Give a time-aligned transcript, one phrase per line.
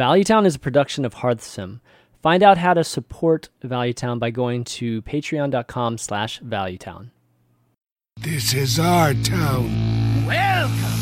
[0.00, 1.80] Valuetown is a production of Hearthsim.
[2.22, 7.10] Find out how to support Valuetown by going to patreon.com slash valuetown.
[8.16, 10.24] This is our town.
[10.26, 10.99] Welcome.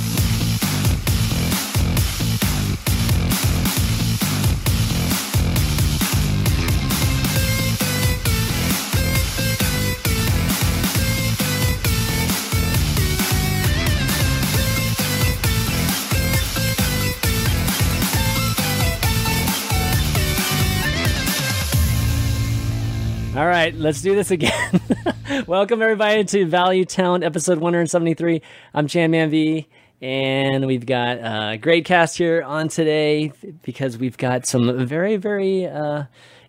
[23.58, 24.80] Right, let's do this again.
[25.48, 28.40] Welcome everybody to Valuetown episode 173.
[28.72, 29.66] I'm ChanmanV,
[30.00, 33.32] and we've got a great cast here on today
[33.64, 36.04] because we've got some very, very uh,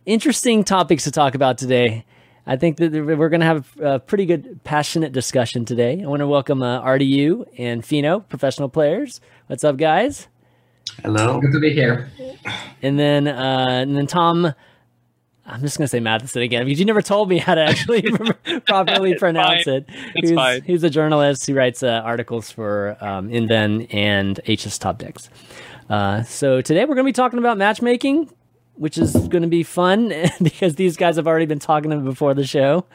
[0.06, 2.06] interesting topics to talk about today.
[2.46, 6.04] I think that we're going to have a pretty good, passionate discussion today.
[6.04, 9.20] I want to welcome uh, RDU and Fino, professional players.
[9.48, 10.28] What's up, guys?
[11.02, 11.42] Hello.
[11.42, 12.12] Good to be here.
[12.84, 14.54] And then, uh, and then Tom.
[15.50, 18.02] I'm just gonna say Matheson again because you never told me how to actually
[18.68, 19.74] properly pronounce fine.
[19.74, 19.86] it.
[20.16, 20.62] It's he's, fine.
[20.62, 25.30] he's a journalist who writes uh, articles for um, InVen and HS Top Decks.
[25.90, 28.30] Uh, so today we're gonna be talking about matchmaking,
[28.76, 32.86] which is gonna be fun because these guys have already been talking before the show.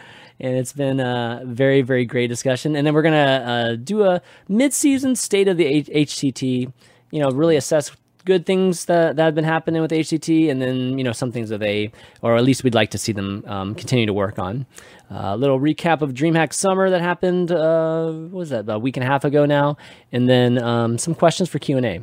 [0.40, 2.74] And it's been a very, very great discussion.
[2.74, 6.72] And then we're gonna uh, do a mid-season state of the H- HCT.
[7.10, 7.92] You know, really assess
[8.24, 11.48] good things that, that have been happening with HCT, and then you know some things
[11.50, 14.66] that they, or at least we'd like to see them um, continue to work on.
[15.10, 17.52] Uh, a little recap of DreamHack Summer that happened.
[17.52, 18.60] Uh, what was that?
[18.60, 19.76] About a week and a half ago now,
[20.12, 22.02] and then um, some questions for Q and A.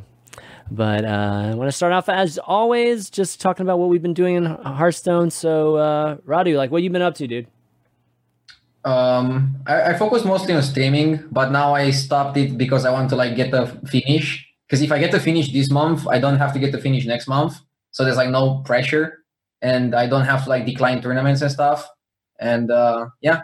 [0.70, 4.14] But uh, I want to start off as always, just talking about what we've been
[4.14, 5.30] doing in Hearthstone.
[5.30, 7.46] So, uh, Radu, like, what you've been up to, dude?
[8.84, 13.10] Um, I, I focus mostly on streaming, but now I stopped it because I want
[13.10, 14.51] to like get a finish.
[14.72, 17.04] Because if I get to finish this month, I don't have to get to finish
[17.04, 17.60] next month.
[17.90, 19.18] So there's like no pressure,
[19.60, 21.86] and I don't have to like decline tournaments and stuff.
[22.40, 23.42] And uh, yeah,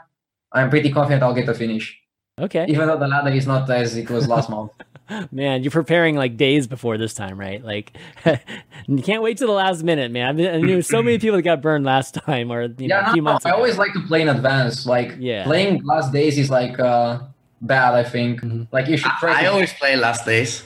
[0.55, 2.01] I'm pretty confident I'll get to finish,
[2.41, 4.73] Okay, even though the ladder is not as it was last month.
[5.31, 7.63] man, you're preparing like days before this time, right?
[7.63, 7.93] Like,
[8.87, 10.29] you can't wait to the last minute, man.
[10.29, 12.97] I, mean, I knew so many people that got burned last time, or you know,
[13.01, 13.57] yeah, a few no, months I ago.
[13.59, 14.87] always like to play in advance.
[14.87, 15.45] Like Yeah.
[15.45, 17.21] playing last days is like uh,
[17.61, 17.93] bad.
[17.93, 18.67] I think Mhm.
[18.73, 19.13] like you should.
[19.21, 20.65] try I to- always play last days.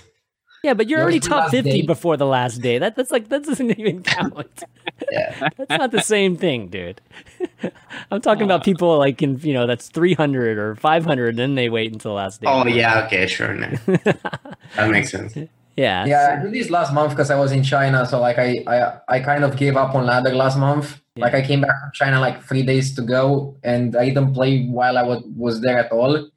[0.62, 1.86] Yeah, but you're Yours already top fifty day.
[1.86, 2.78] before the last day.
[2.78, 4.62] That that's like that doesn't even count.
[5.10, 5.48] Yeah.
[5.58, 7.00] that's not the same thing, dude.
[8.10, 8.64] I'm talking about uh.
[8.64, 12.40] people like in you know that's 300 or 500, then they wait until the last
[12.40, 12.46] day.
[12.48, 13.54] Oh yeah, okay, sure.
[13.54, 13.68] No.
[14.76, 15.36] that makes sense.
[15.76, 18.06] yeah, Yeah, I did this last month because I was in China.
[18.06, 21.00] So like I, I I kind of gave up on ladder last month.
[21.16, 21.24] Yeah.
[21.24, 24.66] Like I came back from China like three days to go, and I didn't play
[24.66, 26.28] while I was was there at all.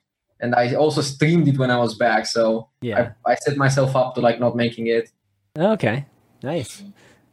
[0.45, 2.27] And I also streamed it when I was back.
[2.27, 3.13] So yeah.
[3.25, 5.09] I, I set myself up to like not making it.
[5.57, 6.05] Okay,
[6.43, 6.83] nice.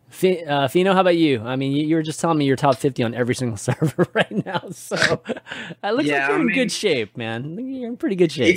[0.09, 1.43] Fi- uh, Fino, how about you?
[1.43, 4.07] I mean, you, you were just telling me you're top 50 on every single server
[4.15, 4.97] right now, so
[5.27, 7.59] it looks Yeah, like you're I in mean- good shape, man.
[7.59, 8.57] You're in pretty good shape.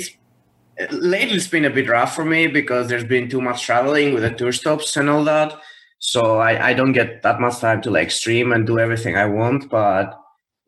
[0.78, 4.14] It's lately it's been a bit rough for me because there's been too much traveling
[4.14, 5.58] with the tour stops and all that.
[5.98, 9.26] So I, I don't get that much time to like stream and do everything I
[9.26, 9.68] want.
[9.70, 10.18] But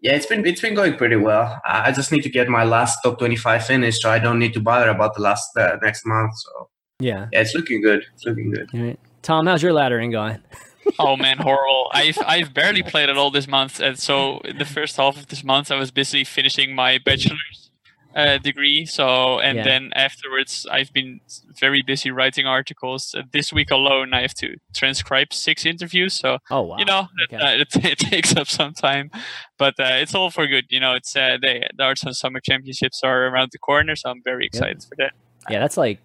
[0.00, 1.60] yeah, it's been it's been going pretty well.
[1.64, 4.54] I I just need to get my last top 25 finished, so I don't need
[4.54, 6.32] to bother about the last uh, next month.
[6.36, 6.69] So
[7.00, 7.26] yeah.
[7.32, 8.04] yeah, it's looking good.
[8.14, 8.70] It's looking good.
[8.75, 8.98] All right.
[9.22, 10.41] Tom, how's your laddering going?
[10.98, 11.91] oh man, horrible.
[11.92, 15.26] I've I've barely played at all this month, and so in the first half of
[15.26, 17.67] this month, I was busy finishing my bachelor's
[18.14, 18.86] uh, degree.
[18.86, 19.64] So and Yeah.
[19.64, 21.20] then afterwards, I've been
[21.60, 23.14] very busy writing articles.
[23.16, 26.14] Uh, this week alone, I have to transcribe six interviews.
[26.14, 26.76] So Oh wow.
[26.78, 29.10] you know, it, uh, it, it takes up some time,
[29.58, 30.64] but uh, it's all for good.
[30.70, 34.10] You know, it's uh, they, the Arts and Summer Championships are around the corner, so
[34.10, 35.12] I'm very excited for that.
[35.50, 35.98] Yeah, that's like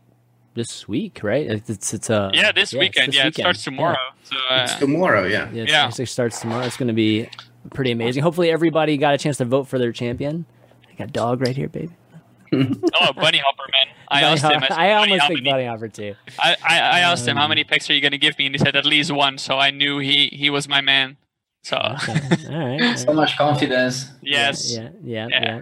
[0.56, 1.48] this week, right?
[1.50, 3.08] It's it's, it's uh Yeah, this yeah, weekend.
[3.10, 3.40] this yeah, weekend.
[3.40, 3.98] it starts tomorrow.
[4.24, 5.50] So uh, It's tomorrow, yeah.
[5.52, 5.86] Yeah, it Yeah.
[5.88, 6.64] actually starts tomorrow.
[6.66, 7.28] It's going to be
[7.74, 8.22] pretty amazing.
[8.24, 10.46] Hopefully, everybody got a chance to vote for their champion.
[10.94, 11.92] I got dog right here, baby.
[12.54, 13.88] oh, BunnyHoppor, man!
[14.10, 14.64] I Bunny asked him.
[14.64, 16.16] I, said, I almost how think many-" BunnyHoppor too.
[16.38, 18.54] I, I, I asked him how Um, many picks are you gonna give me, and
[18.54, 19.40] he said at least one.
[19.40, 21.18] So I knew he he was my man.
[21.64, 22.20] So Okay.
[22.54, 23.00] All right.
[23.00, 24.12] So much confidence.
[24.22, 25.28] yes, Yeah, yeah, yeah.
[25.32, 25.62] Yeah.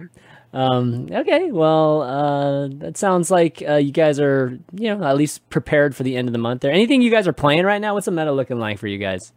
[0.54, 5.48] Um, okay, well, uh, that sounds like uh, you guys are, you know, at least
[5.48, 6.60] prepared for the end of the month.
[6.60, 7.94] There, anything you guys are playing right now?
[7.94, 9.32] What's the meta looking like for you guys?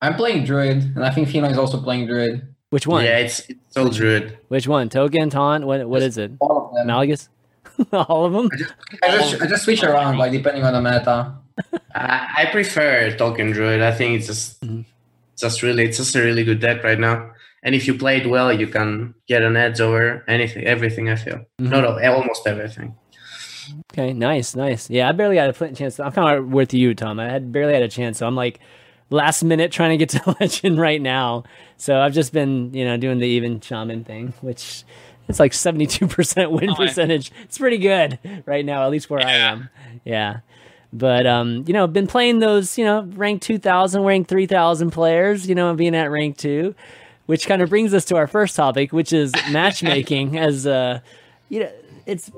[0.00, 2.54] I'm playing Druid, and I think Fino is also playing Druid.
[2.70, 3.04] Which one?
[3.04, 4.38] Yeah, it's it's all druid.
[4.48, 4.88] Which one?
[4.88, 5.64] Token, Taunt?
[5.66, 5.88] What?
[5.88, 6.32] What is it?
[6.40, 6.88] All of them.
[6.88, 7.28] Malygos?
[7.92, 8.48] All of them?
[9.04, 11.32] I just I just switch around like depending on the meta.
[11.94, 13.80] I, I prefer Token Druid.
[13.82, 14.84] I think it's just Mhm.
[15.36, 17.30] just really it's just a really good deck right now.
[17.62, 21.08] And if you play it well, you can get an edge over anything, everything.
[21.08, 21.70] I feel Mhm.
[21.70, 22.96] not all- almost everything.
[23.92, 24.90] Okay, nice, nice.
[24.90, 26.00] Yeah, I barely had a chance.
[26.00, 27.20] I'm kind of with you, Tom.
[27.20, 28.58] I had barely had a chance, so I'm like
[29.10, 31.44] last minute trying to get to legend right now.
[31.76, 34.84] So I've just been, you know, doing the even shaman thing, which
[35.28, 36.76] it's like 72% win Oh, yeah.
[36.76, 37.32] percentage.
[37.44, 39.68] It's pretty good right now, at least where I am.
[40.04, 40.40] Yeah.
[40.92, 45.54] But um, you know, been playing those, you know, rank 2000, rank 3000 players, you
[45.54, 46.74] know, and being at rank 2,
[47.26, 51.00] which kind of brings us to our first topic, which is matchmaking as uh
[51.50, 51.70] you know,
[52.06, 52.30] it's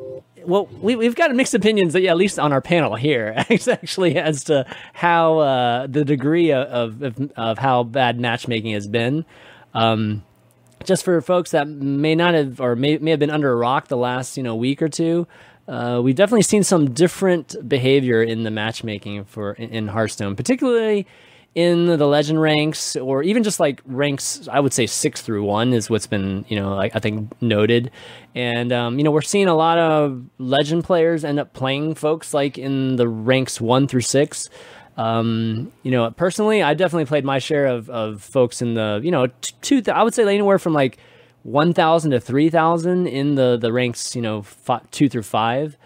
[0.45, 4.67] well, we, we've got mixed opinions, at least on our panel here, actually, as to
[4.93, 9.25] how uh, the degree of, of of how bad matchmaking has been.
[9.75, 10.25] Um,
[10.85, 13.89] just for folks that may not have or may, may have been under a rock
[13.89, 15.27] the last you know week or two,
[15.69, 21.07] uh, we've definitely seen some different behavior in the matchmaking for in, in Hearthstone, particularly
[21.55, 25.73] in the legend ranks or even just like ranks i would say six through one
[25.73, 27.91] is what's been you know like i think noted.
[28.33, 32.33] And um, you know we're seeing a lot of legend players end up playing folks
[32.33, 34.49] like in the ranks one through six.
[34.97, 39.11] Um, you know personally i definitely played my share of, of folks in the you
[39.11, 39.29] know
[39.63, 40.99] two i would say anywhere from like
[41.43, 45.77] 1000 to 3000 in the the ranks you know fi- two through five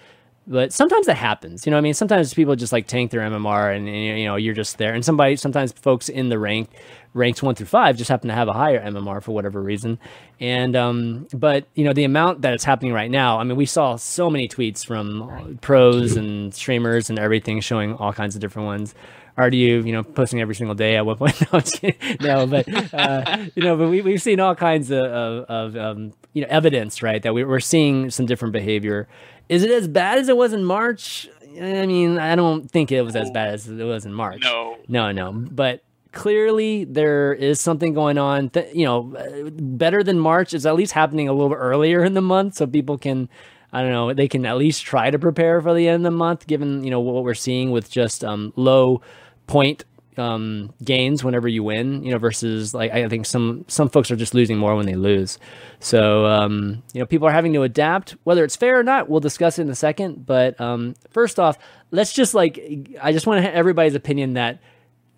[0.46, 1.64] but sometimes that happens.
[1.64, 4.36] You know, I mean, sometimes people just like tank their MMR, and, and, you know,
[4.36, 4.92] you're just there.
[4.92, 6.68] And somebody, sometimes folks in the rank,
[7.14, 9.98] ranks one through five, just happen to have a higher MMR for whatever reason.
[10.40, 13.38] And um, but you know, the amount that it's happening right now.
[13.38, 18.12] I mean, we saw so many tweets from pros and streamers and everything showing all
[18.12, 18.94] kinds of different ones.
[19.36, 21.34] RDU, you know, posting every single day at one point.
[22.20, 25.76] No, no but uh, you know, but we we've seen all kinds of of, of
[25.76, 29.08] um, you know evidence, right, that we, we're seeing some different behavior.
[29.48, 31.28] Is it as bad as it was in March?
[31.60, 34.42] I mean, I don't think it was as bad as it was in March.
[34.42, 34.76] No.
[34.88, 35.32] no, no.
[35.32, 38.50] But clearly, there is something going on.
[38.72, 42.22] You know, better than March is at least happening a little bit earlier in the
[42.22, 43.28] month, so people can.
[43.72, 44.14] I don't know.
[44.14, 46.90] They can at least try to prepare for the end of the month, given you
[46.90, 49.02] know what we're seeing with just um, low
[49.46, 49.84] point
[50.18, 52.02] um, gains whenever you win.
[52.02, 54.94] You know, versus like I think some some folks are just losing more when they
[54.94, 55.38] lose.
[55.80, 58.16] So um, you know, people are having to adapt.
[58.24, 60.26] Whether it's fair or not, we'll discuss it in a second.
[60.26, 61.58] But um, first off,
[61.90, 62.58] let's just like
[63.02, 64.60] I just want everybody's opinion that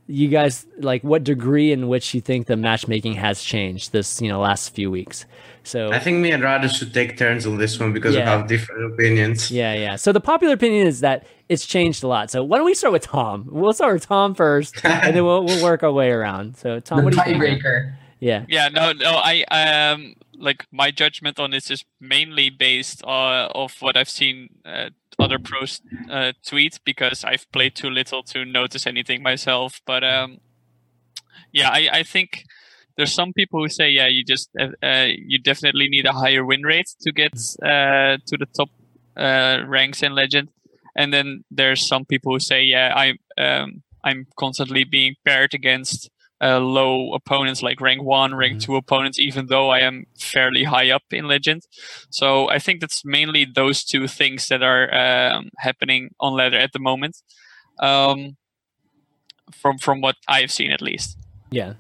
[0.07, 4.29] you guys like what degree in which you think the matchmaking has changed this you
[4.29, 5.25] know last few weeks.
[5.67, 8.25] So I think me and Radu should take turns on this one because Yeah.
[8.25, 9.51] we have different opinions.
[9.51, 9.97] Yeah, yeah.
[9.97, 12.31] So the popular opinion is that it's changed a lot.
[12.31, 13.49] So why don't we start with Tom?
[13.51, 16.57] We'll start with Tom first, and then we'll we'll work our way around.
[16.57, 17.43] So Tom, the what do you think?
[17.63, 17.95] tiebreaker.
[18.21, 19.21] Yeah, Yeah, no, no.
[19.23, 24.49] I um like my judgment on this is mainly based uh, of what I've seen
[24.65, 25.81] uh, other pros
[26.11, 29.81] uh, tweet because I've played too little to notice anything myself.
[29.87, 30.39] But um,
[31.53, 32.45] yeah, I, I think
[32.97, 36.45] there's some people who say yeah, you just uh, uh, you definitely need a higher
[36.45, 37.33] win rate to get
[37.63, 38.71] uh, to the top
[39.17, 40.51] uh, ranks in Legend,
[40.97, 46.11] and then there's some people who say yeah, I'm um, I'm constantly being paired against
[46.41, 50.91] uh, low opponents like rank one, rank two opponents, even though I am fairly high
[50.91, 51.63] up in Legend.
[52.11, 56.73] So I think that's mainly those two things that are um, happening on ladder at
[56.73, 57.17] the moment,
[57.81, 58.37] um,
[59.53, 61.19] from from what I've seen at least.
[61.51, 61.75] yeah.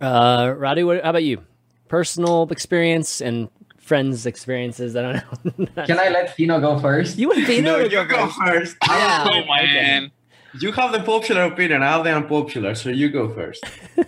[0.00, 1.42] Uh, Radu, what, how about you?
[1.88, 3.48] Personal experience and
[3.78, 4.94] friends' experiences.
[4.96, 5.66] I don't know.
[5.86, 7.18] Can I let Fino go first?
[7.18, 8.76] you and Fino No, you go first.
[8.86, 9.26] Yeah.
[9.26, 9.46] oh okay.
[9.46, 10.10] man,
[10.60, 11.82] You have the popular opinion.
[11.82, 13.64] I have the unpopular, so you go first.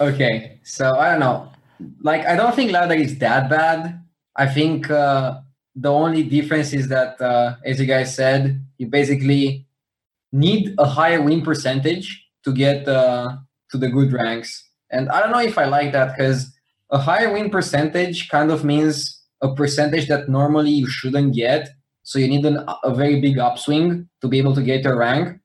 [0.00, 1.52] Okay, so I don't know.
[2.02, 4.02] Like, I don't think ladder is that bad.
[4.36, 5.38] I think uh,
[5.76, 9.66] the only difference is that, uh, as you guys said, you basically
[10.32, 13.36] need a higher win percentage to get uh,
[13.70, 14.64] to the good ranks.
[14.94, 16.54] And I don't know if I like that because
[16.90, 21.68] a higher win percentage kind of means a percentage that normally you shouldn't get.
[22.04, 25.40] So you need an, a very big upswing to be able to get your rank.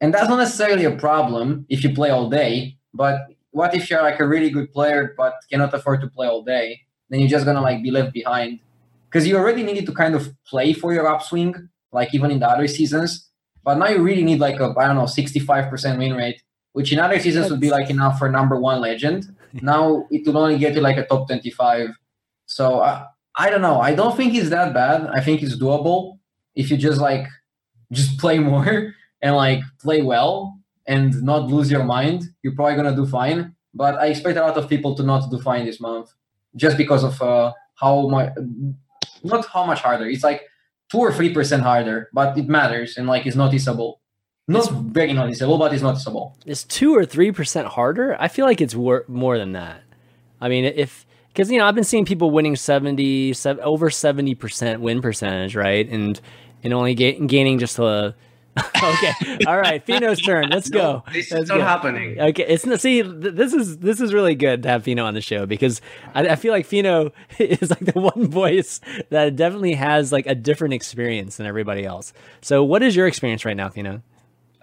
[0.00, 2.78] And that's not necessarily a problem if you play all day.
[2.94, 3.18] But
[3.50, 6.80] what if you're like a really good player but cannot afford to play all day?
[7.10, 8.60] Then you're just gonna like be left behind.
[9.10, 12.48] Because you already needed to kind of play for your upswing, like even in the
[12.48, 13.28] other seasons.
[13.62, 16.40] But now you really need like a I don't know 65% win rate,
[16.74, 19.34] which in other seasons would be like enough for number one legend.
[19.62, 21.88] now it will only get you like a top 25.
[22.46, 23.80] So I, I don't know.
[23.80, 25.08] I don't think it's that bad.
[25.14, 26.18] I think it's doable
[26.54, 27.26] if you just like
[27.92, 32.24] just play more and like play well and not lose your mind.
[32.42, 33.54] You're probably gonna do fine.
[33.72, 36.12] But I expect a lot of people to not do fine this month,
[36.54, 38.32] just because of uh, how much,
[39.24, 40.06] not how much harder.
[40.06, 40.42] It's like
[40.90, 44.00] two or three percent harder, but it matters and like it's noticeable.
[44.46, 46.36] Not very noticeable, but it's noticeable.
[46.44, 48.14] It's two or three percent harder?
[48.20, 49.82] I feel like it's wor- more than that.
[50.40, 54.34] I mean, if because you know I've been seeing people winning 70, sev- over seventy
[54.34, 55.88] percent win percentage, right?
[55.88, 56.20] And
[56.62, 58.14] and only ga- gaining just a.
[58.76, 60.48] okay, all right, Fino's turn.
[60.50, 61.02] Let's go.
[61.12, 61.64] This Let's is not go.
[61.64, 62.20] happening.
[62.20, 63.02] Okay, it's not see.
[63.02, 65.80] th- This is this is really good to have Fino on the show because
[66.14, 67.10] I, I feel like Fino
[67.40, 72.12] is like the one voice that definitely has like a different experience than everybody else.
[72.42, 74.02] So, what is your experience right now, Fino?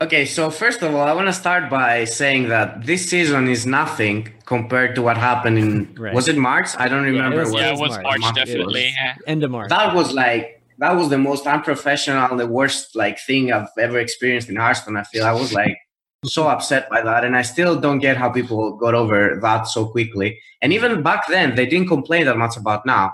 [0.01, 3.67] Okay, so first of all, I want to start by saying that this season is
[3.67, 6.13] nothing compared to what happened in Right.
[6.13, 6.69] was it March?
[6.79, 7.41] I don't remember.
[7.41, 8.03] was- yeah, it was March.
[8.03, 8.85] March, March definitely.
[8.85, 8.93] was.
[8.99, 9.13] yeah.
[9.27, 9.69] End of March.
[9.69, 10.43] that was like
[10.79, 14.97] that was the most unprofessional, the worst like thing I've ever experienced in Hearthstone.
[14.97, 15.77] I feel I was like
[16.25, 19.85] so upset by that, and I still don't get how people got over that so
[19.85, 20.39] quickly.
[20.63, 23.11] And even back then, they didn't complain that much about now.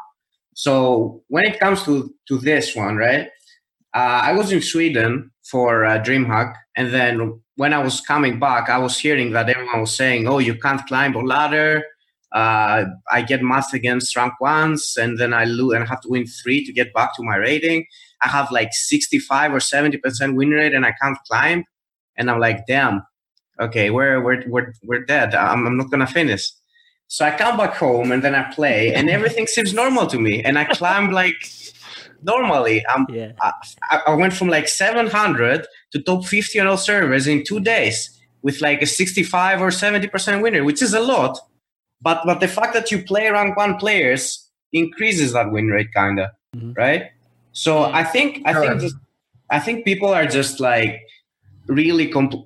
[0.54, 1.94] So when it comes to
[2.30, 3.28] to this one, right?
[3.94, 8.70] Uh, I was in Sweden for uh, DreamHack, and then when I was coming back,
[8.70, 11.84] I was hearing that everyone was saying, "Oh, you can't climb a ladder."
[12.32, 16.10] Uh, I get matched against rank ones, and then I lose, and I have to
[16.10, 17.88] win three to get back to my rating.
[18.22, 21.66] I have like sixty-five or seventy percent win rate, and I can't climb.
[22.16, 23.02] And I'm like, "Damn,
[23.60, 25.34] okay, we're we're we're we're dead.
[25.34, 26.52] I'm, I'm not gonna finish."
[27.08, 30.44] So I come back home, and then I play, and everything seems normal to me,
[30.44, 31.42] and I climb like
[32.24, 32.84] normally.
[32.90, 37.44] I'm yeah, I, I went from like 700 to top 50 on all servers in
[37.44, 41.38] two days with like a 65 or 70% winner, which is a lot.
[42.02, 46.32] But but the fact that you play rank one players increases that win rate, kinda,
[46.56, 46.78] Mhm.
[46.78, 47.04] right?
[47.54, 48.96] So I think I think just,
[49.50, 51.02] I think people are just like
[51.68, 52.44] really compl-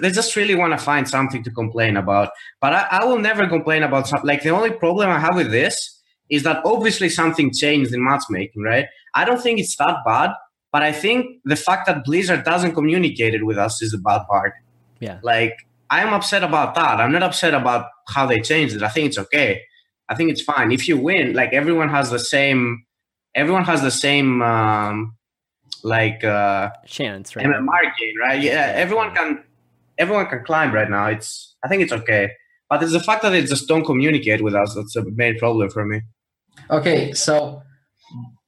[0.00, 2.30] they just really want to find something to complain about.
[2.60, 4.26] But I, I will never complain about something.
[4.26, 5.93] Like the only problem I have with this
[6.30, 8.86] is that obviously something changed in matchmaking, right?
[9.14, 10.32] I don't think it's that bad,
[10.72, 14.22] but I think the fact that Blizzard doesn't communicate it with us is the bad
[14.28, 14.54] part.
[15.00, 15.20] Yeah.
[15.22, 15.54] Like
[15.90, 17.00] I'm upset about that.
[17.00, 18.82] I'm not upset about how they changed it.
[18.82, 19.62] I think it's okay.
[20.08, 20.72] I think it's fine.
[20.72, 22.84] If you win, like everyone has the same
[23.34, 25.16] everyone has the same um
[25.82, 27.46] like uh chance, right?
[27.46, 28.40] MMR gain, right?
[28.40, 29.44] Yeah, everyone can
[29.98, 31.06] everyone can climb right now.
[31.06, 32.30] It's I think it's okay.
[32.68, 35.70] But it's the fact that they just don't communicate with us that's the main problem
[35.70, 36.00] for me.
[36.70, 37.62] Okay, so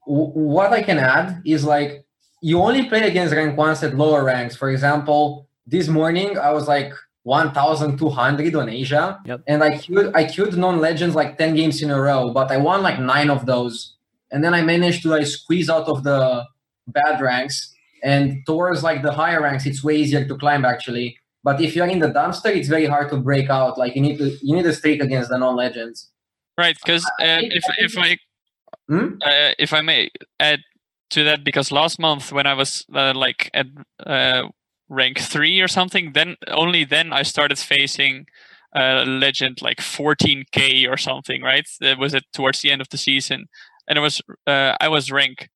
[0.07, 2.05] w- what I can add is like
[2.43, 4.57] you only play against rank ones at lower ranks.
[4.57, 6.93] For example, this morning I was like
[7.25, 9.41] 1,200 on Asia, Yep.
[9.49, 12.57] and I queued I queued non legends like 10 games in a row, but I
[12.57, 13.97] won like nine of those,
[14.31, 16.45] and then I managed to like squeeze out of the
[16.89, 17.73] bad ranks.
[18.05, 21.17] And towards like the higher ranks, it's way easier to climb actually.
[21.43, 23.79] But if you're in the dumpster, it's very hard to break out.
[23.79, 26.11] Like you need to you need a streak against the non legends.
[26.59, 28.19] Right, because um, if I if I
[28.89, 29.19] Hmm?
[29.25, 30.11] uh, if I may
[30.41, 30.61] add
[31.11, 33.67] to that, because last month when I was uh, like at
[34.07, 34.45] uh,
[34.89, 38.27] rank three or something, then only then I started facing
[38.75, 41.43] uh, legend like 14k or something.
[41.43, 43.47] Right, that was it towards the end of the season,
[43.89, 45.49] and it was uh, I was rank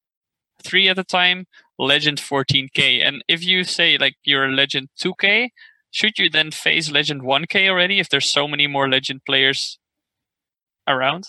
[0.63, 1.47] three at the time,
[1.79, 5.51] legend 14k, and if you say like you're a legend 2k.
[5.93, 9.80] Should you then face Legend 1K already if there's so many more Legend players
[10.91, 11.29] around?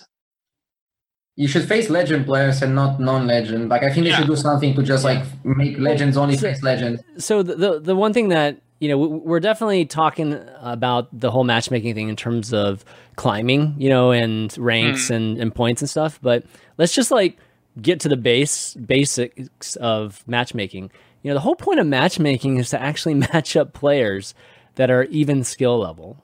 [1.38, 3.70] you should face legend players and not non-legend.
[3.70, 4.18] Like I think they Yeah.
[4.18, 7.02] should do something to just like make legends only So- face legend.
[7.18, 11.44] so the, the the one thing that you know we're definitely talking about the whole
[11.46, 12.84] matchmaking thing in terms of
[13.16, 15.14] climbing you know and ranks hmm.
[15.14, 16.44] and, and points and stuff but
[16.78, 17.38] let's just like
[17.82, 20.92] get to the base basics of matchmaking
[21.22, 24.34] you know the whole point of matchmaking is to actually match up players
[24.76, 26.18] that are even skill level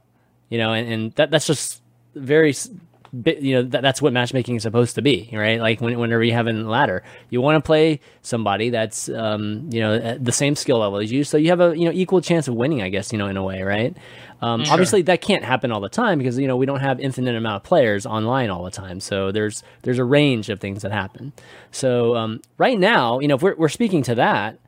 [0.50, 1.82] you know and, and that that's just
[2.16, 2.80] very s- bi-
[3.14, 5.60] you know that, that's what matchmaking is supposed to be right?
[5.60, 9.80] Like when, whenever you have a ladder you want to play somebody that's um, you
[9.80, 12.22] know at the same skill level as you so you have a you know equal
[12.22, 13.96] chance of winning i guess you know in a way right?
[14.40, 17.36] Um, obviously that can't happen all the time because you know we don't have infinite
[17.36, 20.92] amount of players online all the time so there's there's a range of things that
[20.92, 21.34] happen.
[21.72, 24.60] So um, right now you know if we're, we're speaking to that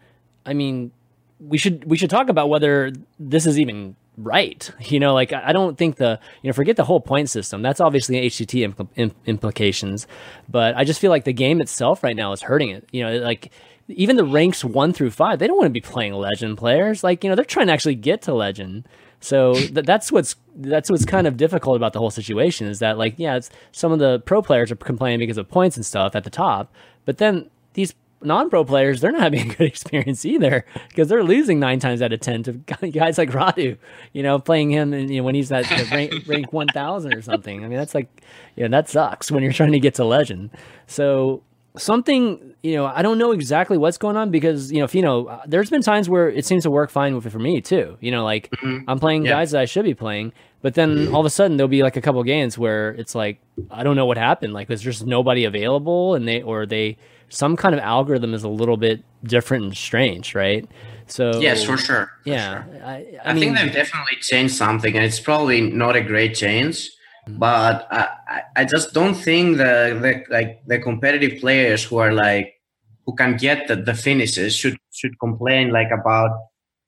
[0.45, 0.91] i mean
[1.39, 4.69] we should we should talk about whether this is even right.
[4.79, 7.61] You know, like I don't think the you know forget the whole point system.
[7.61, 10.07] That's obviously HCT impl- im- implications,
[10.47, 12.87] but I just feel like the game itself right now is hurting it.
[12.91, 13.51] You know, like
[13.87, 17.03] even the ranks one through five, they don't want to be playing legend players.
[17.03, 18.87] Like you know, they're trying to actually get to legend.
[19.21, 22.97] So th- that's what's that's what's kind of difficult about the whole situation is that
[22.97, 23.39] like yeah,
[23.71, 26.73] some of the pro players are complaining because of points and stuff at the top,
[27.05, 31.59] but then these non-pro players they're not having a good experience either because they're losing
[31.59, 32.51] nine times out of ten to
[32.91, 33.77] guys like Radu,
[34.13, 37.13] you know, playing him and, you know, when he's at the rank, rank one thousand
[37.13, 37.63] or something.
[37.63, 38.07] I mean, that's like,
[38.55, 40.49] you know, that sucks when you're trying to get to legend.
[40.87, 41.43] So
[41.77, 45.01] something, you know, I don't know exactly what's going on because you know, if you
[45.01, 47.97] know, uh, there's been times where it seems to work fine with for me too.
[48.01, 48.53] You know, like
[48.87, 49.31] I'm playing Yeah.
[49.31, 51.95] guys that I should be playing, but then all of a sudden there'll be like
[51.95, 53.39] a couple games where it's like
[53.71, 54.53] I don't know what happened.
[54.53, 56.97] Like there's just nobody available, and they or they
[57.29, 60.67] some kind of algorithm is a little bit different and strange, right?
[61.07, 62.11] So yes, for sure.
[62.23, 62.83] for yeah, sure.
[62.83, 66.35] I, I, I, mean, think they've definitely changed something, and it's probably not a great
[66.35, 66.89] change.
[67.27, 72.53] But I, I- just don't think the, the like the competitive players who are like
[73.05, 76.31] who can get the, the finishes should should complain like about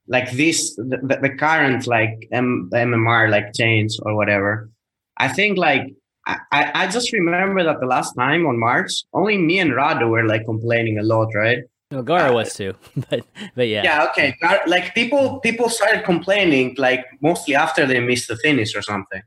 [0.08, 4.70] like this the, the the current like M, MMR like change or whatever.
[5.18, 5.84] I think like
[6.28, 10.10] I, I I just remember that the last time on March, only me and Radu
[10.10, 11.60] were like complaining a lot, right?
[11.92, 12.74] no, Gara was too,
[13.10, 13.26] but
[13.56, 14.36] but yeah, yeah okay.
[14.66, 19.22] Like people people started complaining like mostly after they missed the finish or something.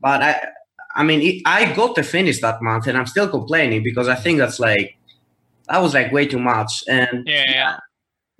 [0.00, 0.46] But i
[0.96, 4.14] i mean it, i got the finish that month and i'm still complaining because i
[4.16, 4.96] think that's like
[5.68, 6.82] that was like way too much.
[6.88, 7.76] And Yeah, yeah.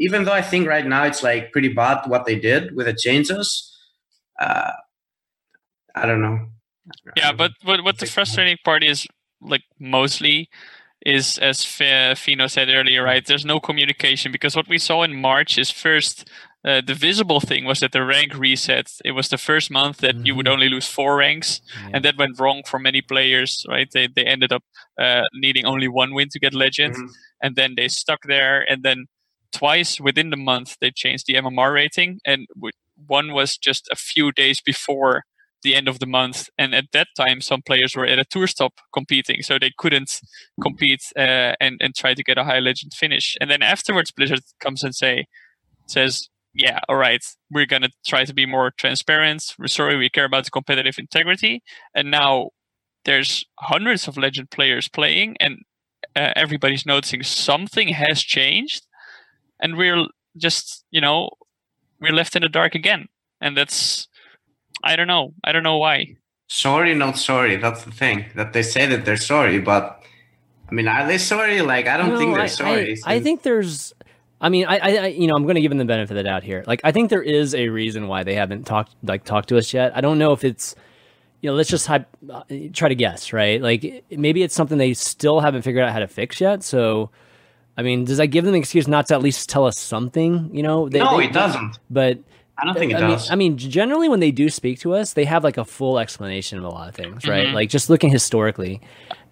[0.00, 2.94] even though i think right now it's like pretty bad what they did with the
[2.94, 3.46] changes
[4.40, 4.72] uh
[5.94, 6.38] i don't know
[7.16, 9.06] Yeah, but what what the frustrating part is,
[9.40, 10.48] like mostly,
[11.06, 13.24] is as Fino said earlier, right?
[13.24, 16.28] There's no communication because what we saw in March is first.
[16.62, 18.92] Uh, the visible thing was that the rank reset.
[19.02, 21.90] It was the first month that you would only lose four ranks, Yeah.
[21.94, 23.64] and that went wrong for many players.
[23.66, 23.88] Right?
[23.90, 24.62] They they ended up
[25.00, 27.08] uh, needing only one win to get legend, Mhm.
[27.42, 28.60] and then they stuck there.
[28.70, 29.06] And then
[29.52, 32.72] twice within the month they changed the MMR rating, and w-
[33.06, 35.24] one was just a few days before
[35.62, 36.48] the end of the month.
[36.58, 40.20] And at that time, some players were at a tour stop competing, so they couldn't
[40.62, 43.36] compete uh, and and try to get a high legend finish.
[43.40, 45.26] And then afterwards, Blizzard comes and say
[45.86, 49.54] says, "Yeah, all right, we're gonna try to be more transparent.
[49.58, 51.62] We're sorry, we care about competitive integrity."
[51.94, 52.50] And now
[53.04, 55.58] there's hundreds of legend players playing, and
[56.16, 58.86] uh, everybody's noticing something has changed,
[59.60, 61.30] and we're just you know
[62.00, 63.08] we're left in the dark again,
[63.40, 64.08] and that's
[64.82, 65.34] I don't know.
[65.44, 66.16] I don't know why.
[66.48, 70.02] sorry not sorry that's the thing that they say that they're sorry but
[70.68, 73.20] i mean are they sorry like i don't No, think they're I, sorry I, I
[73.20, 73.94] think there's.
[74.42, 76.16] I mean, I, I, I- you know, I'm going to give them the benefit of
[76.16, 76.64] the doubt here.
[76.66, 79.74] Like, I think there is a reason why they haven't talked, like, talked to us
[79.74, 79.92] yet.
[79.94, 80.74] I don't know if it's,
[81.42, 83.60] you know, let's just hype, uh, try to guess, right?
[83.60, 86.62] Like, maybe it's something they still haven't figured out how to fix yet.
[86.62, 87.10] So,
[87.76, 90.48] I mean, does that give them an excuse not to at least tell us something?
[90.56, 92.18] You know, they, no they- it doesn't But
[92.60, 94.94] i don't think it I mean, does I mean, generally when they do speak to
[94.94, 97.46] us, they have like a full explanation of a lot of things, right?
[97.48, 97.54] Mhm.
[97.54, 98.80] Like just looking historically.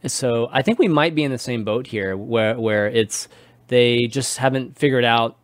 [0.06, 3.28] So I think we might be in the same boat here, where where it's
[3.68, 5.36] they just haven't figured out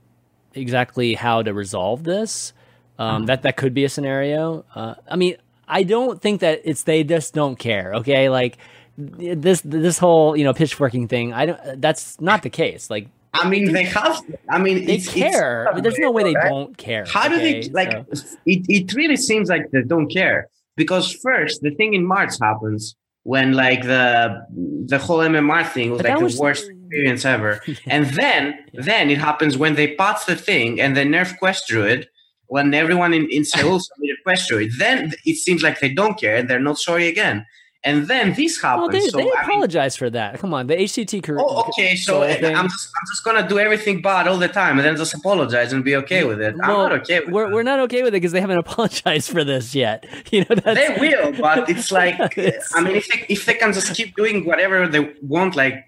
[0.55, 2.53] exactly how to resolve this.
[2.99, 4.65] Um, That that could be a scenario.
[4.75, 7.95] Uh, I mean, I don't think that it's they just don't care.
[7.97, 8.57] Okay, like
[8.97, 11.33] this this whole you know pitchforking thing.
[11.33, 11.81] I don't.
[11.81, 12.89] That's not the case.
[12.91, 14.21] Like I mean, they have.
[14.49, 15.67] I mean, they it's, care.
[15.73, 16.49] It's, There's no way they right?
[16.49, 17.05] don't care.
[17.07, 17.63] How do okay?
[17.63, 17.93] they like?
[18.15, 22.33] So- It it really seems like they don't care because first the thing in March
[22.41, 24.13] happens when like the
[24.87, 28.43] the whole MMR thing was But like the was- worst experience ever, and then
[28.89, 32.09] then it happens when they patch the thing and they nerf Quest Druid.
[32.47, 36.37] When everyone in, in Seoul submitted Quest Druid, then it seems like they don't care
[36.37, 37.47] and they're not sorry again.
[37.87, 38.81] And then this happens.
[38.81, 40.39] Well, they, so, they I mean, apologize for that.
[40.39, 41.41] Come on, the HCT career.
[41.43, 41.95] Oh, okay.
[41.97, 42.23] So Soul.
[42.25, 45.73] I'm just, I'm just gonna do everything bad all the time, and then just apologize
[45.75, 46.55] and be okay with it.
[46.63, 47.55] I'm not okay with we're, that.
[47.55, 50.07] we're not okay with it because they haven't apologized for this yet.
[50.33, 53.55] You know, that's, They will, but it's like, It's- I mean, if they, if they
[53.55, 55.85] can just keep doing whatever they want, like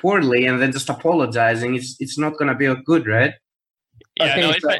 [0.00, 3.34] poorly, and then just apologizing, it's it's not gonna be good, right?
[4.16, 4.78] Yeah, Okay, no, so- I,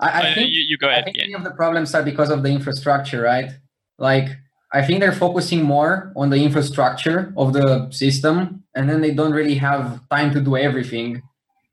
[0.00, 1.22] I, I uh, think you, you go I think Yeah.
[1.24, 3.50] many of the problems are because of the infrastructure, right?
[3.98, 4.28] Like,
[4.72, 9.32] I think they're focusing more on the infrastructure of the system, and then they don't
[9.32, 11.22] really have time to do everything.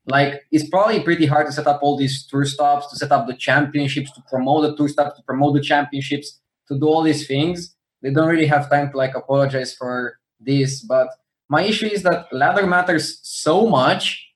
[0.06, 3.26] Like, it's probably pretty hard to set up all these tour stops, to set up
[3.26, 7.26] the championships, to promote the tour stops, to promote the championships, to do all these
[7.26, 7.74] things.
[8.02, 10.80] They don't really have time to like apologize for this.
[10.80, 11.08] But
[11.48, 14.26] my issue is that ladder matters so much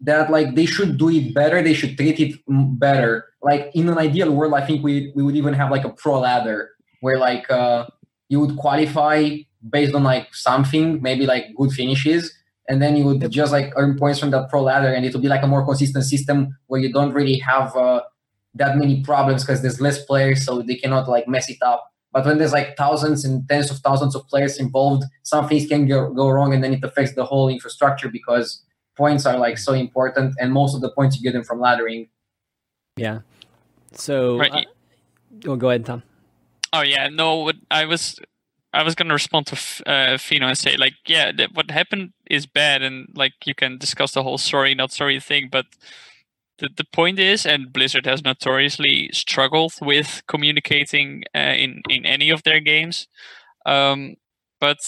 [0.00, 3.98] that like they should do it better they should treat it better like in an
[3.98, 6.70] ideal world i think we we would even have like a pro ladder
[7.00, 7.86] where like uh
[8.32, 9.36] you would qualify
[9.68, 12.32] based on like something maybe like good finishes
[12.66, 15.20] and then you would just like earn points from that pro ladder and it would
[15.20, 18.00] be like a more consistent system where you don't really have uh,
[18.54, 22.24] that many problems because there's less players so they cannot like mess it up but
[22.24, 26.10] when there's like thousands and tens of thousands of players involved some things can go,
[26.14, 28.62] go wrong and then it affects the whole infrastructure because
[28.96, 32.08] points are like so important and most of the points you get them from laddering
[32.96, 33.20] yeah.
[33.94, 34.52] So, Right.
[34.52, 36.02] uh, oh, go ahead, Tom.
[36.72, 37.50] Oh yeah, no.
[37.70, 38.18] I was,
[38.72, 42.46] I was gonna respond to uh, Fino and say like, yeah, that what happened is
[42.46, 45.66] bad, and like you can discuss the whole sorry not sorry thing, but
[46.58, 52.30] the the point is, and Blizzard has notoriously struggled with communicating uh, in in any
[52.30, 53.08] of their games,
[53.66, 54.16] um,
[54.60, 54.78] but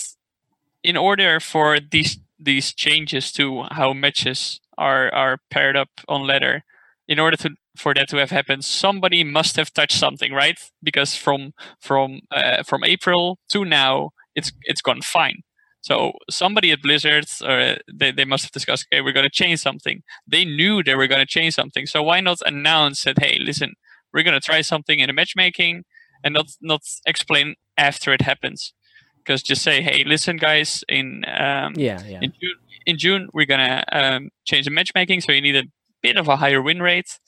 [0.82, 6.64] in order for these these changes to how matches are are paired up on ladder,
[7.08, 10.58] in order to for that to have happened, somebody must have touched something, right?
[10.82, 15.42] Because from from uh, from April to now, it's it's gone fine.
[15.80, 19.60] So somebody at Blizzard, uh, they, they must have discussed, okay, we're going to change
[19.60, 20.02] something.
[20.26, 21.84] They knew they were going to change something.
[21.84, 23.74] So why not announce that, hey, listen,
[24.10, 25.84] we're going to try something in the matchmaking
[26.24, 28.72] and not, not explain after it happens.
[29.18, 32.20] Because just say, hey, listen, guys, in um, Yeah, yeah.
[32.20, 32.56] in June,
[32.86, 35.64] in June we're gonna um, change the matchmaking, so you need a
[36.02, 37.18] bit of a higher win rate,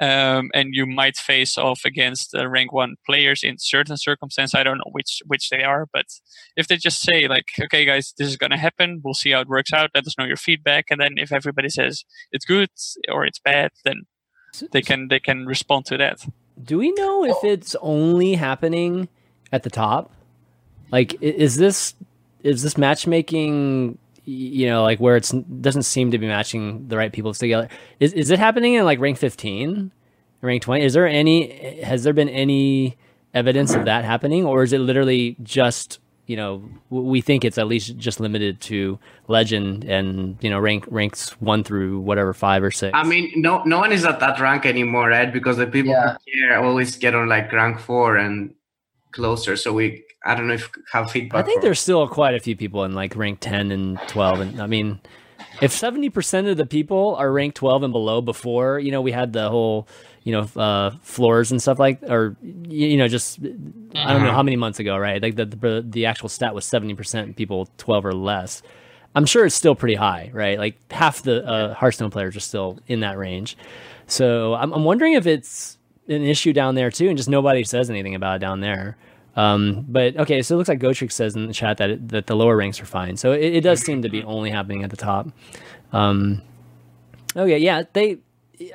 [0.00, 4.54] um, and you might face off against uh, rank one players in certain circumstances.
[4.54, 6.06] I don't know which which they are, but
[6.56, 9.00] if they just say like, "Okay, guys, this is gonna happen.
[9.04, 9.90] We'll see how it works out.
[9.94, 12.70] Let us know your feedback," and then if everybody says it's good
[13.10, 14.02] or it's bad, then
[14.72, 16.26] they can they can respond to that.
[16.62, 19.08] Do we know if it's only happening
[19.52, 20.12] at the top?
[20.90, 21.94] Like, is this
[22.42, 23.98] is this matchmaking?
[24.26, 27.68] You know, like where it's doesn't seem to be matching the right people together.
[28.00, 29.92] Is is it happening in like rank fifteen,
[30.40, 30.84] rank twenty?
[30.84, 31.80] Is there any?
[31.82, 32.96] Has there been any
[33.34, 37.66] evidence of that happening, or is it literally just you know we think it's at
[37.66, 42.70] least just limited to legend and you know rank ranks one through whatever five or
[42.70, 42.92] six?
[42.94, 45.30] I mean, no, no one is at that rank anymore, right?
[45.30, 46.16] Because the people Yeah.
[46.24, 48.54] who care always get on like rank four and
[49.12, 49.54] closer.
[49.56, 51.44] So we, I don't know if have feedback.
[51.44, 54.60] I think there's still quite a few people in like rank 10 and 12 and
[54.60, 55.00] I mean
[55.60, 59.32] if 70% of the people are ranked 12 and below before, you know, we had
[59.32, 59.86] the whole,
[60.22, 63.38] you know, uh floors and stuff like or you, know just
[63.94, 65.20] I don't know how many months ago, right?
[65.22, 68.62] Like the the, the actual stat was 70% people 12 or less.
[69.14, 70.58] I'm sure it's still pretty high, right?
[70.58, 73.56] Like half the uh, Hearthstone players are still in that range.
[74.06, 77.90] So I'm, I'm wondering if it's an issue down there too, and just nobody says
[77.90, 78.96] anything about it down there.
[79.36, 82.26] Um, but okay, so it looks like Gotrix says in the chat that it, that
[82.26, 83.16] the lower ranks are fine.
[83.16, 85.28] So it, it does seem to be only happening at the top.
[85.92, 86.42] Um,
[87.36, 88.18] okay, yeah, they.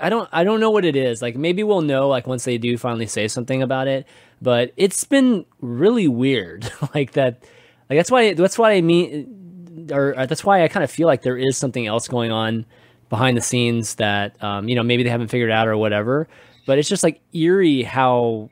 [0.01, 0.27] I don't.
[0.31, 1.21] I don't know what it is.
[1.21, 4.05] Like maybe we'll know like once they do finally say something about it.
[4.41, 6.69] But it's been really weird.
[6.95, 7.43] like that.
[7.89, 8.33] Like that's why.
[8.33, 11.57] That's why I mean, or, or that's why I kind of feel like there is
[11.57, 12.65] something else going on
[13.09, 16.27] behind the scenes that um, you know maybe they haven't figured out or whatever.
[16.65, 18.49] But it's just like eerie how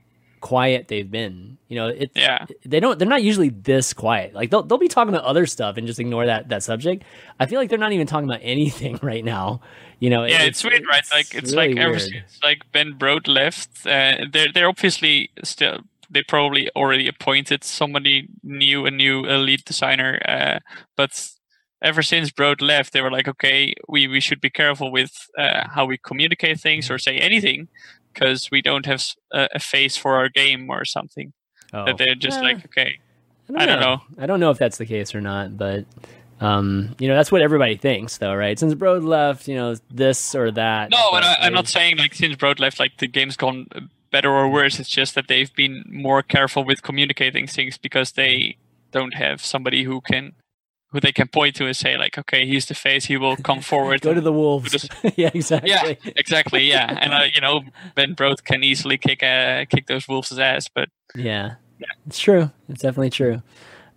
[0.48, 1.58] quiet they've been.
[1.68, 2.46] You know, it's Yeah.
[2.66, 4.34] they don't they're not usually this quiet.
[4.34, 7.04] Like they'll they'll be talking about other stuff and just ignore that that subject.
[7.38, 9.60] I feel like they're not even talking about anything right now.
[10.00, 11.04] You know, yeah, it's, weird, right?
[11.12, 15.80] Like it's really like ever since like Ben Brode left, uh, they're they're obviously still
[16.10, 20.60] they probably already appointed somebody new, a new lead designer, uh,
[20.96, 21.30] but
[21.82, 25.68] ever since Brode left, they were like, okay, we we should be careful with uh,
[25.70, 27.68] how we communicate things or say anything
[28.18, 31.34] because we don't have a face for our game or something.
[31.74, 31.86] Oh.
[31.86, 33.00] That they're just Eh, like, okay,
[33.50, 34.02] I don't, I don't know.
[34.18, 35.86] I don't know if that's the case or not, but
[36.40, 38.58] um, you know, that's what everybody thinks, though, right?
[38.58, 40.92] Since Brode left, you know, this or that.
[40.92, 43.68] No, but and I, I'm not saying like since Brode left, like the game's gone
[44.12, 44.80] better or worse.
[44.80, 48.58] It's just that they've been more careful with communicating things because they
[48.92, 50.34] don't have somebody who can,
[50.92, 53.06] who they can point to and say like, okay, he's the face.
[53.06, 54.02] He will come forward.
[54.02, 54.88] Go to the Wolves.
[55.16, 55.70] yeah, exactly.
[55.70, 56.64] yeah, exactly.
[56.70, 57.62] Yeah, and uh, you know
[57.96, 61.88] Ben Brode can easily kick uh, kick those wolves' ass, but Yeah, yeah.
[62.06, 62.52] it's true.
[62.70, 63.42] It's definitely true.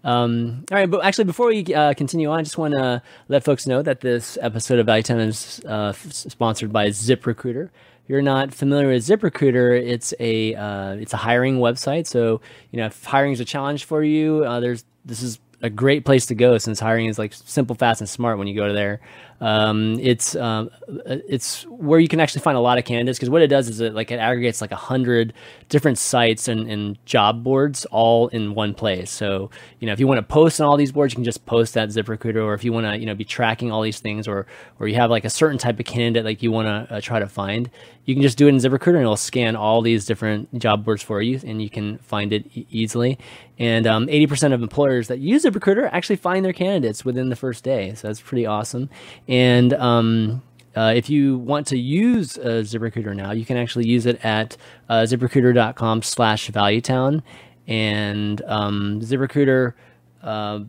[0.03, 3.45] Um, all right, but actually, before we uh, continue on, I just want to let
[3.45, 7.65] folks know that this episode of Valuetown is uh, f- sponsored by ZipRecruiter.
[8.05, 12.07] If you're not familiar with ZipRecruiter, it's a uh, it's a hiring website.
[12.07, 15.71] So you know, if hiring is a challenge for you, uh, there's this is a
[15.71, 18.69] great place to go since hiring is like simple, fast, and smart when you go
[18.69, 19.01] to there.
[19.41, 20.71] Um, it's um,
[21.07, 23.81] it's where you can actually find a lot of candidates because what it does is
[23.81, 25.33] it like it aggregates like a hundred
[25.69, 29.11] different sites and, and job boards all in one place.
[29.11, 31.47] So you know if you want to post on all these boards, you can just
[31.47, 34.29] post that ZipRecruiter, or if you want to you know be tracking all these things,
[34.29, 34.47] or
[34.79, 37.19] or you have like a certain type of candidate like you want to uh, try
[37.19, 37.71] to find,
[38.05, 41.03] you can just do it in ZipRecruiter and it'll scan all these different job boards
[41.03, 43.19] for you, and you can find it e- easily.
[43.59, 47.63] And um, 80% of employers that use ZipRecruiter actually find their candidates within the first
[47.63, 47.95] day.
[47.95, 48.89] So that's pretty awesome.
[49.31, 50.43] And um,
[50.75, 54.57] uh, if you want to use uh, ZipRecruiter now, you can actually use it at
[54.89, 57.23] uh, ziprecruiter.com slash valuetown.
[57.69, 59.75] And um, ZipRecruiter
[60.23, 60.61] uh,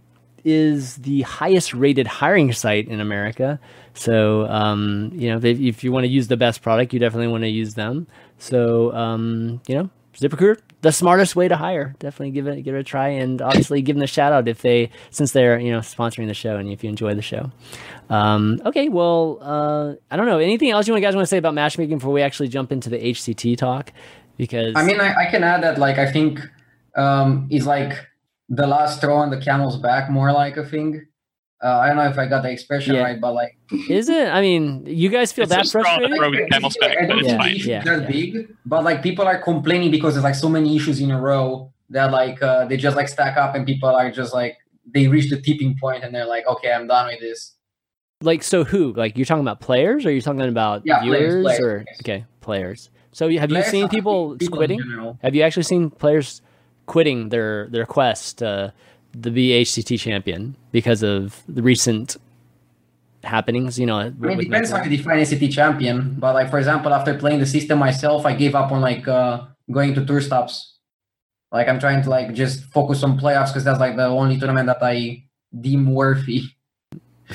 [0.44, 3.60] is the highest rated hiring site in America.
[3.96, 7.28] So, um, you know, if, if you want to use the best product, you definitely
[7.28, 8.06] want to use them.
[8.38, 11.96] So, um, you know, ZipRecruiter, the smartest way to hire.
[12.00, 14.62] Definitely give it give it a try, and obviously give them a shout out if
[14.62, 17.52] they since they're you know sponsoring the show and if you enjoy the show.
[18.12, 21.54] Um, okay, well, uh, I don't know anything else you guys want to say about
[21.54, 23.94] matchmaking before we actually jump into the HCT talk
[24.38, 26.40] because I mean, I, I can add that like I think
[26.98, 27.94] um, is like
[28.50, 31.06] the last straw on the camel's back, more like a thing.
[31.64, 33.04] Uh, I don't know if I got the expression Yeah.
[33.04, 33.56] right, but like
[33.88, 34.28] Is it?
[34.28, 36.12] I mean, you guys feel It's that a straw frustrated?
[36.20, 37.56] that the camel's back, I but don't it's Yeah, fine.
[37.56, 38.08] yeah, is that yeah.
[38.08, 41.72] big, but like people are complaining because there's like so many issues in a row
[41.92, 44.58] that like uh, they just like stack up and people are just like
[44.94, 47.54] they reach the tipping point and they're like, okay, I'm done with this.
[48.22, 48.94] Like, so who?
[48.94, 52.26] Like, you're talking about players, or are you talking about Yeah, viewers, players, or okay,
[52.40, 52.90] players?
[53.12, 55.18] So, have you seen people, in quitting?
[55.22, 56.42] Have you actually seen players
[56.86, 58.72] quitting their their quest uh,
[59.22, 62.18] to be HCT champion because of the recent
[63.24, 63.78] happenings?
[63.80, 66.16] You know, I mean, it depends on how you define HCT champion.
[66.20, 69.46] But like for example, after playing the system myself, I gave up on like uh,
[69.70, 70.78] going to tour stops.
[71.52, 74.68] Like I'm trying to like just focus on playoffs because that's like the only tournament
[74.68, 75.24] that I
[75.60, 76.44] deem worthy.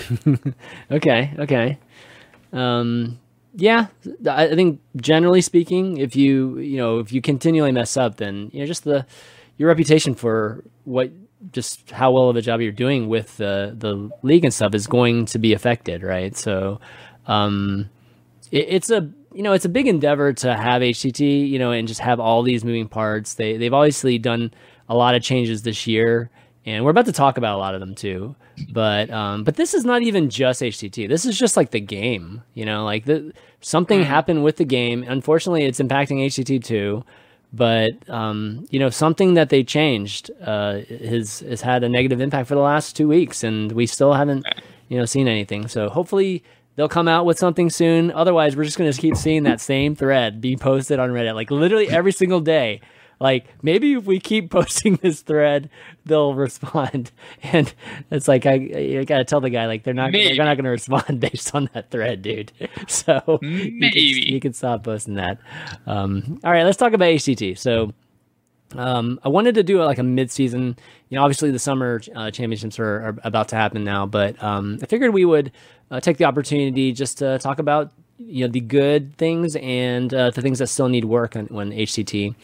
[0.91, 1.79] okay, okay.
[2.53, 3.19] Um,
[3.55, 3.87] yeah,
[4.29, 8.61] I think generally speaking, if you you know if you continually mess up, then you
[8.61, 9.07] know just the
[9.57, 11.11] your reputation for what
[11.53, 14.87] just how well of a job you're doing with the the league and stuff is
[14.87, 16.37] going to be affected, right?
[16.37, 16.81] So,
[17.27, 17.89] um,
[18.51, 21.89] it, it's a you know it's a big endeavor to have HCT, you know, and
[21.89, 23.35] just have all these moving parts.
[23.35, 24.53] They they've obviously done
[24.89, 26.31] a lot of changes this year,
[26.67, 28.35] and we're about to talk about a lot of them too.
[28.73, 31.09] But um, but this is not even just HCT.
[31.09, 35.05] This is just like the game, you know, like the something happened with the game.
[35.07, 37.05] Unfortunately, it's impacting HCT too.
[37.53, 42.49] But um, you know, something that they changed uh, has has had a negative impact
[42.49, 44.45] for the last two weeks, and we still haven't
[44.89, 45.69] you know seen anything.
[45.69, 46.43] So hopefully
[46.75, 48.11] they'll come out with something soon.
[48.11, 51.51] Otherwise, we're just going to keep seeing that same thread be posted on Reddit, like
[51.51, 52.81] literally every single day.
[53.19, 55.71] Like maybe if we keep posting this thread,
[56.05, 57.13] they'll respond.
[57.43, 57.73] And
[58.11, 60.37] it's like I, I gotta tell the guy like they're not Maybe.
[60.37, 62.53] they're not gonna respond based on that thread, dude.
[62.89, 65.39] So you can- you can stop posting that.
[65.87, 67.57] Um, all right, let's talk about HCT.
[67.59, 67.93] So
[68.75, 70.77] um, I wanted to do like a mid-season.
[71.09, 74.79] You know, obviously the summer uh, championships are, are about to happen now, but um,
[74.83, 75.53] I figured we would
[75.91, 80.31] uh, take the opportunity just to talk about you know the good things and uh,
[80.31, 82.35] the things that still need work on when HCT.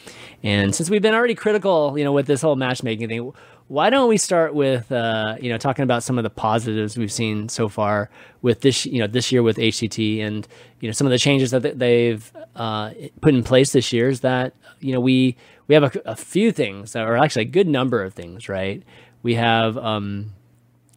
[0.43, 3.33] And since we've been already critical, you know, with this whole matchmaking thing,
[3.67, 7.11] why don't we start with uh, you know talking about some of the positives we've
[7.11, 8.09] seen so far
[8.41, 10.47] with this you know this year with HCT and
[10.79, 14.21] you know some of the changes that they've uh, put in place this year is
[14.21, 15.35] that you know we
[15.67, 18.83] we have a, a few things that or actually a good number of things right
[19.23, 20.33] we have um,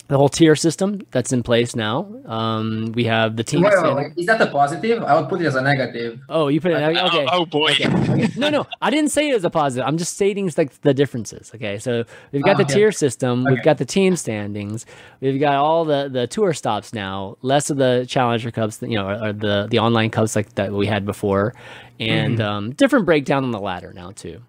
[0.09, 3.95] the whole tier system that's in place now um, we have the team Wait, wait,
[3.97, 5.03] wait, is that a positive?
[5.03, 6.21] I would put it as a negative.
[6.29, 7.75] oh you put it Oh, okay oh boy.
[8.37, 9.87] no, no, I didn't say it as a positive.
[9.87, 11.51] I'm just stating like the differences.
[11.55, 12.75] Okay, so we've got Oh, the okay.
[12.75, 13.62] tier system, we've Okay.
[13.62, 14.87] got the team standings,
[15.21, 19.09] we've got all the the tour stops now, less of the challenger cups, you know,
[19.09, 21.55] or, or the the online cups like that we had before,
[21.99, 22.47] and Mm-hmm.
[22.49, 24.40] um, different breakdown on the ladder now too.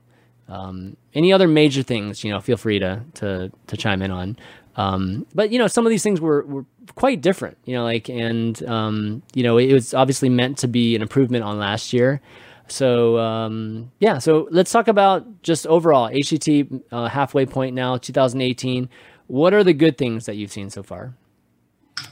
[0.49, 4.37] Um, any other major things, you know, feel free to to to chime in on.
[4.77, 8.09] Um, but you know, some of these things were, were quite different, you know, like,
[8.09, 12.21] and, um, you know, it was obviously meant to be an improvement on last year.
[12.67, 18.89] So, um, yeah, so let's talk about just overall HCT uh, halfway point now, 2018.
[19.27, 21.15] What are the good things that you've seen so far?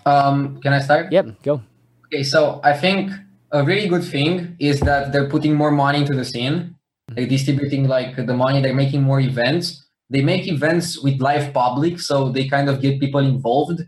[0.06, 1.12] Um, can I start?
[1.12, 1.62] Yep, go.
[2.08, 3.12] Okay, so I think
[3.52, 6.76] a really good thing is that they're putting more money into the scene.
[7.10, 8.62] They're distributing like the money.
[8.62, 9.85] They're making more events.
[10.10, 13.82] They make events with live public, so they kind of get people involved.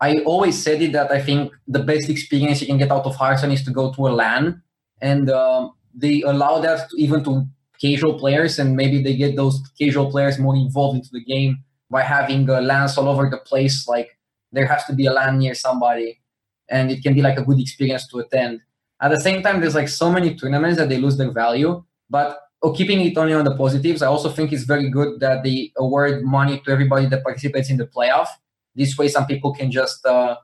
[0.00, 3.14] I always said it that I think the best experience you can get out of
[3.16, 4.62] Hearthstone is to go to a LAN,
[5.00, 7.46] and um, they allow that to, even to
[7.80, 11.58] casual players, and maybe they get those casual players more involved into the game
[11.90, 13.86] by having uh, LANs all over the place.
[13.86, 14.18] Like
[14.52, 16.20] there has to be a LAN near somebody
[16.68, 18.60] and it can be like a good experience to attend.
[19.00, 21.84] At the same time, there's like so many tournaments that they lose their value.
[22.08, 25.42] But oh, keeping it only on the positives, I also think it's very good that
[25.44, 28.28] they award money to everybody that participates in the playoff.
[28.74, 30.36] This way, some people can just uh,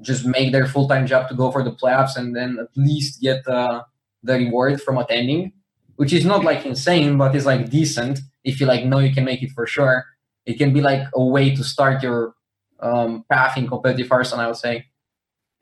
[0.00, 3.20] just make their full time job to go for the playoffs and then at least
[3.20, 3.82] get uh,
[4.22, 5.52] the reward from attending,
[5.96, 9.24] which is not like insane, but is like decent if you like know you can
[9.24, 10.04] make it for sure.
[10.46, 12.34] It can be like a way to start your
[12.80, 14.86] um, path in competitive Hearthstone, I would say.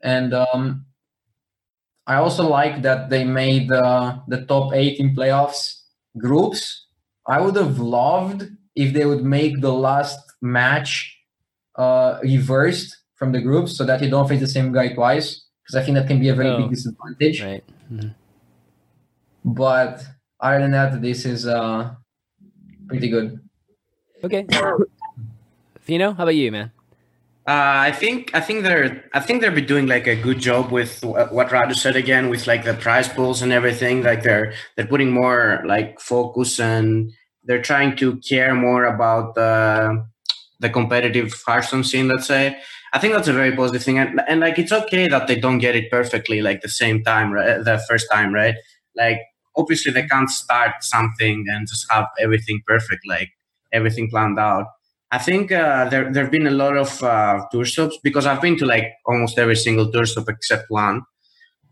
[0.01, 0.85] And um,
[2.05, 5.76] I also like that they made uh, the top eight in playoffs
[6.17, 6.87] groups.
[7.27, 8.43] I would have loved
[8.75, 11.17] if they would make the last match
[11.75, 15.45] uh, reversed from the groups so that you don't face the same guy twice.
[15.63, 16.57] Because I think that can be a very Oh.
[16.61, 17.43] big disadvantage.
[17.43, 17.63] Right.
[19.43, 20.03] But
[20.39, 21.93] other than that, this is uh,
[22.87, 23.39] pretty good.
[24.23, 24.45] Okay.
[25.81, 26.71] Fino, how about you, man?
[27.47, 30.99] Uh, I think I think they're I think they're doing like a good job with
[31.01, 34.03] wh- what Radu said again with like the prize pools and everything.
[34.03, 37.13] Like they're they're putting more like focus and
[37.45, 40.05] they're trying to care more about the
[40.59, 42.09] the competitive Hearthstone scene.
[42.09, 42.59] Let's say
[42.93, 45.59] I think that's a very positive thing, and, and like it's okay that they don't
[45.59, 47.63] get it perfectly like the same time, right?
[47.63, 48.55] The first time, right?
[48.95, 49.19] Like
[49.55, 53.29] obviously they can't start something and just have everything perfect, like
[53.71, 54.65] everything planned out.
[55.11, 58.41] I think uh, there there have been a lot of uh, tour stops because I've
[58.41, 61.03] been to like almost every single tour stop except one.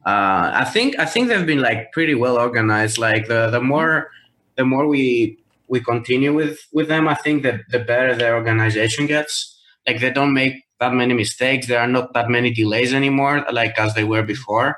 [0.06, 2.98] Uh, I think I think they've been like pretty well organized.
[2.98, 4.10] Like the the more
[4.56, 9.08] the more we we continue with with them, I think that the better their organization
[9.08, 9.52] gets.
[9.88, 11.68] Like they don't make that many mistakes.
[11.68, 14.78] There are not that many delays anymore, like as they were before.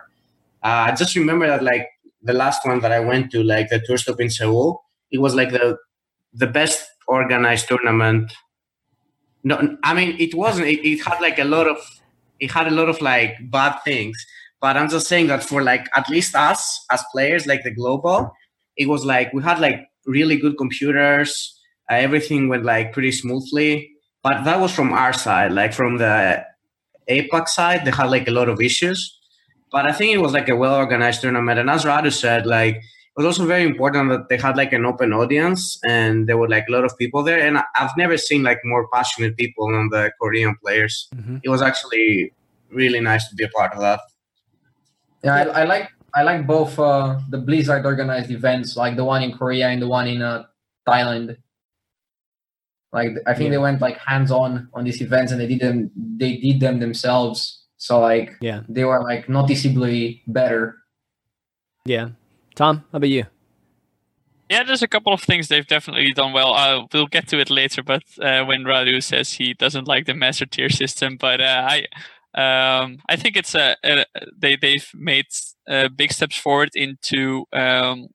[0.64, 1.88] Uh, I just remember that like
[2.24, 5.36] the last one that I went to, like the tour stop in Seoul, it was
[5.36, 5.78] like the
[6.34, 8.34] the best organized tournament.
[9.44, 10.68] No, I mean it wasn't.
[10.68, 11.78] It, it had like a lot of
[12.40, 14.18] it had a lot of like bad things.
[14.60, 18.32] But I'm just saying that for like at least us as players, like the global,
[18.76, 21.54] it was like we had like really good computers.
[21.90, 23.92] Uh, everything went like pretty smoothly.
[24.24, 26.44] But that was from our side, like from the
[27.10, 29.18] APAC side, they had like a lot of issues.
[29.72, 31.60] But I think it was like a well organized tournament.
[31.60, 32.82] And as Radu said, like
[33.18, 36.66] was also very important that they had like an open audience and there were like
[36.70, 37.40] a lot of people there.
[37.40, 41.10] And I've never seen like more passionate people on the Korean players.
[41.16, 41.38] Mm-hmm.
[41.44, 42.32] It was actually
[42.70, 44.02] really nice to be a part of that.
[45.24, 49.24] Yeah, I, I like I like both uh, the Blizzard organized events, like the one
[49.24, 50.44] in Korea and the one in uh,
[50.88, 51.38] Thailand.
[52.94, 53.52] Like I think yeah.
[53.52, 56.80] they went like hands on on these events and they did them they did them
[56.80, 57.66] themselves.
[57.78, 60.78] So like yeah, they were like noticeably better.
[61.84, 62.10] Yeah,
[62.58, 63.26] Tom, how about you?
[64.50, 66.54] Yeah, there's a couple of things they've definitely done well.
[66.54, 70.16] Uh, we'll get to it later, but uh, when Radu says he doesn't like the
[70.16, 71.86] master tier system, but uh, I
[72.34, 75.28] um, I think it's a, a, they they've made
[75.70, 78.08] uh, big steps forward into um,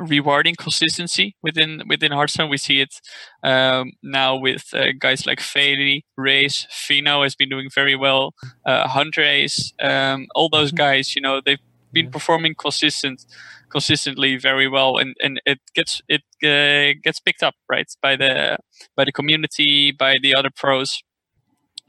[0.00, 2.50] rewarding consistency within within Hearthstone.
[2.50, 3.00] We see it
[3.44, 8.34] um, now with uh, guys like Feli, Raze, Fino has been doing very well.
[8.66, 11.60] Uh, Hunterace, um, all those guys, you know, they've
[11.94, 13.24] been performing consistent
[13.70, 18.58] consistently very well, and, and it gets it uh, gets picked up right by the
[18.96, 21.02] by the community, by the other pros.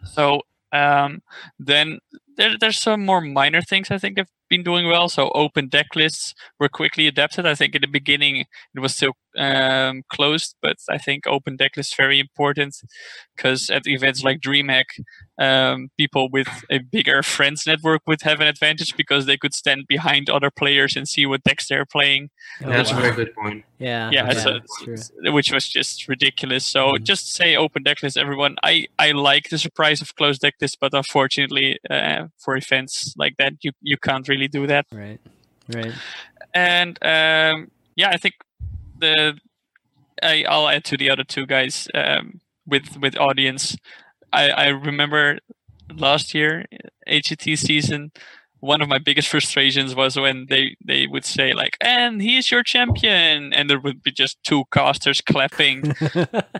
[0.03, 0.41] So
[0.71, 1.21] um,
[1.59, 1.99] then
[2.37, 5.09] there, there's some more minor things I think have been doing well.
[5.09, 7.45] So open deck lists were quickly adapted.
[7.45, 11.77] I think in the beginning it was still um, closed, but I think open deck
[11.77, 12.75] lists very important
[13.35, 14.85] because at events like DreamHack,
[15.37, 19.85] um, people with a bigger friends network would have an advantage because they could stand
[19.87, 22.29] behind other players and see what decks they're playing.
[22.63, 22.99] Oh, That's wow.
[22.99, 23.65] a very good point.
[23.77, 24.59] Yeah, yeah, yeah so,
[25.31, 26.65] which was just ridiculous.
[26.65, 28.55] So mm just say open deck list, everyone.
[28.63, 33.37] I I like the surprise of closed deck lists, but unfortunately uh, for events like
[33.37, 34.85] that, you you can't really do that.
[34.91, 35.19] Right,
[35.71, 35.93] right.
[36.53, 38.35] And um, yeah, I think
[38.99, 39.37] the
[40.21, 43.77] I, I'll add to the other two guys um, with with audience.
[44.31, 45.39] I, I remember
[45.93, 46.65] last year
[47.07, 48.11] HCT season.
[48.59, 52.63] One of my biggest frustrations was when they, they would say like, "And he's your
[52.63, 55.93] champion," and there would be just two casters clapping,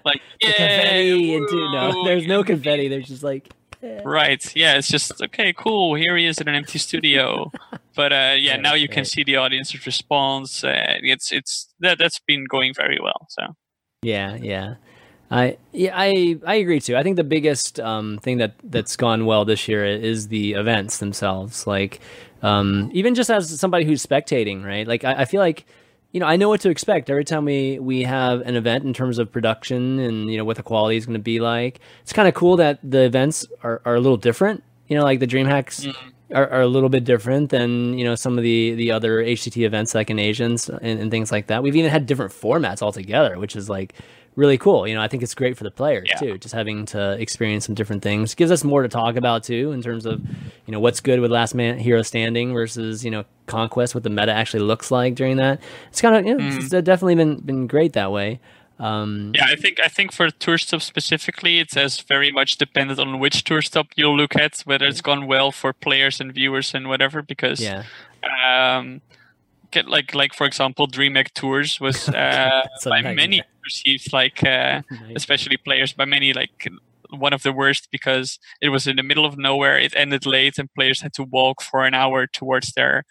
[0.06, 2.90] like, "Yeah!" no, there's no confetti.
[2.90, 3.50] There's just like,
[3.82, 4.56] Right.
[4.56, 4.78] Yeah.
[4.78, 5.54] It's just okay.
[5.54, 5.96] Cool.
[5.96, 7.52] Here he is in an empty studio.
[7.96, 10.66] But uh, yeah, now you can see the audience's response.
[10.66, 13.26] Uh, it's it's that that's been going very well.
[13.30, 13.56] So.
[14.02, 14.36] Yeah.
[14.36, 14.76] Yeah.
[15.32, 16.98] I yeah I I agree too.
[16.98, 20.98] I think the biggest um, thing that that's gone well this year is the events
[20.98, 21.66] themselves.
[21.66, 22.02] Like
[22.42, 24.88] um, even just as somebody who's spectating, right?
[24.88, 25.66] Like I, I feel like
[26.16, 28.94] you know, I know what to expect every time we we have an event in
[28.94, 31.82] terms of production and you know what the quality is going to be like.
[32.04, 34.64] It's kind of cool that the events are, are a little different.
[34.88, 35.94] You know, like the DreamHacks mm.
[36.34, 39.66] are, are a little bit different than you know some of the the other HCT
[39.66, 41.62] events like in Asians and, and things like that.
[41.62, 43.94] We've even had different formats altogether, which is like
[44.36, 44.88] really cool.
[44.88, 46.20] You know, I think it's great for the players yeah.
[46.20, 48.34] too, just having to experience some different things.
[48.34, 50.22] It gives us more to talk about too in terms of,
[50.66, 54.10] you know, what's good with Last Man Hero Standing versus you know Conquest, what the
[54.10, 55.62] meta actually looks like during that.
[55.90, 56.58] It's kind of you know, mm.
[56.58, 58.40] it's definitely been been great that way.
[58.78, 63.00] Um, yeah, I think I think for tour stop specifically, it's as very much dependent
[63.00, 66.74] on which tour stop you look at, whether it's gone well for players and viewers
[66.74, 67.22] and whatever.
[67.22, 67.84] Because yeah.
[68.26, 69.02] Um,
[69.76, 74.82] get like like for example, DreamHack Tours was uh, by many perceived like uh,
[75.16, 76.68] especially players by many like
[77.10, 79.78] one of the worst because it was in the middle of nowhere.
[79.78, 83.04] It ended late, and players had to walk for an hour towards their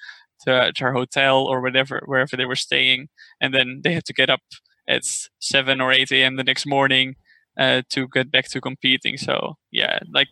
[0.43, 3.09] to, their hotel or whatever wherever they were staying,
[3.41, 4.43] and then they had to get up
[4.89, 5.03] at
[5.39, 6.37] seven or eight a.m.
[6.37, 7.17] the next morning
[7.59, 9.17] uh, to get back to competing.
[9.17, 10.29] So yeah, like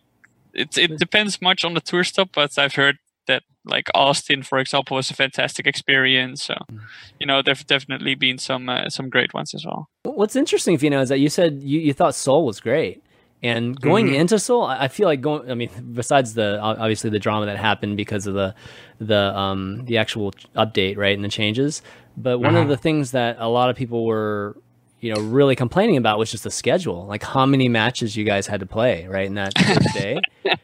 [0.53, 2.97] it it depends much on the tour stop, but I've heard
[3.27, 6.43] that like Austin, for example, was a fantastic experience.
[6.43, 6.79] So, mm.
[7.19, 9.87] you know, there've definitely been some uh, some great ones as well.
[10.03, 13.01] What's interesting, if you know, is that you said you, you thought Seoul was great,
[13.41, 14.15] And going Mhm.
[14.21, 15.49] into Seoul, I I feel like going.
[15.51, 18.53] I mean, besides the obviously the drama that happened because of the
[18.99, 21.81] the um the actual update, right, and the changes.
[22.15, 22.69] But one of Uh-huh.
[22.75, 24.55] the things that a lot of people were,
[25.01, 28.47] you know, really complaining about was just the schedule, like how many matches you guys
[28.47, 30.19] had to play, right, in that first day.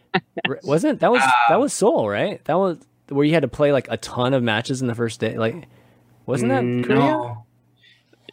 [0.64, 2.43] Wasn't that was that was Seoul, right?
[2.45, 2.78] That was
[3.10, 5.38] where you had to play like a ton of matches in the first day.
[5.38, 5.68] Like,
[6.26, 7.38] wasn't that Mm, Korea?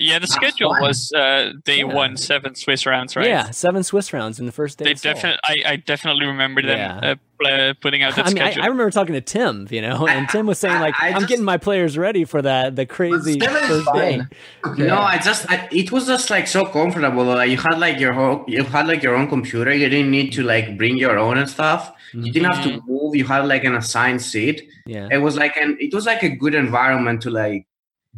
[0.00, 0.06] No.
[0.06, 0.82] Yeah, the schedule fine.
[0.82, 1.84] was uh, day Yeah.
[1.84, 3.26] one, seven Swiss rounds, right?
[3.26, 4.84] Yeah, seven Swiss rounds in the first day.
[4.86, 7.10] They definitely, I, I definitely remember them Yeah.
[7.12, 8.62] uh, pl- putting out that I mean, schedule.
[8.62, 11.14] I remember talking to Tim, you know, and Tim was saying like, I I, am
[11.20, 14.18] just- getting my players ready for that the crazy first day.
[14.18, 14.28] fine.
[14.66, 14.86] Okay.
[14.86, 17.24] No, I just I, it was just like so comfortable.
[17.24, 19.72] Like you had like your whole, you had like your own computer.
[19.74, 21.92] You didn't need to like bring your own and stuff.
[22.12, 23.14] You didn't have to move.
[23.14, 24.68] You had like an assigned seat.
[24.86, 27.66] Yeah, It was like an it was like a good environment to like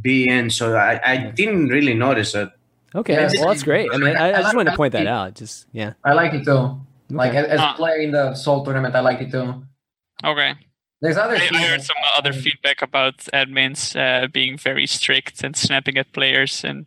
[0.00, 0.50] be in.
[0.50, 2.48] So I, I didn't really notice it.
[2.94, 3.90] okay, Yeah, well that's great.
[3.92, 5.34] I mean, I, I just wanted to point that out.
[5.34, 6.80] Just yeah, I like it too.
[7.10, 7.38] Like Okay.
[7.38, 7.72] as, as Ah.
[7.72, 9.62] a player in the Seoul tournament, I like it too.
[10.24, 10.54] okay.
[11.00, 11.36] There's other.
[11.36, 16.12] I, I heard some other feedback about admins uh, being very strict and snapping at
[16.12, 16.86] players, and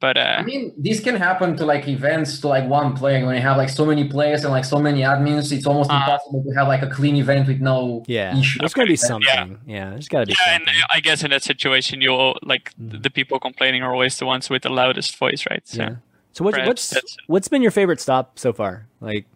[0.00, 3.34] but uh, I mean, this can happen to like events to like one player when
[3.36, 5.50] you have like so many players and like so many admins.
[5.52, 8.36] It's almost Uh, impossible to have like a clean event with no yeah.
[8.38, 8.58] issue.
[8.60, 9.58] There's gonna be something.
[9.66, 10.82] Yeah, yeah there's got to be yeah, and something.
[10.94, 13.02] I guess in that situation, you're like Mhm.
[13.02, 15.66] the people complaining are always the ones with the loudest voice, right?
[15.66, 15.94] So yeah.
[16.32, 18.86] So what, perhaps what's that's- what's been your favorite stop so far?
[19.00, 19.26] Like,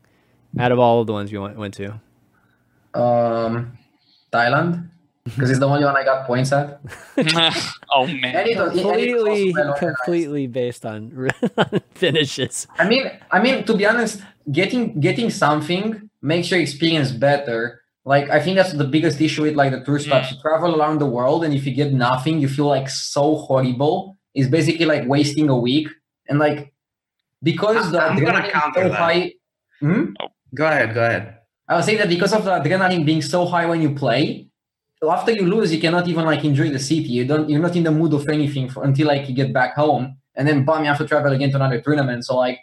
[0.59, 1.99] out of all of the ones you went went to.
[2.95, 3.79] Um,
[4.33, 4.89] Thailand
[5.25, 6.81] because it's the only one I got points at.
[7.95, 11.31] oh man, And it was- and it completely well completely based on
[11.95, 12.67] finishes.
[12.79, 14.21] I mean, I mean, to be honest,
[14.51, 17.81] getting getting something makes your experience better.
[18.05, 20.33] Like, I think that's the biggest issue with like the tour stops.
[20.33, 24.17] You travel around the world, and if you get nothing, you feel like so horrible.
[24.35, 25.87] It's basically like wasting a week,
[26.29, 26.73] and like
[27.43, 28.99] because the I'm gonna adrenaline is counter so that.
[28.99, 29.33] high.
[29.81, 30.05] Hmm?
[30.55, 31.39] Go ahead, go ahead.
[31.69, 34.49] I would say that because of the adrenaline being so high when you play,
[35.11, 37.09] after you lose, you cannot even like enjoy the city.
[37.09, 37.49] You don't.
[37.49, 40.47] You're not in the mood of anything for, until like you get back home, and
[40.47, 42.25] then bam, you have to travel again to another tournament.
[42.25, 42.61] So like,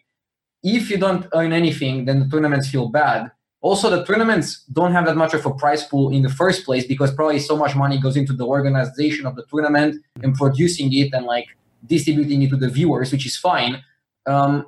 [0.64, 3.32] if you don't earn anything, then the tournaments feel bad.
[3.62, 6.86] Also, the tournaments don't have that much of a prize pool in the first place
[6.86, 11.14] because probably so much money goes into the organization of the tournament and producing it
[11.14, 11.48] and like
[11.86, 13.84] distributing it to the viewers, which is fine.
[14.26, 14.66] Um,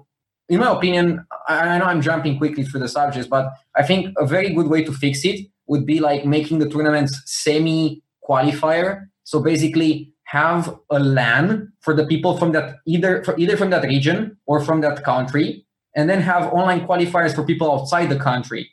[0.50, 4.14] in my opinion, I, I know I'm jumping quickly through the subjects, but I think
[4.18, 9.08] a very good way to fix it would be like making the tournaments semi qualifier.
[9.24, 13.84] So basically, have a LAN for the people from that either for either from that
[13.84, 15.66] region or from that country,
[15.96, 18.70] and then have online qualifiers for people outside the country.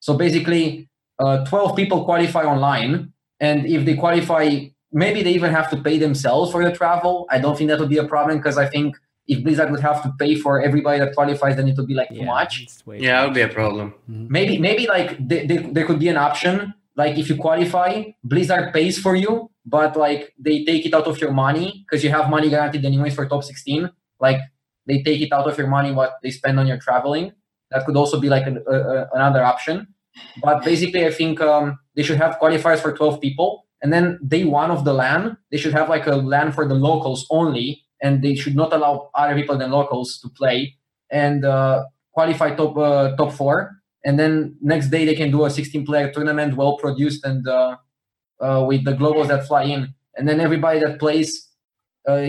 [0.00, 4.46] So basically, uh, 12 people qualify online, and if they qualify,
[4.92, 7.26] maybe they even have to pay themselves for the travel.
[7.30, 8.96] I don't think that would be a problem because I think
[9.28, 12.08] if Blizzard would have to pay for everybody that qualifies, then it would be like
[12.08, 12.62] too Yeah, much.
[12.62, 13.94] it's way Yeah, that too would be a problem.
[14.08, 16.74] maybe maybe like they, they, there could be an option.
[16.96, 17.90] Like if you qualify
[18.24, 22.10] blizzard pays for you but like they take it out of your money because you
[22.10, 24.40] have money guaranteed anyways for top 16 like
[24.88, 27.30] they take it out of your money what they spend on your traveling.
[27.70, 29.76] That could also be like an, a, a, another option.
[30.42, 33.48] But basically i think um, they should have qualifiers for 12 people
[33.82, 36.74] and then day one of the LAN, they should have like a LAN for the
[36.74, 40.76] locals only and they should not allow other people than locals to play.
[41.10, 43.78] And uh, qualify top uh, top four.
[44.04, 47.76] And then next day they can do a 16 player tournament well produced and uh,
[48.40, 49.94] uh, with the globals that fly in.
[50.16, 51.48] And then everybody that plays
[52.08, 52.26] uh,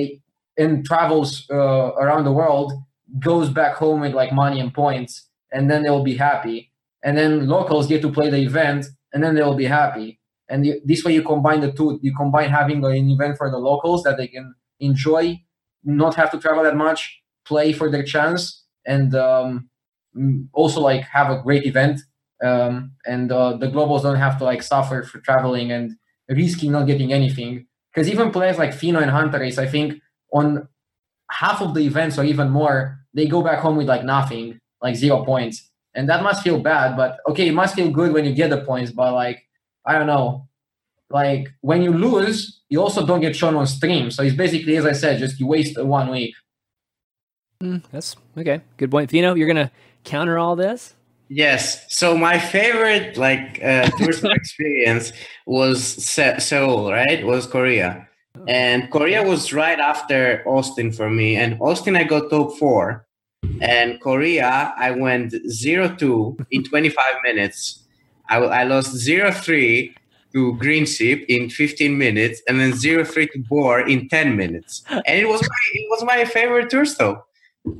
[0.57, 2.73] and travels uh, around the world
[3.19, 5.27] goes back home with like money and points.
[5.51, 6.71] And then they will be happy.
[7.03, 10.19] And then locals get to play the event and then they will be happy.
[10.49, 11.99] And you, this way you combine the two.
[12.01, 15.39] You combine having an event for the locals that they can enjoy
[15.83, 19.69] not have to travel that much play for their chance and um,
[20.53, 22.01] also like have a great event.
[22.43, 25.95] Um, and uh, the globals don't have to like suffer for traveling and
[26.29, 27.67] risking not getting anything.
[27.93, 30.01] Because even players like Fino and Hunterace, I think
[30.33, 30.67] on
[31.31, 34.95] half of the events or even more, they go back home with like nothing, like
[34.95, 36.95] zero points, and that must feel bad.
[36.95, 39.43] But okay, it must feel good when you get the points, but like
[39.85, 40.48] I don't know,
[41.09, 44.11] like when you lose, you also don't get shown on stream.
[44.11, 46.35] So it's basically, as I said, just you waste one week.
[47.61, 48.61] Mm, that's okay.
[48.77, 49.09] Good point.
[49.09, 49.71] Fino, you're gonna
[50.03, 50.95] counter all this?
[51.29, 51.85] Yes.
[51.93, 55.11] So my favorite like uh, tourist experience
[55.45, 57.25] was Se- Seoul, right?
[57.25, 58.07] Was Korea,
[58.47, 61.35] and Korea was right after Austin for me.
[61.35, 63.05] And Austin, I got top four,
[63.61, 67.83] and Korea, I went zero two in twenty five minutes.
[68.29, 69.95] I, I lost zero three
[70.33, 74.83] to Greensheep in 15 minutes, and then zero three to Boar in 10 minutes.
[74.89, 77.29] And it was my, it was my favorite tour stop.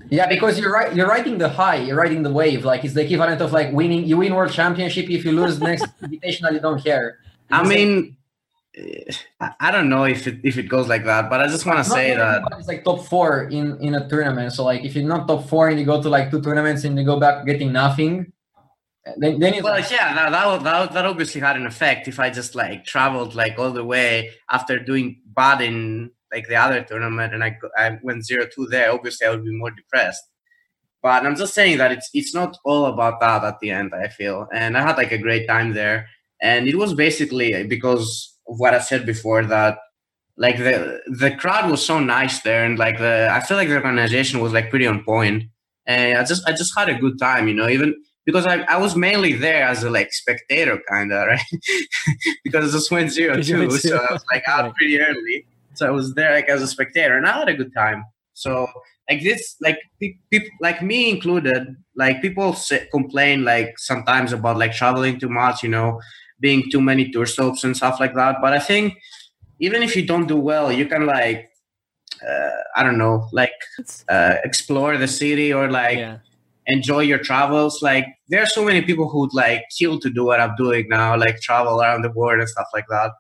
[0.10, 0.94] Yeah, because you're right.
[0.94, 1.78] You're riding the high.
[1.78, 2.66] You're riding the wave.
[2.66, 4.06] Like it's the equivalent of like winning.
[4.06, 5.10] You win world championship.
[5.10, 7.20] If you lose next invitational, you don't care.
[7.50, 8.18] I mean,
[8.76, 11.66] eh, I I don't know if it if it goes like that, but I just
[11.66, 14.52] want to say that it's like top four in in a tournament.
[14.54, 16.98] So like if you're not top four and you go to like two tournaments and
[16.98, 18.32] you go back getting nothing,
[19.18, 22.08] then then Well, like, yeah, that, that, that, that obviously had an effect.
[22.08, 26.56] If I just like traveled like all the way after doing bad in like the
[26.56, 30.24] other tournament and I, I went zero two there, obviously I would be more depressed.
[31.02, 33.94] But I'm just saying that it's it's not all about that at the end.
[33.96, 36.08] I feel, and I had like a great time there,
[36.42, 39.78] and it was basically because of what I said before that
[40.36, 43.76] like the the crowd was so nice there, and like the I feel like the
[43.76, 45.44] organization was like pretty on point,
[45.86, 47.96] and I just I just had a good time, you know, even
[48.30, 51.40] because I, I was mainly there as a like spectator kind of right?
[52.44, 53.98] Because just went zero you so.
[53.98, 55.48] I was like out pretty early.
[55.74, 58.06] So I was there like as a spectator and I had a good time.
[58.36, 58.68] So
[59.10, 64.74] like this like people like me included like people say, complain like sometimes about like
[64.74, 66.00] traveling too much you know
[66.40, 68.36] being too many tour stops and stuff like that.
[68.44, 68.94] But I think
[69.60, 71.50] even if you don't do well you can like
[72.22, 73.58] uh, I don't know like
[74.08, 76.18] uh, explore the city or like yeah.
[76.70, 77.82] Enjoy your travels.
[77.82, 81.18] Like there are so many people who'd like kill to do what I'm doing now,
[81.18, 83.12] like travel around the world and stuff like that.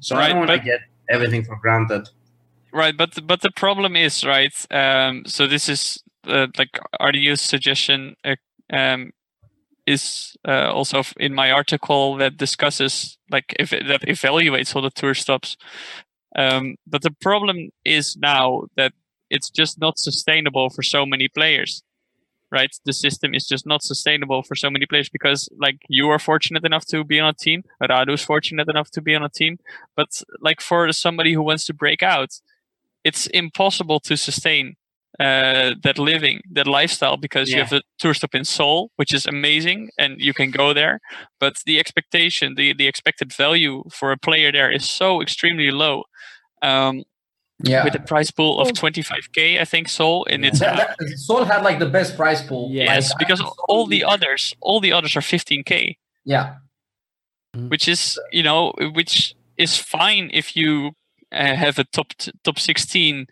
[0.00, 2.08] So I don't want to get everything for granted.
[2.72, 4.54] Right, but but the problem is right.
[4.70, 8.36] Um, so this is uh, like Radu's suggestion uh,
[8.72, 9.12] um,
[9.86, 15.14] is uh, also in my article that discusses like if that evaluates all the tour
[15.14, 15.56] stops.
[16.36, 18.92] Um, but the problem is now that
[19.30, 21.82] it's just not sustainable for so many players.
[22.52, 26.20] Right, the system is just not sustainable for so many players because, like, you are
[26.20, 27.64] fortunate enough to be on a team.
[27.80, 29.58] Radu's fortunate enough to be on a team,
[29.96, 32.30] but like for somebody who wants to break out,
[33.02, 34.76] it's impossible to sustain
[35.20, 39.26] uh, that living, that lifestyle, because you have the tour stop in Seoul, which is
[39.26, 41.00] amazing, and you can go there.
[41.40, 46.04] But the expectation, the the expected value for a player there is so extremely low.
[46.62, 47.04] Um,
[47.62, 47.84] yeah.
[47.84, 51.62] With a prize pool of 25k, I think Seoul, and it's That- that- Seoul had
[51.62, 52.68] like the best prize pool.
[52.72, 56.56] Yes, Like, because all the others, all the others are 15k, Yeah.
[57.68, 60.92] which is you know, which is fine if you
[61.32, 63.26] uh, have a top t- top 16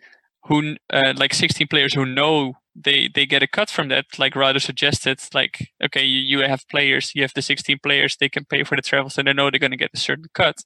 [0.45, 4.33] who uh, like 16 players who know they they get a cut from that like
[4.33, 8.45] Radu suggested like okay you, you have players you have the 16 players they can
[8.45, 10.57] pay for the travels and they know they're going to get a certain cut.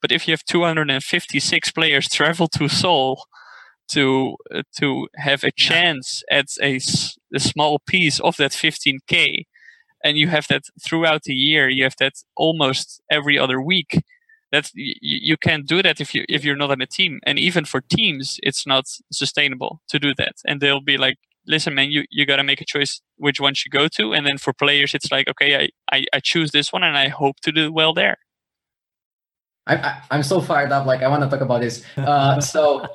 [0.00, 3.24] But if you have 256 players travel to Seoul
[3.88, 9.44] to uh, to have a chance at a small piece of that 15k
[10.02, 14.02] and you have that throughout the year you have that almost every other week
[14.52, 17.20] that you, you can't do that if you if you're not on a team.
[17.26, 20.36] And even for teams it's not sustainable to do that.
[20.46, 23.54] And they'll be like listen man you you got to make a choice which one
[23.64, 26.72] you go to and then for players it's like okay I, I i choose this
[26.72, 28.18] one and i hope to do well there
[29.66, 30.84] I, I, I'm so fired up.
[30.84, 31.82] Like I want to talk about this.
[31.96, 32.86] Uh, so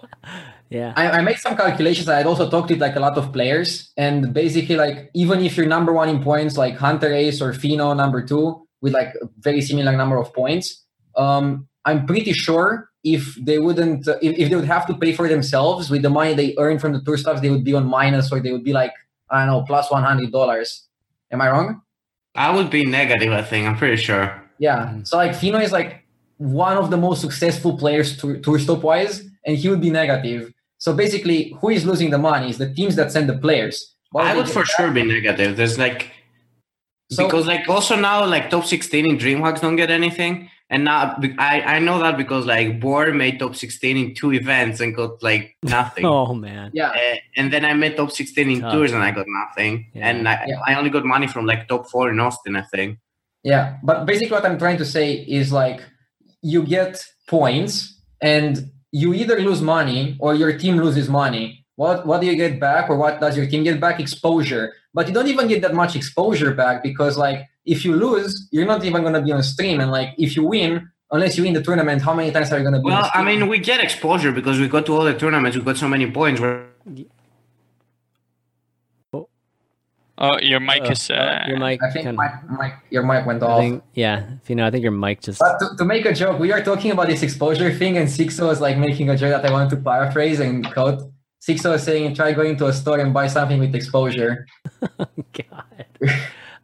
[0.69, 0.93] Yeah.
[0.95, 2.07] I, I made some calculations.
[2.07, 5.57] I had also talked to like a lot of players, and basically, like even if
[5.57, 9.61] you're number one in points, like Hunterace or Fino number two, with like a very
[9.61, 10.85] similar number of points,
[11.17, 15.13] um, I'm pretty sure if they wouldn't, uh, if, if they would have to pay
[15.13, 17.85] for themselves with the money they earn from the tour stops, they would be on
[17.85, 18.93] minus, or they would be like
[19.31, 20.87] I don't know, plus plus one hundred dollars.
[21.31, 21.81] Am I wrong?
[22.35, 23.31] I would be negative.
[23.31, 24.41] I think I'm pretty sure.
[24.57, 24.87] Yeah.
[24.93, 25.07] Mhm.
[25.07, 26.05] So like Fino is like
[26.37, 30.51] one of the most successful players tour, tour stop wise, and he would be negative.
[30.77, 33.93] So basically, who is losing the money is the teams that send the players.
[34.11, 35.55] What I would for back- sure be negative.
[35.57, 36.11] There's like
[37.11, 41.15] So- because like also now like top 16 in DreamHacks don't get anything, and now
[41.39, 45.21] I I know that because like Boar made top 16 in two events and got
[45.23, 46.05] like nothing.
[46.15, 46.71] Oh man.
[46.73, 46.89] Yeah.
[46.91, 48.73] Uh, and then I made top 16 in Tough.
[48.73, 49.87] tours and I got nothing.
[49.93, 50.07] Yeah.
[50.09, 50.59] And I, Yeah.
[50.67, 52.99] I only got money from like top four in Austin, I think.
[53.43, 53.77] Yeah.
[53.83, 55.81] But basically, what I'm trying to say is like
[56.41, 61.65] you get points, and you either lose money or your team loses money.
[61.75, 63.99] What what do you get back, or what does your team get back?
[63.99, 64.73] Exposure.
[64.93, 68.65] But you don't even get that much exposure back because like if you lose, you're
[68.65, 70.89] not even gonna be on stream, and like if you win.
[71.11, 72.85] Unless you win the tournament, how many times are you going to be?
[72.91, 75.57] on Well, I mean, we get exposure because we go to all the tournaments.
[75.57, 76.39] We got so many points.
[76.39, 76.67] Where
[80.19, 81.81] oh your mic Uh, is uh, uh, your mic.
[81.81, 83.59] I think kinda- my, my, your mic went I off.
[83.61, 84.33] think, yeah.
[84.43, 85.39] If you know, I think your mic just.
[85.39, 88.45] But to, to make a joke, we are talking about this exposure thing, and Sixo
[88.45, 91.01] was like making a joke that I wanted to paraphrase and quote.
[91.41, 94.45] Sixo was saying, try going to a store and buy something with exposure.
[94.99, 95.85] God.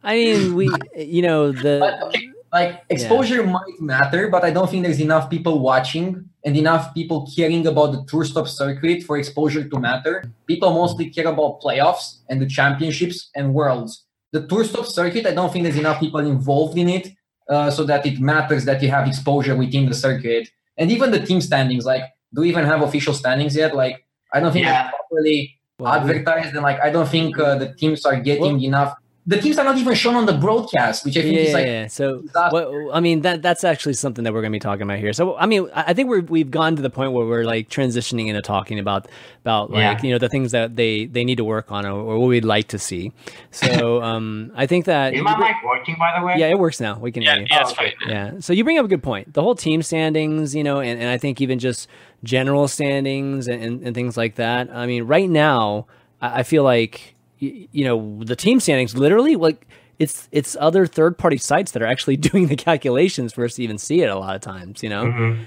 [0.06, 0.70] I mean, we.
[0.96, 2.04] You know But the.
[2.06, 6.06] okay, like exposure might matter, but I don't think there's enough people watching
[6.44, 10.24] and enough people caring about the tour stop circuit for exposure to matter.
[10.46, 14.04] People mostly care about playoffs and the championships and worlds.
[14.32, 17.08] The tour stop circuit, I don't think there's enough people involved in it
[17.50, 20.48] uh, so that it matters that you have exposure within the circuit.
[20.78, 23.74] And even the team standings, like, do we even have official standings yet?
[23.74, 24.88] Like, I don't think Yeah.
[24.88, 28.94] it's properly Well, advertised, and like, I don't think uh, the teams are getting enough.
[29.28, 31.66] The teams are not even shown on the broadcast, which I think yeah, is like
[31.66, 31.86] yeah, yeah.
[31.88, 32.84] So, disaster.
[32.84, 35.12] what, I mean, that that's actually something that we're going to be talking about here.
[35.12, 37.68] So, I mean, I I think we're we've gone to the point where we're like
[37.68, 39.08] transitioning into talking about
[39.42, 40.06] about like Yeah.
[40.06, 42.44] you know the things that they they need to work on or, or what we'd
[42.44, 43.10] like to see.
[43.50, 46.34] So, um, I think that Is my mic working, by the way?
[46.38, 46.96] yeah, it works now.
[46.96, 47.46] We can Yeah, hear you.
[47.50, 47.94] yeah, it's Oh, okay.
[48.00, 48.08] fine.
[48.10, 48.30] Yeah.
[48.38, 49.34] So you bring up a good point.
[49.34, 51.88] The whole team standings, you know, and, and I think even just
[52.22, 54.70] general standings and, and, and things like that.
[54.72, 55.86] I mean, right now,
[56.22, 59.66] I, I feel like, y- you know, the team standings literally like
[59.98, 63.62] it's it's other third party sites that are actually doing the calculations for us to
[63.62, 65.04] even see it a lot of times, you know.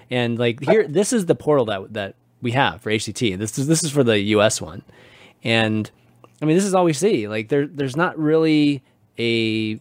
[0.09, 3.37] And like here, this is the portal that that we have for HCT.
[3.37, 4.81] This is this is for the US one,
[5.43, 5.89] and
[6.41, 7.27] I mean, this is all we see.
[7.27, 8.81] Like there, there's not really
[9.19, 9.79] a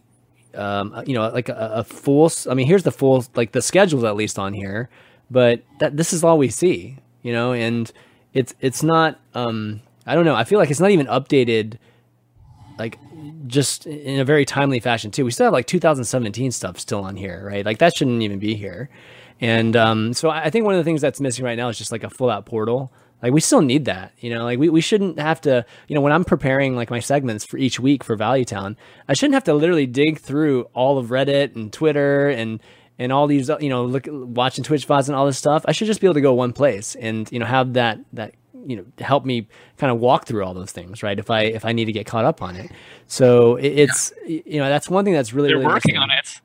[0.55, 2.31] um, you know, like a, a full.
[2.49, 4.89] I mean, here's the full, like the schedules at least on here,
[5.31, 7.91] but that this is all we see, you know, and
[8.33, 9.19] it's it's not.
[9.33, 10.35] Um, I don't know.
[10.35, 11.77] I feel like it's not even updated,
[12.79, 12.97] like
[13.47, 15.25] just in a very timely fashion too.
[15.25, 17.65] We still have like 2017 stuff still on here, right?
[17.65, 18.89] Like that shouldn't even be here.
[19.41, 21.91] And um, so I think one of the things that's missing right now is just
[21.91, 22.91] like a full out portal.
[23.21, 24.43] Like we still need that, you know.
[24.43, 27.57] Like we, we shouldn't have to, you know, when I'm preparing like my segments for
[27.57, 28.75] each week for Valuetown,
[29.07, 32.61] I shouldn't have to literally dig through all of Reddit and Twitter and
[32.97, 35.63] and all these, you know, look watching Twitch bots and all this stuff.
[35.65, 38.33] I should just be able to go one place and you know have that that
[38.65, 39.47] you know help me
[39.77, 41.17] kind of walk through all those things, right?
[41.17, 42.71] If I if I need to get caught up on it,
[43.07, 46.41] so it, it's you know that's one thing that's really They're really working on it.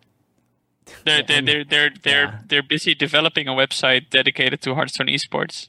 [1.04, 2.38] They're they're they're they're they're, yeah.
[2.46, 5.68] they're busy developing a website dedicated to Hearthstone esports,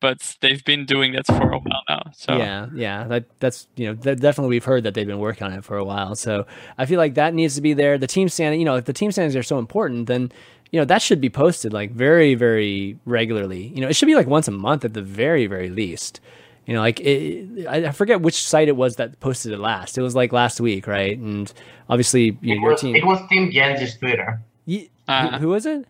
[0.00, 2.02] but they've been doing that for a while now.
[2.14, 5.46] So Yeah, yeah, that that's you know that definitely we've heard that they've been working
[5.46, 6.14] on it for a while.
[6.14, 6.46] So
[6.76, 7.96] I feel like that needs to be there.
[7.98, 10.30] The team standing, you know, if the team standings are so important, then
[10.74, 13.62] you know that should be posted like very very regularly.
[13.74, 16.20] You know, it should be like once a month at the very very least.
[16.66, 19.96] You know, like it, I I forget which site it was that posted it last.
[19.98, 21.16] It was like last week, right?
[21.16, 21.46] And
[21.88, 22.96] obviously, you know, It your was, team.
[22.96, 24.40] it was Team Genji's Twitter.
[24.66, 25.86] Ye- Uh, who, who was it?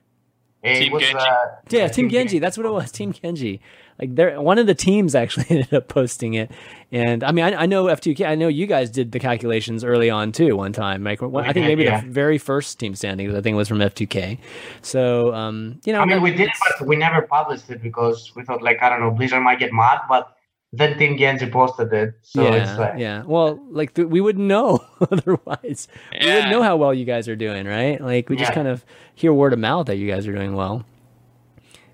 [0.63, 1.19] It Team was, Genji.
[1.19, 2.39] Uh, Yeah, Team Genji.
[2.41, 2.91] That's what it was.
[2.93, 3.61] Team Genji.
[3.99, 6.51] Like they're one of the teams actually ended up posting it,
[6.91, 8.27] and I mean I, I know F2K.
[8.27, 10.57] I know you guys did the calculations early on too.
[10.57, 12.01] One time, like one, I think maybe yeah.
[12.01, 14.39] the very first team standings I think was from F2K.
[14.83, 18.33] So um, you know, I mean, that- we did but we never published it because
[18.35, 20.35] we thought, like, I don't know, Blizzard might get mad, but
[20.73, 22.15] then Team Genji posted it.
[22.23, 23.23] So yeah, it's like, yeah.
[23.25, 25.89] Well, like th- we wouldn't know otherwise.
[26.13, 28.01] We wouldn't know how well you guys are doing, right?
[28.01, 28.85] Like we just kind of
[29.15, 30.85] hear word of mouth that you guys are doing well.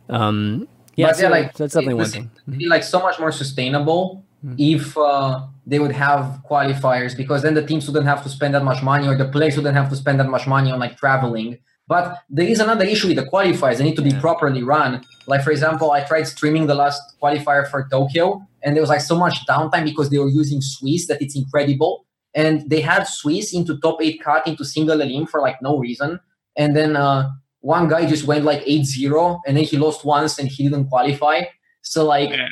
[0.08, 0.66] Um,
[1.00, 2.30] yeah, But so, like, so that's definitely it one thing.
[2.62, 4.02] be like so much more sustainable
[4.42, 4.54] Mm-hmm.
[4.76, 5.32] if uh,
[5.70, 9.06] they would have qualifiers because then the teams wouldn't have to spend that much money
[9.06, 11.58] or the players wouldn't have to spend that much money on like traveling
[11.92, 14.20] but there is another issue with the qualifiers they need to be Yeah.
[14.26, 14.90] properly run
[15.32, 18.26] like for example i tried streaming the last qualifier for tokyo
[18.62, 21.92] and there was like so much downtime because they were using swiss that it's incredible
[22.40, 26.18] and they had swiss into top 8 cut into single elim for like no reason
[26.56, 27.28] and then uh,
[27.60, 31.42] one guy just went like 8-0 and then he lost once and he didn't qualify
[31.82, 32.46] so like Yeah.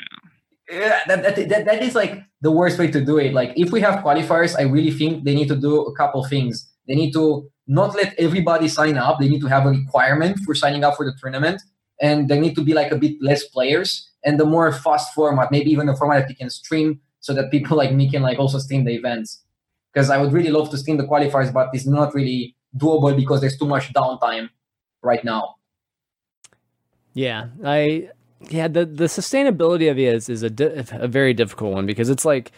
[0.71, 3.33] yeah, that, that, that, that is like the worst way to do it.
[3.33, 6.71] Like, if we have qualifiers, I really think they need to do a couple things.
[6.87, 9.19] They need to not let everybody sign up.
[9.19, 11.61] They need to have a requirement for signing up for the tournament,
[12.01, 15.51] and they need to be like a bit less players and the more fast format,
[15.51, 18.39] maybe even a format that you can stream, so that people like me can like
[18.39, 19.43] also stream the events.
[19.93, 23.41] Because I would really love to stream the qualifiers, but it's not really doable because
[23.41, 24.49] there's too much downtime
[25.03, 25.57] right now.
[27.15, 28.11] Yeah, I
[28.51, 32.09] yeah the the sustainability of it is is a, di- a very difficult one because
[32.09, 32.53] it's like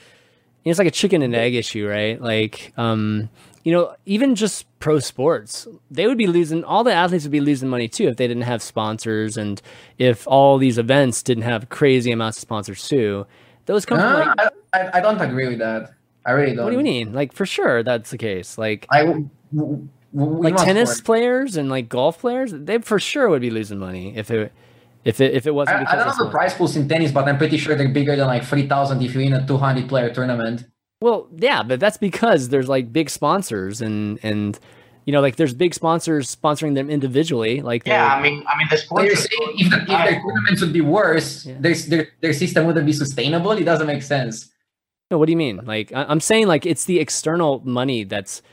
[0.64, 2.20] it's like a chicken and egg issue, right?
[2.20, 3.30] Like um
[3.64, 7.40] you know even just pro sports they would be losing all the athletes would be
[7.40, 9.60] losing money too if they didn't have sponsors and
[9.98, 13.26] if all these events didn't have crazy amounts of sponsors too.
[13.66, 14.48] Those come from Uh, like I,
[14.80, 15.92] I, I don't agree with that.
[16.26, 16.64] I really don't.
[16.64, 17.12] what do you mean?
[17.14, 18.58] Like for sure that's the case.
[18.58, 19.04] Like I
[20.12, 21.04] w- w- w- we like tennis work.
[21.04, 24.52] players and like golf players, they for sure would be losing money if it
[25.04, 25.78] if it if it wasn't.
[25.78, 26.32] I, I because don't of know the sponsors.
[26.32, 29.14] prize pools in tennis, but I'm pretty sure they're bigger than like three thousand if
[29.14, 30.64] you win a two hundred player tournament.
[31.00, 34.58] Well, yeah, but that's because there's like big sponsors and and
[35.06, 37.62] you know like there's big sponsors sponsoring them individually.
[37.62, 39.06] Like yeah, I mean, I mean, the So sports.
[39.06, 41.56] you're saying if, the, if their tournaments would be worse, Yeah.
[41.58, 43.52] their, their their system wouldn't be sustainable.
[43.52, 44.50] It doesn't make sense.
[45.10, 45.60] no, what do you mean?
[45.64, 48.48] Like I- I'm saying like it's the external money that's y-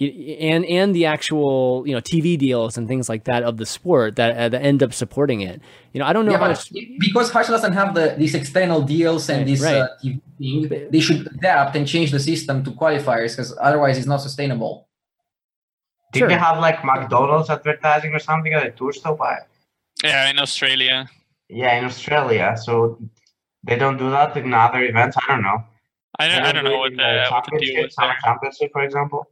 [0.00, 4.16] and and the actual you know TV deals and things like that of the sport
[4.16, 5.60] that, uh, that end up supporting it.
[5.92, 6.72] You know, I don't know Yeah, how much.
[6.98, 9.76] because Hush doesn't have the these external deals and Right, this right.
[9.76, 14.06] uh, TV thing, they should adapt and change the system to qualifiers because otherwise it's
[14.06, 14.88] not sustainable.
[16.12, 16.28] Did Sure.
[16.28, 19.20] they have like McDonald's advertising or something at the tour stop?
[19.20, 19.36] I,
[20.02, 21.08] Yeah, in Australia.
[21.48, 22.56] yeah, in Australia.
[22.56, 22.98] So
[23.62, 25.16] they don't do that in other events.
[25.22, 25.62] I don't know.
[26.18, 28.20] I don't, I don't know what the, what the deal was Summer there.
[28.24, 29.26] championship, for example.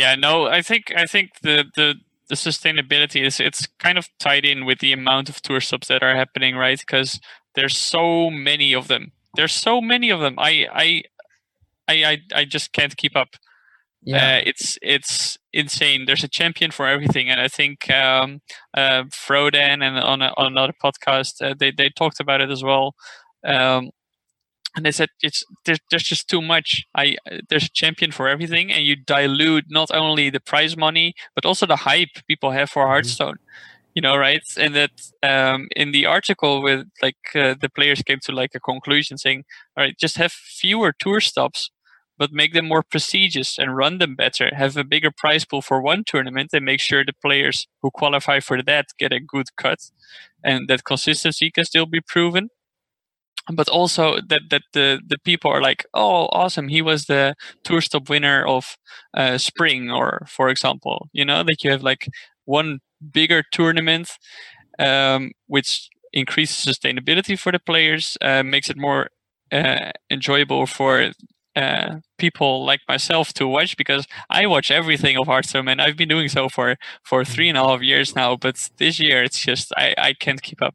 [0.00, 1.96] Yeah, no, I think I think the the
[2.30, 6.02] the sustainability is it's kind of tied in with the amount of tour stops that
[6.02, 6.80] are happening, right?
[6.80, 7.20] Because
[7.54, 9.12] there's so many of them.
[9.36, 10.36] There's so many of them.
[10.38, 11.02] I I
[11.86, 13.36] I I, just can't keep up.
[14.02, 14.38] Yeah.
[14.38, 16.06] Uh, it's it's insane.
[16.06, 18.40] There's a champion for everything, and I think um,
[18.74, 22.64] uh, Frodan and on, a, on another podcast uh, they they talked about it as
[22.64, 22.94] well.
[23.44, 23.90] Um,
[24.76, 26.84] and they said it's there's, there's just too much.
[26.94, 27.16] I
[27.48, 31.66] there's a champion for everything, and you dilute not only the prize money but also
[31.66, 33.36] the hype people have for Hearthstone.
[33.94, 34.42] You know, right?
[34.56, 34.92] And that
[35.22, 39.44] um, in the article with like uh, the players came to like a conclusion saying,
[39.76, 41.70] all right, just have fewer tour stops
[42.20, 44.50] but make them more prestigious and run them better.
[44.54, 48.40] Have a bigger prize pool for one tournament and make sure the players who qualify
[48.40, 49.78] for that get a good cut
[50.44, 52.50] and that consistency can still be proven.
[53.52, 57.80] But also that, that the, the people are like, oh, awesome, he was the tour
[57.80, 58.76] stop winner of
[59.16, 62.06] uh, spring, or for example, you know, that you have like
[62.44, 62.78] one
[63.12, 64.10] bigger tournament,
[64.78, 69.08] um, which increases sustainability for the players, uh, makes it more
[69.52, 71.12] uh, enjoyable for
[71.56, 76.08] uh, people like myself to watch because I watch everything of Hearthstone and I've been
[76.08, 78.36] doing so for for three and a half years now.
[78.36, 80.74] But this year it's just I I can't keep up.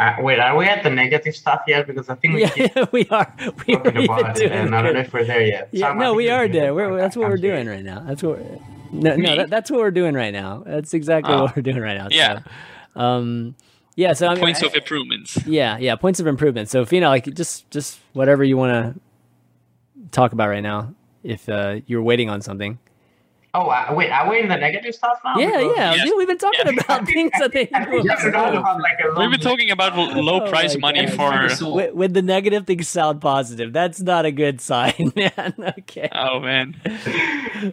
[0.00, 1.86] Uh, wait, are we at the negative stuff yet?
[1.86, 3.34] Because I think we Yeah, keep yeah, we are.
[3.66, 5.68] We are talking even about it, and I don't know if we're there yet.
[5.72, 6.74] Yeah, Sam, no, we you're there.
[6.74, 7.52] We're, that's what I'm we're here.
[7.56, 8.00] doing right now.
[8.00, 8.38] That's what.
[8.38, 8.58] We're,
[8.92, 10.62] no, no, that, that's what we're doing right now.
[10.66, 11.42] That's exactly Oh.
[11.44, 12.08] what we're doing right now.
[12.10, 12.40] Yeah.
[12.94, 13.54] So, um,
[13.94, 14.14] yeah.
[14.14, 15.38] So I mean, Points I- of improvements.
[15.46, 16.70] yeah, yeah, points of improvement.
[16.70, 19.00] So Fino, like just just whatever you want to
[20.12, 20.94] talk about right now.
[21.22, 22.78] If uh, you're waiting on something.
[23.52, 25.36] Oh, uh, wait, are we in the negative stuff now?
[25.36, 26.06] yeah, Because yeah, Yes.
[26.06, 26.84] yeah, We've been talking Yeah.
[26.84, 28.64] about things that they I think Yes, we're going to no.
[28.64, 31.14] have like We've been talking about l- low Oh prize money God.
[31.58, 31.64] for.
[31.66, 33.72] When, with, with the negative things sound positive.
[33.72, 35.54] That's not a good sign, man.
[35.80, 36.08] Okay.
[36.12, 36.76] Oh man.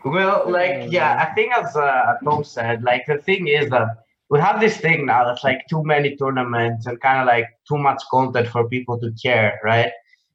[0.04, 3.88] well, like, yeah, I think as uh, Tom said, like, the thing is that
[4.30, 7.78] we have this thing now that's like too many tournaments and kind of like too
[7.78, 9.92] much content for people to care, right?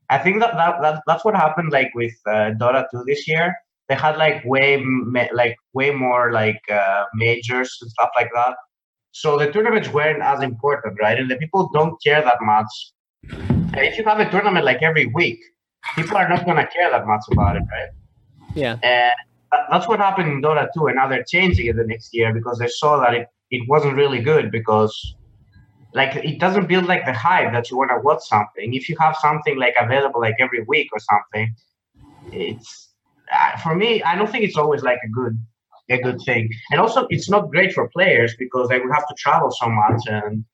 [0.08, 3.54] I think that, that, that that's what happened like with uh, Dota 2 this year.
[3.92, 4.82] They had like way
[5.34, 8.54] like way more like uh, majors and stuff like that.
[9.10, 11.18] So the tournaments weren't as important, right?
[11.18, 12.72] And the people don't care that much.
[13.74, 15.40] And if you have a tournament like every week,
[15.94, 17.90] people are not gonna care that much about it, right?
[18.54, 18.78] Yeah.
[18.82, 19.12] And
[19.70, 22.58] that's what happened in Dota 2, and now they're changing it the next year because
[22.60, 24.94] they saw that it, it wasn't really good because
[25.92, 28.72] like it doesn't build like the hype that you want to watch something.
[28.72, 31.54] If you have something like available like every week or something,
[32.32, 32.91] it's
[33.62, 34.02] for me.
[34.02, 35.38] I don't think it's always like a good
[35.90, 39.14] a good thing, and also it's not great for players because they would have to
[39.18, 40.44] travel so much, and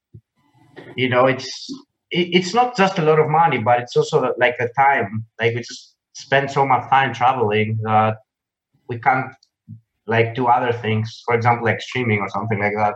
[0.96, 1.70] you know it's
[2.10, 5.24] it, it's not just a lot of money, but it's also like the time.
[5.40, 8.16] Like we just spend so much time traveling that
[8.88, 9.32] we can't
[10.06, 11.22] like do other things.
[11.26, 12.94] For example, like streaming or something like that.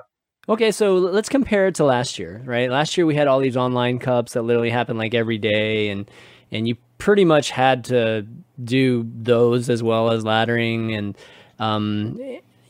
[0.49, 2.69] Okay, so let's compare it to last year, right?
[2.69, 6.11] Last year we had all these online cups that literally happened like every day, and
[6.51, 8.27] and you pretty much had to
[8.65, 11.17] do those as well as laddering, and
[11.59, 12.19] um,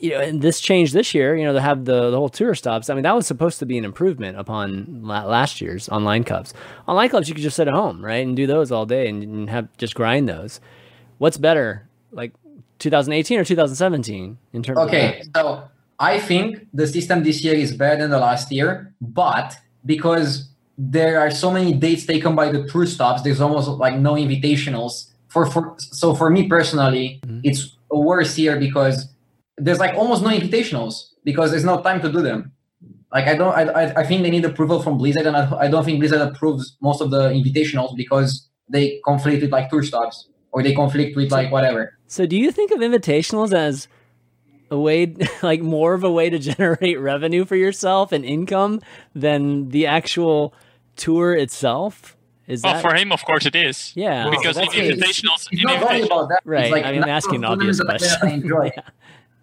[0.01, 1.36] you know, and this changed this year.
[1.36, 2.90] You know, to have the the whole tour stops.
[2.90, 6.53] I mean, that was supposed to be an improvement upon la- last year's online cups.
[6.86, 9.22] Online cups you could just sit at home, right, and do those all day and,
[9.22, 10.61] and have just grind those.
[11.18, 12.32] What's better, like
[12.80, 14.78] 2018 or 2017 in terms?
[14.78, 15.68] of Okay, so
[15.99, 21.20] I think the system this year is better than the last year, but because there
[21.20, 25.11] are so many dates taken by the tour stops, there's almost like no invitationals.
[25.33, 27.41] For for so for me personally, Mhm.
[27.49, 27.61] it's
[27.91, 29.09] a worse year because
[29.64, 32.53] there's like almost no invitationals because there's no time to do them.
[33.14, 35.68] Like I don't, I, I- I think they need approval from Blizzard, and I, I
[35.68, 40.28] don't think Blizzard approves most of the invitationals because they conflict with like tour stops
[40.53, 41.83] or they conflict with like whatever.
[42.07, 43.89] So do you think of invitationals as
[44.70, 48.80] a way like more of a way to generate revenue for yourself and income
[49.14, 50.53] than the actual
[50.97, 52.16] tour itself?
[52.49, 53.93] Is Well, that for him, of course, it is.
[53.95, 54.28] yeah?
[54.30, 54.99] because that's in it.
[54.99, 56.40] invitationals, It's in not only about that.
[56.45, 58.70] Right, It's like I mean, I'm asking obvious tournaments that I enjoy.
[58.76, 58.82] Yeah.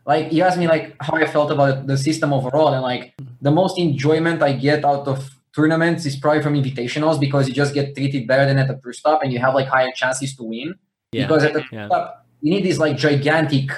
[0.06, 3.52] Like you asked me like how I felt about the system overall, and like the
[3.52, 7.96] most enjoyment I get out of tournaments is probably from invitationals because you just get
[7.96, 10.74] treated better than at the tour stop, and you have like higher chances to win.
[11.12, 11.28] Yeah.
[11.28, 11.82] Because at the Yeah.
[11.82, 13.70] tour stop, you need these like gigantic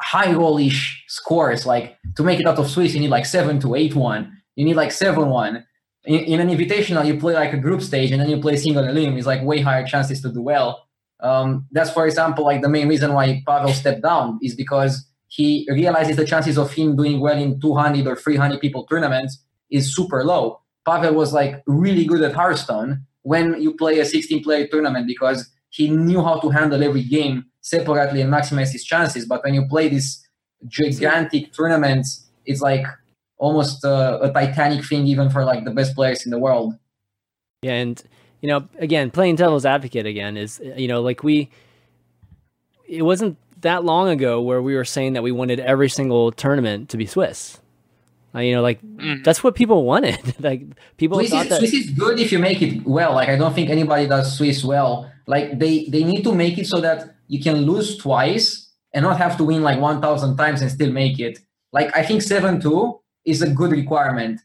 [0.00, 1.66] high rollish scores.
[1.66, 4.32] Like to make it out of Swiss, you need like seven to eight one.
[4.54, 5.64] You need like seven one.
[6.06, 8.84] In, in an invitational, you play like a group stage and then you play single
[8.84, 9.16] elim.
[9.16, 10.86] It's like way higher chances to do well.
[11.20, 15.66] Um, that's for example like the main reason why Pavel stepped down is because he
[15.70, 20.24] realizes the chances of him doing well in 200 or 300 people tournaments is super
[20.24, 20.60] low.
[20.84, 25.50] Pavel was like really good at Hearthstone when you play a 16 player tournament because
[25.70, 29.26] he knew how to handle every game separately and maximize his chances.
[29.26, 30.26] But when you play these
[30.68, 32.86] gigantic tournaments, it's like
[33.38, 36.74] almost uh, a titanic thing, even for like the best players in the world.
[37.62, 38.02] Yeah, and
[38.40, 41.50] you know, again, playing devil's advocate again is you know, like we,
[42.86, 46.88] it wasn't that long ago where we were saying that we wanted every single tournament
[46.90, 47.58] to be Swiss.
[48.34, 49.24] Uh, you know, like mm.
[49.24, 50.34] that's what people wanted.
[50.40, 50.62] like
[50.96, 53.14] people Swiss thought is, that Swiss is good if you make it well.
[53.14, 55.10] Like I don't think anybody does Swiss well.
[55.26, 59.18] Like they they need to make it so that you can lose twice and not
[59.18, 61.38] have to win like one thousand times and still make it.
[61.72, 64.40] Like I think seven two is a good requirement.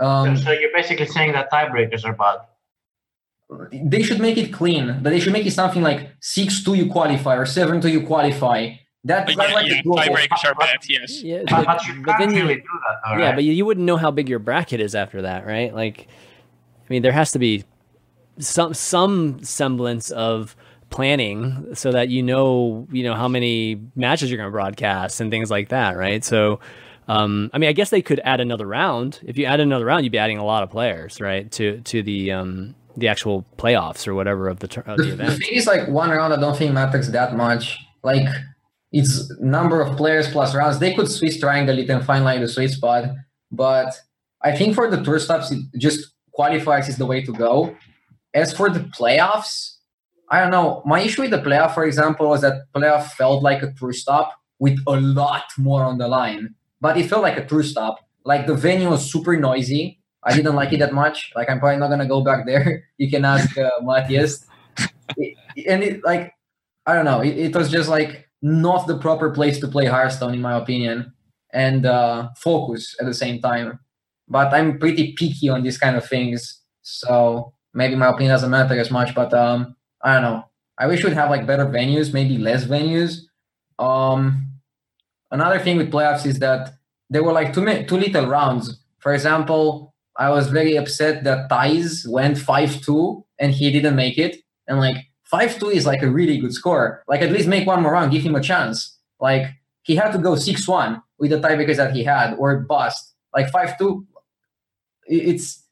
[0.00, 2.38] Um, so you're basically saying that tiebreakers are bad.
[3.72, 5.00] They should make it clean.
[5.02, 8.04] But they should make it something like six two you qualify or seven two you
[8.04, 8.74] qualify
[9.04, 10.78] that, that's yeah, like yeah, tiebreakers are bad.
[10.88, 11.22] Yes.
[11.22, 13.18] Yeah, but, but, you but can't really do that.
[13.20, 15.74] yeah, but you, you wouldn't know how big your bracket is after that, right?
[15.74, 17.64] Like, I mean, there has to be
[18.38, 20.56] some some semblance of
[20.88, 25.30] planning so that you know you know how many matches you're going to broadcast and
[25.30, 26.24] things like that, right?
[26.24, 26.60] So.
[27.08, 29.20] Um, I mean, I guess they could add another round.
[29.24, 31.50] If you add another round, you'd be adding a lot of players, right?
[31.52, 35.30] To to the um, the actual playoffs or whatever of the, of the, event.
[35.30, 37.78] The thing is, like one round, I don't think matters that much.
[38.02, 38.26] Like
[38.92, 40.78] it's number of players plus rounds.
[40.78, 43.04] They could Swiss triangle it and find like the sweet spot.
[43.50, 43.92] But
[44.42, 47.76] I think for the tour stops, it just qualifies is the way to go.
[48.32, 49.76] As for the playoffs,
[50.30, 50.82] I don't know.
[50.84, 54.32] My issue with the playoff, for example, was that playoff felt like a tour stop
[54.58, 56.54] with a lot more on the line.
[56.84, 57.96] But it felt like a tour stop.
[58.26, 60.02] Like the venue was super noisy.
[60.22, 61.32] I didn't like it that much.
[61.34, 62.84] Like I'm probably not gonna go back there.
[62.98, 64.44] you can ask uh, Matthias.
[65.66, 66.34] And it like
[66.84, 67.22] I don't know.
[67.22, 71.14] It, it was just like not the proper place to play Hearthstone, in my opinion,
[71.54, 73.78] and uh, focus at the same time.
[74.28, 78.78] But I'm pretty picky on these kind of things, so maybe my opinion doesn't matter
[78.78, 79.14] as much.
[79.14, 80.44] But um, I don't know.
[80.76, 83.20] I wish we'd have like better venues, maybe less venues.
[83.78, 84.53] Um,
[85.34, 86.74] another thing with playoffs is that
[87.10, 88.80] there were like too many, too little rounds.
[89.00, 94.16] For example, I was very upset that Thijs went five two and he didn't make
[94.16, 97.02] it, and like five two is like a really good score.
[97.08, 98.96] Like at least make one more round, give him a chance.
[99.20, 99.46] Like
[99.82, 103.12] he had to go six one with the tiebreakers that he had, or bust.
[103.34, 104.06] Like five two,
[105.06, 105.62] it's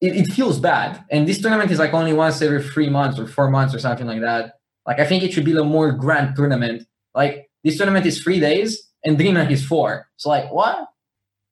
[0.00, 1.04] it, it feels bad.
[1.10, 4.06] And this tournament is like only once every three months or four months or something
[4.06, 4.54] like that.
[4.86, 6.86] Like I think it should be a more grand tournament.
[7.14, 10.08] Like this tournament is three days and DreamHack is four.
[10.16, 10.88] So like what?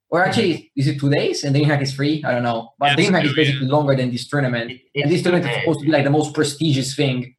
[0.09, 2.23] Or actually, is it two days and DreamHack is free?
[2.23, 2.69] I don't know.
[2.77, 4.71] But yeah, DreamHack is basically longer than this tournament.
[4.93, 7.35] It, and this tournament is supposed to be like the most prestigious thing.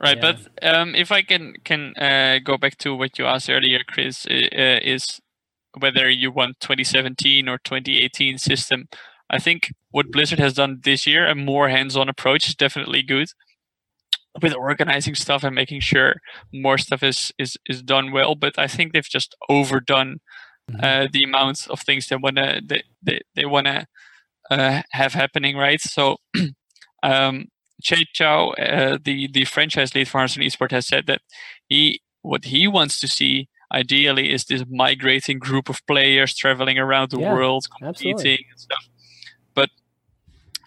[0.00, 0.32] Right, yeah.
[0.60, 4.26] but um, if I can can uh, go back to what you asked earlier, Chris,
[4.26, 4.30] uh,
[4.82, 5.20] is
[5.78, 8.88] whether you want 2017 or 2018 system.
[9.28, 13.28] I think what Blizzard has done this year, a more hands-on approach, is definitely good
[14.42, 16.16] with organizing stuff and making sure
[16.52, 18.34] more stuff is is is done well.
[18.34, 20.20] But I think they've just overdone
[20.70, 20.84] mm-hmm.
[20.84, 23.86] uh, the amount of things they wanna they they, they wanna
[24.50, 25.80] uh, have happening, right?
[25.80, 26.16] So,
[27.02, 27.46] um,
[27.82, 31.22] Che Chou, uh, the the franchise lead for Hearthstone Esport, has said that
[31.68, 37.10] he what he wants to see ideally is this migrating group of players traveling around
[37.10, 38.46] the yeah, world, competing absolutely.
[38.50, 38.88] and stuff.
[39.54, 39.70] But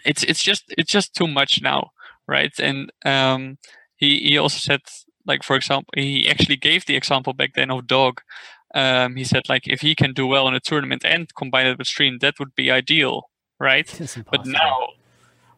[0.06, 1.92] it's it's just it's just too much now,
[2.30, 2.54] right?
[2.60, 3.58] And um,
[3.98, 4.82] he he also said
[5.26, 8.22] like for example he actually gave the example back then of dog
[8.76, 11.78] um, he said like if he can do well in a tournament and combine it
[11.78, 13.88] with stream, that would be ideal, right?
[14.32, 14.90] But now,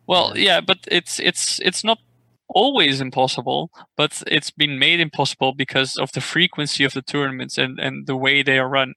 [0.07, 1.99] well, yeah, but it's it's it's not
[2.47, 7.79] always impossible, but it's been made impossible because of the frequency of the tournaments and
[7.79, 8.93] and the way they are run.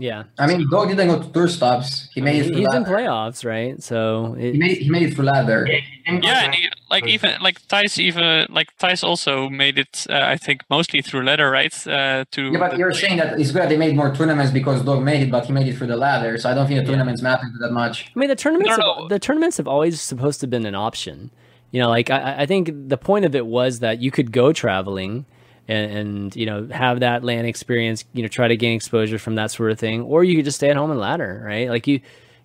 [0.00, 2.08] Yeah, I mean, Dog didn't go to tour stops.
[2.14, 2.54] He made it.
[2.54, 2.78] He's ladder.
[2.78, 3.82] in playoffs, right?
[3.82, 5.66] So it, he made he made it through ladder.
[5.68, 5.80] Yeah,
[6.22, 10.06] yeah and he, like even like Thijs even like Thijs also made it.
[10.08, 11.74] Uh, I think mostly through ladder, right?
[11.86, 15.02] Uh, to yeah, but you're saying that it's good they made more tournaments because Dog
[15.02, 16.38] made it, but he made it through the ladder.
[16.38, 17.30] So I don't think the tournaments yeah.
[17.30, 18.10] matter that much.
[18.14, 19.00] I mean, the tournaments no, no.
[19.00, 21.30] Have, the tournaments have always supposed to have been an option.
[21.70, 24.52] You know, like I, I think the point of it was that you could go
[24.52, 25.26] traveling
[25.70, 29.36] and, and, you know have that LAN experience you know try to gain exposure from
[29.36, 31.86] that sort of thing or you could just stay at home and ladder right like
[31.86, 32.00] you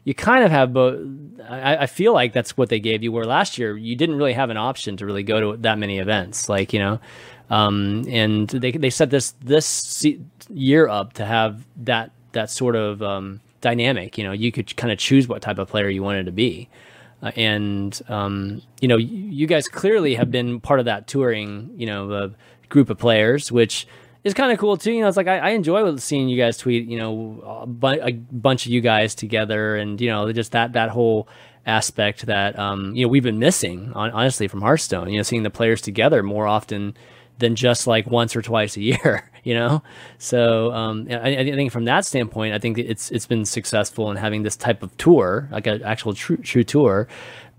[0.05, 0.99] you kind of have both.
[1.49, 3.11] I, I feel like that's what they gave you.
[3.11, 5.97] Where last year you didn't really have an option to really go to that many
[5.97, 6.99] events, like you know,
[7.49, 10.05] um, and they they set this this
[10.49, 14.17] year up to have that that sort of um, dynamic.
[14.17, 16.69] You know, you could kind of choose what type of player you wanted to be.
[17.23, 21.87] Uh, and um, you know, you guys clearly have been part of that touring, you
[21.87, 22.29] know, uh,
[22.69, 23.87] group of players, which
[24.23, 24.91] is kind of cool too.
[24.91, 26.87] You know, it's like I, I enjoy seeing you guys tweet.
[26.87, 30.73] You know, a, bu- a bunch of you guys together, and you know, just that
[30.73, 31.29] that whole
[31.65, 35.09] aspect that um, you know we've been missing, on, honestly, from Hearthstone.
[35.09, 36.95] You know, seeing the players together more often
[37.37, 39.29] than just like once or twice a year.
[39.43, 39.83] You know,
[40.17, 44.17] so um, I, I think from that standpoint, I think it's it's been successful in
[44.17, 47.07] having this type of tour, like an actual true true tour.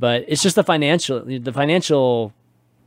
[0.01, 2.33] But it's just the financial the financial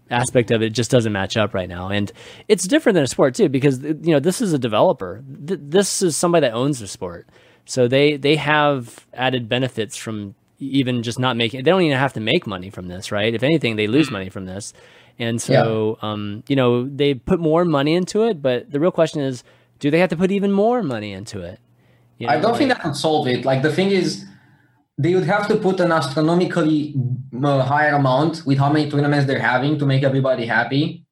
[0.10, 1.90] aspect of it just doesn't match up right now.
[1.90, 2.12] And
[2.48, 5.24] it's different than a sport too because you know this is a developer.
[5.48, 7.28] Th- this is somebody that owns the sport.
[7.66, 12.14] So they they have added benefits from even just not making they don't even have
[12.14, 13.34] to make money from this right?
[13.34, 14.74] If anything they lose money from this.
[15.18, 19.22] And so um you know they put more money into it but the real question
[19.22, 19.44] is
[19.80, 21.60] do they have to put even more money into it?
[22.18, 23.46] You I don't think that can solve it.
[23.46, 24.26] Like the thing is,
[25.04, 26.94] they would have to put an astronomically
[27.50, 31.06] uh, higher amount with how many tournaments they're having to make everybody happy.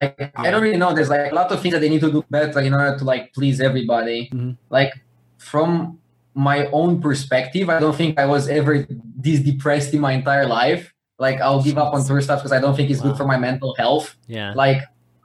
[0.00, 0.92] Like, I don't really know.
[0.94, 3.04] There's like a lot of things that they need to do better in order to
[3.04, 4.30] like please everybody.
[4.32, 4.56] Mhm.
[4.70, 4.92] Like
[5.38, 5.98] from
[6.34, 8.86] my own perspective, I don't think I was ever
[9.24, 10.92] this depressed in my entire life.
[11.18, 13.10] Like I'll give up on tour stuff because I don't think it's Wow.
[13.10, 14.80] good for my mental health yeah like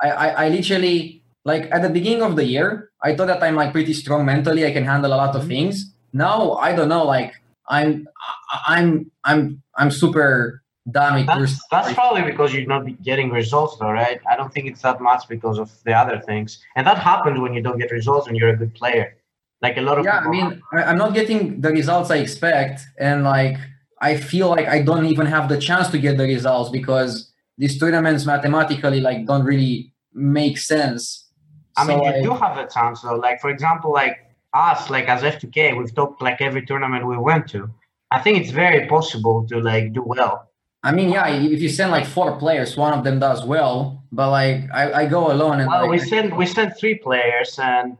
[0.05, 3.55] I, I i literally like at the beginning of the year i thought that i'm
[3.55, 5.47] like pretty strong mentally i can handle a lot of Mhm.
[5.53, 5.75] things
[6.17, 7.31] now i don't know like
[7.69, 8.07] i'm
[8.51, 13.91] I- i'm i'm i'm super with That's, that's probably because you're not getting results, though,
[13.91, 14.19] right?
[14.29, 17.53] I don't think it's that much because of the other things, and that happens when
[17.53, 19.17] you don't get results and you're a good player.
[19.61, 22.81] Like a lot of yeah i mean I, i'm not getting the results i expect
[22.99, 23.57] and like
[23.99, 27.79] i feel like i don't even have the chance to get the results because these
[27.79, 31.27] tournaments mathematically like don't really make sense
[31.75, 33.15] I mean, you like- do have a chance though.
[33.15, 37.47] Like for example, like us, like as F2K, we've talked like every tournament we went
[37.49, 37.69] to.
[38.11, 40.49] I think it's very possible to like do well.
[40.83, 44.29] I mean, yeah, if you send like four players, one of them does well, but
[44.31, 47.97] like I, I go alone and Well, like, we send we send three players, and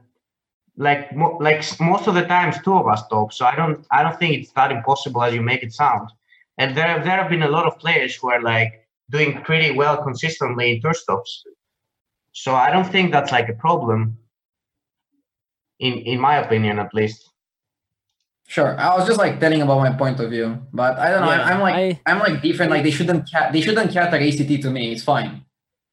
[0.76, 3.32] like mo- like most of the times two of us top.
[3.32, 6.08] So I don't I don't think it's that impossible as you make it sound.
[6.56, 10.02] And there there have been a lot of players who are like doing pretty well
[10.02, 11.44] consistently in tour stops.
[12.32, 14.16] So I don't think that's like a problem.
[15.78, 17.30] In in my opinion, at least.
[18.46, 18.78] sure.
[18.80, 21.30] I was just like telling about my point of view, but I don't know.
[21.30, 22.70] Yeah, I'm, I'm like I- I, am like different.
[22.72, 24.92] Like they shouldn't cat they shouldn't cater HCT to me.
[24.92, 25.44] It's fine.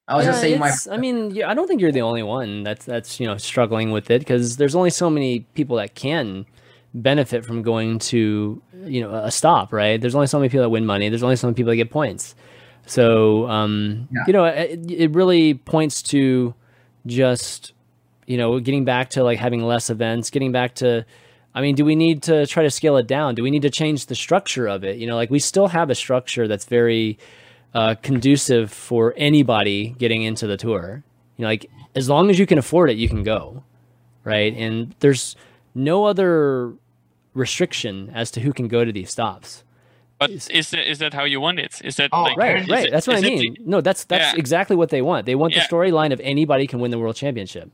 [0.08, 2.64] I was just saying my I mean, yeah, I don't think you're the only one
[2.64, 6.46] that's that's you know struggling with it because there's only so many people that can
[6.94, 10.00] benefit from going to you know a stop, right?
[10.00, 11.10] There's only so many people that win money.
[11.10, 12.36] There's only so many people that get points.
[12.86, 14.24] So um, Yeah.
[14.28, 16.54] you know, it, it really points to
[17.08, 17.74] just
[18.28, 21.06] you know getting back to like having less events, getting back to.
[21.54, 23.34] I mean, do we need to try to scale it down?
[23.36, 24.98] Do we need to change the structure of it?
[24.98, 27.18] You know, like we still have a structure that's very
[27.74, 31.02] uh, conducive for anybody getting into the tour.
[31.38, 33.64] You know, like as long as you can afford it, you can go,
[34.26, 34.54] right?
[34.54, 35.38] And there's
[35.74, 36.74] no other
[37.34, 39.64] restriction as to who can go to these stops.
[40.20, 41.82] But is that, is that how you want it?
[41.84, 42.86] Is that Oh, like, Right, is right.
[42.88, 43.54] it- That's what I is it mean.
[43.56, 44.40] the- No, that's that's Yeah.
[44.40, 45.26] exactly what they want.
[45.26, 45.66] They want Yeah.
[45.70, 47.70] the storyline of anybody can win the world championship,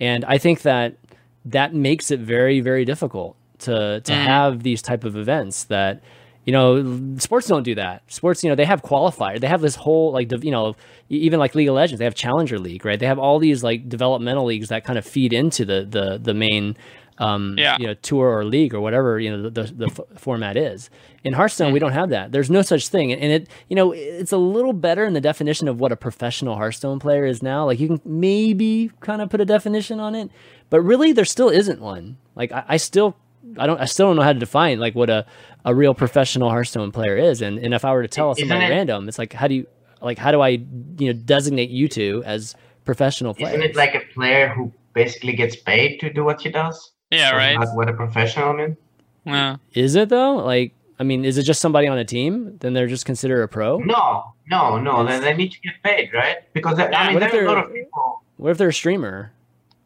[0.00, 0.96] and I think that
[1.44, 4.24] that makes it very very difficult to to Mm.
[4.26, 6.02] have these type of events that
[6.44, 8.02] you know sports don't do that.
[8.08, 10.74] Sports you know they have qualifier they have this whole like you know
[11.08, 12.98] even like league of legends they have challenger league right?
[12.98, 16.34] They have all these like developmental leagues that kind of feed into the the the
[16.34, 16.76] main
[17.18, 17.76] um Yeah.
[17.78, 20.90] you know tour or league or whatever you know the the, the f- format is
[21.22, 24.32] in hearthstone we don't have that there's no such thing and it you know it's
[24.32, 27.78] a little better in the definition of what a professional hearthstone player is now like
[27.78, 30.28] you can maybe kind of put a definition on it
[30.70, 33.16] but really there still isn't one like i, I still
[33.58, 33.78] I don't.
[33.78, 35.26] I still don't know how to define like what a,
[35.66, 38.64] a real professional Hearthstone player is, and, and if I were to tell Isn't somebody
[38.64, 39.66] it- random, it's like how do you
[40.00, 42.56] like how do I you know designate you two as
[42.86, 43.58] professional players?
[43.58, 46.92] Isn't it like a player who basically gets paid to do what he does?
[47.14, 47.66] Yeah, Isn't right.
[47.66, 48.76] that what a professional means?
[49.24, 49.56] Yeah.
[49.72, 50.36] Is it though?
[50.36, 52.56] Like I mean, is it just somebody on a team?
[52.60, 53.78] Then they're just considered a pro.
[53.78, 55.04] No, no, no.
[55.04, 56.36] They, they need to get paid, right?
[56.52, 58.22] Because they- I mean, What if there are a lot of people.
[58.36, 59.32] What if they're a streamer?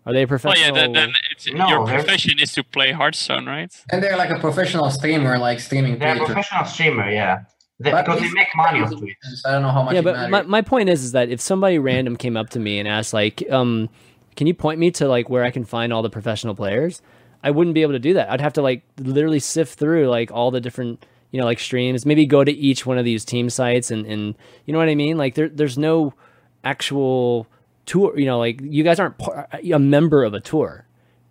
[0.05, 0.67] Are they a Oh professional?
[0.77, 3.71] yeah, then, then it's, No, your profession is to play Hearthstone, right?
[3.93, 7.41] and they're like a professional streamer, like streaming They're a professional streamer, yeah.
[7.81, 9.15] They, But because they make money off Twitch.
[9.47, 9.95] I don't know how much.
[9.95, 12.59] yeah, it but my, my point is, is that if somebody random came up to
[12.59, 13.89] me and asked, like, um,
[14.35, 17.01] can you point me to like where I can find all the professional players?
[17.43, 18.31] I wouldn't be able to do that.
[18.31, 22.05] I'd have to like literally sift through like all the different you know like streams,
[22.07, 24.35] maybe go to each one of these team sites and and
[24.67, 25.17] you know what I mean.
[25.17, 26.15] Like there there's no
[26.65, 27.47] actual
[27.87, 28.19] tour.
[28.19, 30.85] You know, like you guys aren't par- a member of a tour.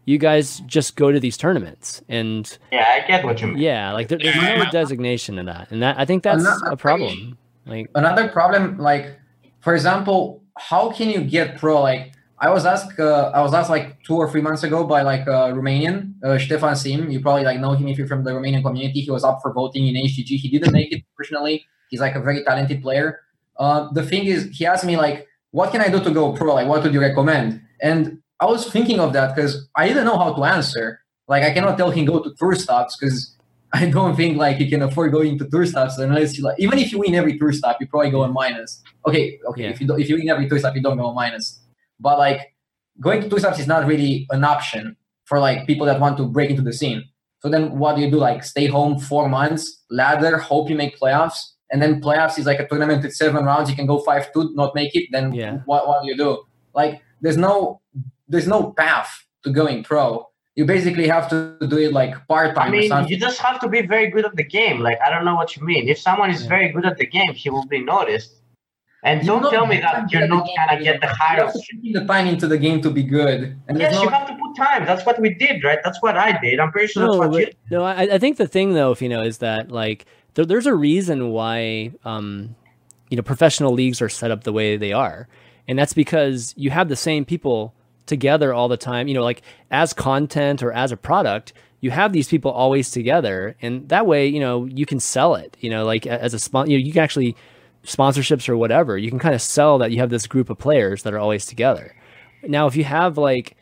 [0.05, 3.57] You guys just go to these tournaments and Yeah, I get what you mean.
[3.57, 6.77] yeah, like there, there's no designation in that, and that I think that's Another a
[6.77, 7.37] problem.
[7.65, 9.19] Like another problem like
[9.59, 13.69] for example how can you get pro like i was asked uh, i was asked
[13.69, 17.43] like two or three months ago by like a romanian uh, stefan sim you probably
[17.43, 19.95] like know him if you're from the romanian community he was up for voting in
[19.95, 23.19] hgg he didn't make it personally he's like a very talented player
[23.57, 26.53] uh, the thing is he asked me like what can i do to go pro
[26.53, 30.17] like what would you recommend and i was thinking of that because i didn't know
[30.17, 33.37] how to answer like i cannot tell him go to tour stops because
[33.73, 36.79] I don't think like you can afford going to tour stops unless you like even
[36.79, 38.81] if you win every tour stop, you probably go on minus.
[39.05, 39.63] Okay, okay.
[39.63, 39.69] Yeah.
[39.69, 41.59] If you do, if you win every tour stop, you don't go on minus.
[41.99, 42.53] But like
[42.99, 44.95] going to tour stops is not really an option
[45.25, 47.03] for like people that want to break into the scene.
[47.41, 48.17] So then what do you do?
[48.17, 51.37] Like stay home four months, ladder, hope you make playoffs,
[51.71, 53.69] and then playoffs is like a tournament with seven rounds.
[53.69, 55.09] You can go five two, not make it.
[55.11, 55.57] Then Yeah.
[55.65, 56.43] what what do you do?
[56.73, 57.81] Like there's no
[58.27, 60.27] there's no path to going pro.
[60.55, 63.11] You basically have to do it like part time I or mean, something.
[63.13, 64.79] you just have to be very good at the game.
[64.79, 65.87] Like, I don't know what you mean.
[65.87, 66.49] If someone is Yeah.
[66.49, 68.36] very good at the game, he will be noticed.
[69.07, 71.13] And You don't know, tell me that you're not game gonna to get the be-
[71.37, 73.57] You of have to put the time into the game to be good.
[73.69, 74.85] And Yes, there's you have to put time.
[74.85, 75.79] That's what we did, right?
[75.81, 76.59] That's what I did.
[76.59, 78.91] I'm pretty sure that's no, what but, you no, I, I think the thing though,
[78.91, 82.53] if you know, is that like there, there's a reason why um,
[83.09, 85.29] you know professional leagues are set up the way they are,
[85.69, 87.73] and that's because you have the same people
[88.07, 89.07] together all the time.
[89.07, 89.41] You know, like
[89.71, 94.27] as content or as a product, you have these people always together, and that way,
[94.27, 95.55] you know, you can sell it.
[95.61, 97.37] You know, like as a spon, you know, you can actually
[97.87, 98.97] sponsorships or whatever.
[98.97, 101.45] You can kind of sell that you have this group of players that are always
[101.45, 101.95] together.
[102.43, 103.57] Now, if you have like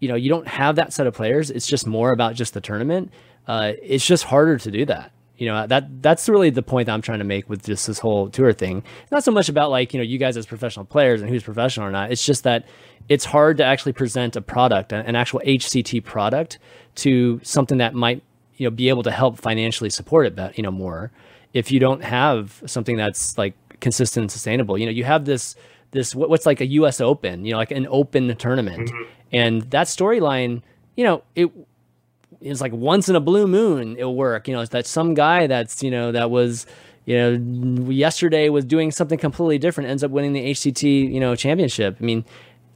[0.00, 2.60] you know you don't have that set of players it's just more about just the
[2.60, 3.10] tournament
[3.48, 6.92] uh, it's just harder to do that you know that that's really the point that
[6.92, 9.92] i'm trying to make with just this whole tour thing not so much about like
[9.92, 12.64] you know you guys as professional players and who's professional or not it's just that
[13.08, 16.58] it's hard to actually present a product an actual hct product
[16.94, 18.22] to something that might
[18.56, 21.10] you know be able to help financially support it you know more
[21.52, 24.78] if you don't have something that's like consistent and sustainable.
[24.78, 25.54] You know you have this
[25.92, 28.90] this what's like a us open you know like an open tournament.
[28.90, 29.10] Mm-hmm.
[29.32, 30.62] And that storyline
[30.96, 31.50] you know it
[32.40, 34.48] is like once in a blue moon it'll work.
[34.48, 36.66] You know it's that some guy that's you know that was
[37.04, 41.34] you know yesterday was doing something completely different ends up winning the hct you know
[41.36, 41.96] championship.
[42.00, 42.24] I mean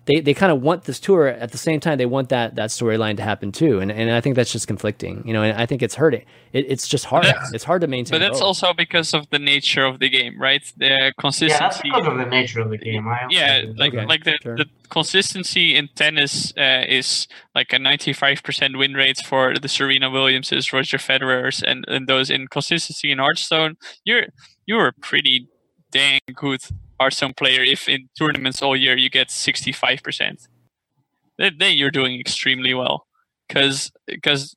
[0.07, 2.71] they, they kind of want this tour at the same time they want that that
[2.71, 5.67] storyline to happen too and, and i think that's just conflicting you know and i
[5.67, 8.47] think it's hurting it, it's just hard That's- it's hard to maintain But that's both.
[8.47, 10.63] also because of the nature of the game, right?
[10.77, 11.91] The consistency Yeah, that's consistency.
[11.91, 13.07] because of the nature of the game.
[13.07, 14.57] I yeah, like Okay, like the, sure.
[14.57, 19.69] the consistency in tennis uh, is like a ninety five percent win rate for the
[19.69, 23.77] Serena Williamses, Roger Federer's, and, and those in consistency in Hearthstone.
[24.05, 24.27] You're
[24.67, 25.47] you're a pretty
[25.93, 26.61] dang good
[27.01, 30.47] Hearthstone player if in tournaments all year you get sixty five percent.
[31.39, 33.07] Then then you're doing extremely well,
[33.49, 33.91] because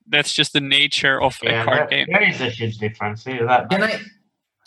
[0.07, 2.07] that's just the nature of yeah, a card there, game.
[2.11, 3.23] there is a huge difference.
[3.23, 4.01] That- Can I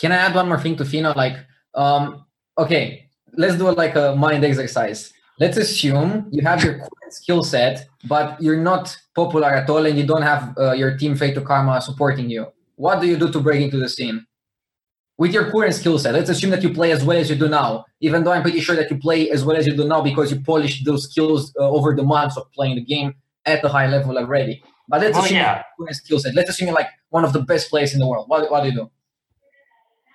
[0.01, 1.13] can I add one more thing to Fino?
[1.15, 1.37] Like,
[1.75, 2.25] um,
[2.57, 5.13] okay, let's do like a mind exercise.
[5.39, 10.07] Let's assume you have your skill set, but you're not popular at all, and you
[10.07, 12.47] don't have uh, your team Fade2Karma supporting you.
[12.77, 14.25] What do you do to break into the scene?
[15.19, 17.49] With your current skill set, let's assume that you play as well as you do
[17.49, 17.87] now.
[18.01, 20.31] Even though I'm pretty sure that you play as well as you do now because
[20.31, 23.15] you polished those skills uh, over the months of playing the game
[23.47, 24.63] at a high level already.
[24.89, 25.55] But let's Oh, assume yeah.
[25.79, 26.35] your current skill set.
[26.35, 28.29] Let's assume you're like one of the best players in the world.
[28.29, 28.91] What, what do you do?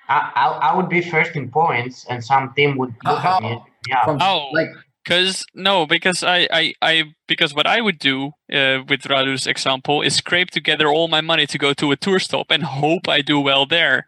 [0.08, 3.44] I, I, I would be first in points, and some team would look How- at
[3.44, 3.64] me.
[3.90, 4.70] Yeah, From Oh, like
[5.04, 10.04] Because no, because I, I, I because what I would do uh, with Radu's example
[10.04, 13.22] is scrape together all my money to go to a tour stop and hope I
[13.22, 14.06] do well there.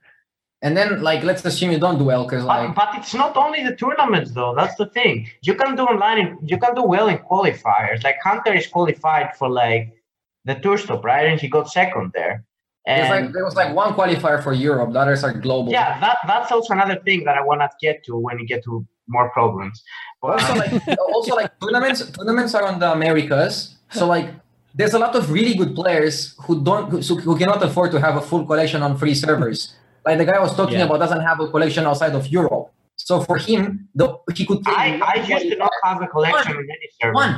[0.63, 3.63] And then, like, let's assume you don't do well, because like, but it's not only
[3.63, 4.55] the tournaments though.
[4.55, 5.27] That's the thing.
[5.41, 6.17] You can do online.
[6.23, 8.01] In, you can do well in qualifiers.
[8.03, 9.93] Like Hunter is qualified for like
[10.45, 11.25] the tour stop, right?
[11.27, 12.45] And he got second there.
[12.87, 14.93] And like there was like one qualifier for Europe.
[14.93, 15.71] The others are global.
[15.71, 18.63] yeah, that that's also another thing that I want to get to when you get
[18.63, 19.83] to more problems.
[20.21, 22.09] But Also, like, also like tournaments.
[22.11, 24.29] Tournaments are on the Americas, so like,
[24.73, 28.15] there's a lot of really good players who don't who, who cannot afford to have
[28.15, 29.75] a full collection on free servers.
[30.05, 30.85] Like the guy I was talking Yeah.
[30.85, 32.71] about doesn't have a collection outside of Europe.
[32.95, 34.59] So for him, the he could.
[34.65, 37.13] I, I used to not have a collection in any server.
[37.13, 37.33] one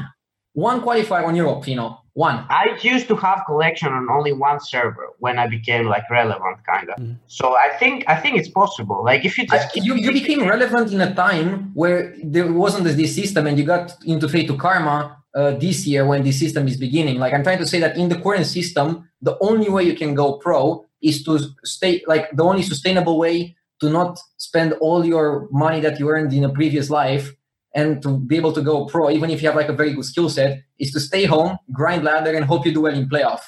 [0.54, 2.46] one qualifier on Europe, you know, one.
[2.50, 6.90] I used to have collection on only one server when I became like relevant, kind
[6.90, 6.98] of.
[6.98, 7.16] Mhm.
[7.28, 9.00] So I think I think it's possible.
[9.04, 12.86] Like if you just keep you, you became relevant in a time where there wasn't
[12.86, 16.68] this system and you got into Fate to Karma uh, this year when this system
[16.68, 17.18] is beginning.
[17.20, 20.14] Like I'm trying to say that in the current system, the only way you can
[20.16, 21.34] go pro is to
[21.64, 26.34] stay like the only sustainable way to not spend all your money that you earned
[26.34, 27.34] in a previous life
[27.74, 30.06] and to be able to go pro, even if you have like a very good
[30.06, 33.42] skill set, is to stay home, grind ladder, and hope you do well in playoff.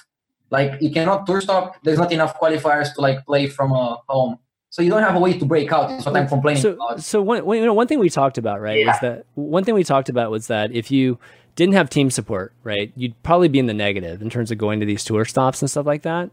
[0.49, 1.77] Like you cannot tour stop.
[1.83, 4.37] There's not enough qualifiers to like play from uh, home.
[4.69, 5.91] So you don't have a way to break out.
[5.91, 7.01] Is what I'm complaining so, about.
[7.01, 9.09] so one, one, you know, one thing we talked about, right, was Yeah.
[9.09, 11.17] that one thing we talked about was that if you
[11.55, 14.79] didn't have team support, right, you'd probably be in the negative in terms of going
[14.81, 16.29] to these tour stops and stuff like that.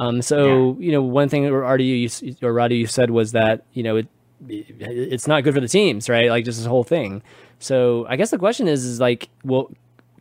[0.00, 2.08] Um, so you know, one thing or Artie you,
[2.42, 4.06] or Radu you said was that you know it
[4.48, 6.30] it's not good for the teams, right?
[6.30, 7.22] Like just this whole thing.
[7.58, 9.70] So I guess the question is, is like, well,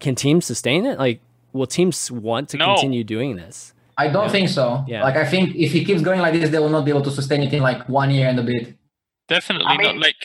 [0.01, 0.99] can teams sustain it?
[0.99, 1.21] Like,
[1.53, 2.73] will teams want to No.
[2.75, 3.73] continue doing this?
[3.97, 4.83] I don't think so.
[4.87, 5.03] Yeah.
[5.03, 7.11] Like I think if he keeps going like this, they will not be able to
[7.11, 8.75] sustain it in like one year and a bit.
[9.27, 9.93] Definitely I not.
[9.93, 10.15] mean- Like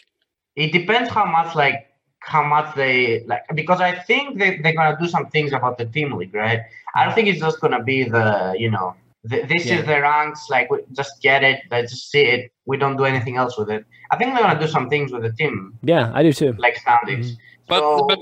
[0.56, 1.90] it depends how much like
[2.20, 5.84] how much they like because I think they, they're gonna do some things about the
[5.86, 6.60] team league, right?
[6.96, 8.94] I don't think it's just gonna be the you know
[9.30, 9.78] th- this Yeah.
[9.80, 12.52] is the ranks like we just get it, let's just see it.
[12.66, 13.84] We don't do anything else with it.
[14.10, 16.52] I think they're gonna do some things with the team Yeah, I do too.
[16.58, 17.36] like standings.
[17.68, 18.18] But So- but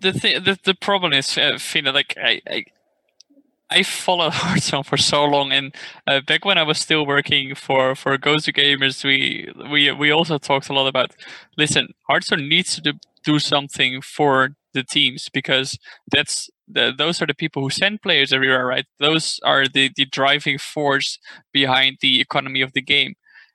[0.00, 2.64] the thing the, the problem is uh, Fino, like I, I
[3.70, 5.74] I followed Hearthstone for so long, and
[6.06, 10.68] uh, back when I was still working for for GosuGamers, we we we also talked
[10.68, 11.14] a lot about.
[11.56, 12.92] Listen, Hearthstone needs to do,
[13.24, 15.78] do something for the teams because
[16.10, 18.86] that's the, those are the people who send players everywhere, right?
[18.98, 21.18] Those are the the driving force
[21.52, 23.14] behind the economy of the game,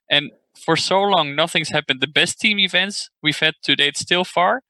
[0.09, 2.01] and for so long nothing's happened.
[2.01, 4.61] The best team events we've had to date still far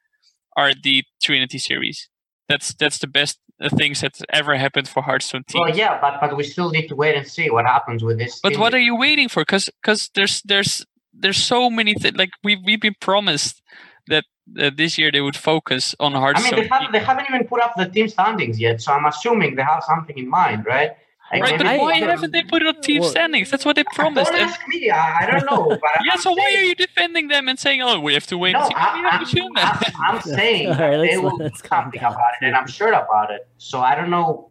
[0.55, 2.09] are the Trinity series.
[2.49, 5.61] That's that's the best uh, things that's ever happened for Hearthstone teams.
[5.61, 8.39] Well, yeah, but but we still need to wait and see what happens with this.
[8.41, 9.41] But team what are you waiting for?
[9.41, 9.69] Because
[10.13, 12.17] there's there's there's so many things.
[12.17, 13.61] Like we we've been promised
[14.07, 14.25] that
[14.59, 16.37] uh, this year they would focus on hard.
[16.37, 19.05] I mean, they haven't, they haven't even put up the team standings yet, so I'm
[19.05, 20.91] assuming they have something in mind, right?
[21.31, 23.51] Like, right, but maybe- why I- haven't they put it on team Well- standings?
[23.51, 24.31] That's what they promised.
[24.31, 24.89] Don't ask me.
[24.89, 25.67] I, I don't know.
[25.69, 28.37] But yeah, I'm so why are you defending them and saying, "Oh, we have to
[28.37, 28.53] wait"?
[28.53, 28.59] No.
[28.73, 29.49] I, I'm, to.
[29.57, 32.13] I'm, I'm saying right, they will do something down.
[32.13, 33.45] about it, and I'm sure about it.
[33.57, 34.49] So I don't know.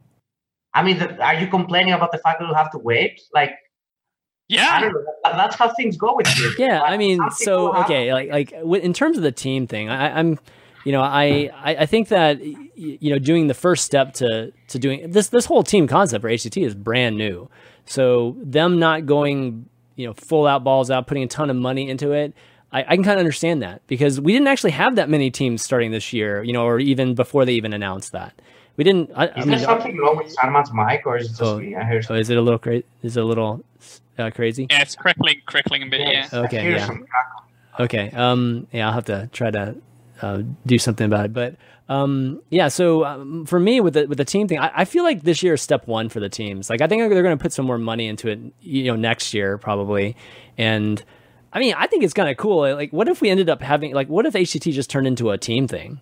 [0.74, 3.22] I mean, the, are you complaining about the fact that we'll have to wait?
[3.32, 3.54] Like, I
[4.48, 6.52] yeah, don't that's how things go with you.
[6.58, 10.38] Yeah, I mean, so okay, like like in terms of the team thing, I, I'm,
[10.84, 14.78] you know, I, I I think that you know doing the first step to to
[14.78, 17.48] doing this this whole team concept for HCT is brand new.
[17.86, 21.88] So them not going, you know, full out balls out, putting a ton of money
[21.88, 22.34] into it.
[22.72, 25.62] I, I can kind of understand that because we didn't actually have that many teams
[25.62, 28.40] starting this year, you know, or even before they even announced that.
[28.76, 29.10] We didn't.
[29.14, 31.58] I, I Is mean, there something wrong with Sarman's mic, or is it just Oh,
[31.58, 31.74] me?
[31.74, 32.84] I heard oh, is it a little crazy?
[33.02, 33.64] Is it a little
[34.18, 34.66] uh, crazy?
[34.70, 36.00] yeah, it's crackling, crackling a bit.
[36.00, 36.10] Yeah.
[36.10, 36.90] Yes, I Okay, yeah.
[37.80, 38.10] Okay.
[38.10, 38.66] Um.
[38.72, 39.76] Yeah, I'll have to try to
[40.22, 41.32] uh, do something about it.
[41.32, 41.56] But
[41.88, 42.42] um.
[42.50, 42.68] Yeah.
[42.68, 45.42] So um, for me, with the with the team thing, I, I feel like this
[45.42, 46.68] year is step one for the teams.
[46.68, 48.38] Like I think they're going to put some more money into it.
[48.60, 50.16] You know, next year probably.
[50.58, 51.02] And
[51.52, 52.60] I mean, I think it's kind of cool.
[52.74, 55.38] Like, what if we ended up having like, what if HCT just turned into a
[55.38, 56.00] team thing?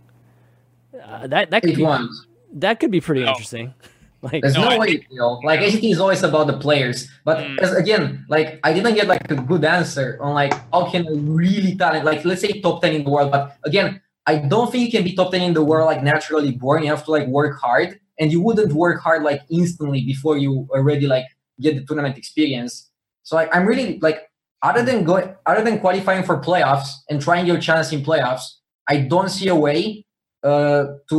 [1.00, 2.10] Uh, that that could It be won't.
[2.54, 3.28] That could be pretty No.
[3.30, 3.74] interesting.
[4.24, 5.32] Like, There's No, no, I way, you know.
[5.44, 7.76] Like HCT is always about the players, but Mm.
[7.76, 11.76] again, like I didn't get like a good answer on like how can a really
[11.76, 13.30] talent, like let's say top ten in the world.
[13.30, 16.52] But again, I don't think you can be top ten in the world like naturally
[16.52, 16.82] born.
[16.82, 20.66] You have to like work hard, and you wouldn't work hard like instantly before you
[20.72, 21.26] already like
[21.60, 22.88] get the tournament experience.
[23.24, 24.30] So like I'm really like
[24.62, 28.44] other than going, other than qualifying for playoffs and trying your chance in playoffs,
[28.88, 30.06] I don't see a way
[30.44, 31.18] uh, to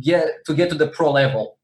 [0.00, 1.56] get to get to the pro level.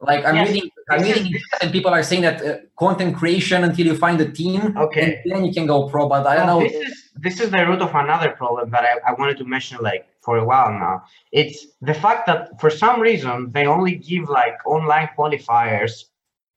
[0.00, 3.16] Like I'm Yes, reading, I'm this is- reading, and people are saying that uh, content
[3.16, 5.20] creation until you find a team, Okay.
[5.24, 6.08] and then you can go pro.
[6.08, 6.68] But I don't Well, know.
[6.68, 6.94] This is
[7.26, 10.34] this is the root of another problem that I, I wanted to mention like for
[10.38, 11.02] a while now.
[11.32, 11.58] It's
[11.90, 15.92] the fact that for some reason they only give like online qualifiers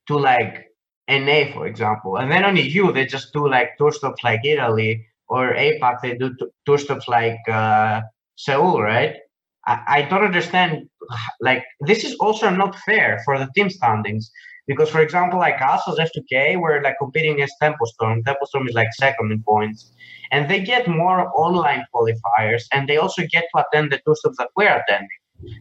[0.08, 0.54] to like
[1.08, 5.04] NA, for example, and then on EU they just do like tour stops like Italy
[5.28, 8.00] or APAC they do t- tour stops like uh,
[8.36, 9.16] Seoul, right?
[9.66, 10.88] I, I don't understand.
[11.40, 14.30] Like this is also not fair for the team standings
[14.66, 18.22] because, for example, like us as F2K, we're like competing against Tempo Storm.
[18.24, 19.92] Tempo Storm is like second in points,
[20.30, 24.38] and they get more online qualifiers, and they also get to attend the tour stops
[24.38, 25.08] that we're attending.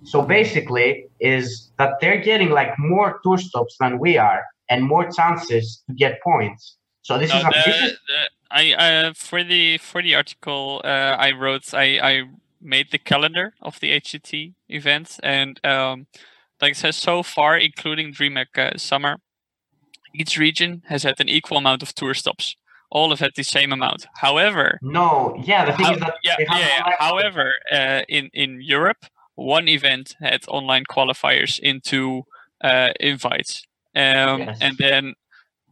[0.04, 5.10] So basically, is that they're getting like more tour stops than we are, and more
[5.12, 6.78] chances to get points.
[7.02, 10.82] So this No, is the, this is the, I uh, for the for the article
[10.84, 12.24] uh, I wrote, I, I
[12.62, 16.08] made the calendar of the HCT event, and um,
[16.62, 19.18] like I said, so far, including DreamHack uh, Summer,
[20.14, 22.56] each region has had an equal amount of tour stops.
[22.90, 24.06] All have had the same amount.
[24.18, 26.96] However, No, yeah, the thing how- is that yeah, yeah, yeah.
[27.00, 29.06] However, uh, in in Europe,
[29.36, 32.24] one event had online qualifiers into
[32.64, 33.64] uh, invites,
[33.96, 34.58] um, Yes.
[34.62, 35.14] and then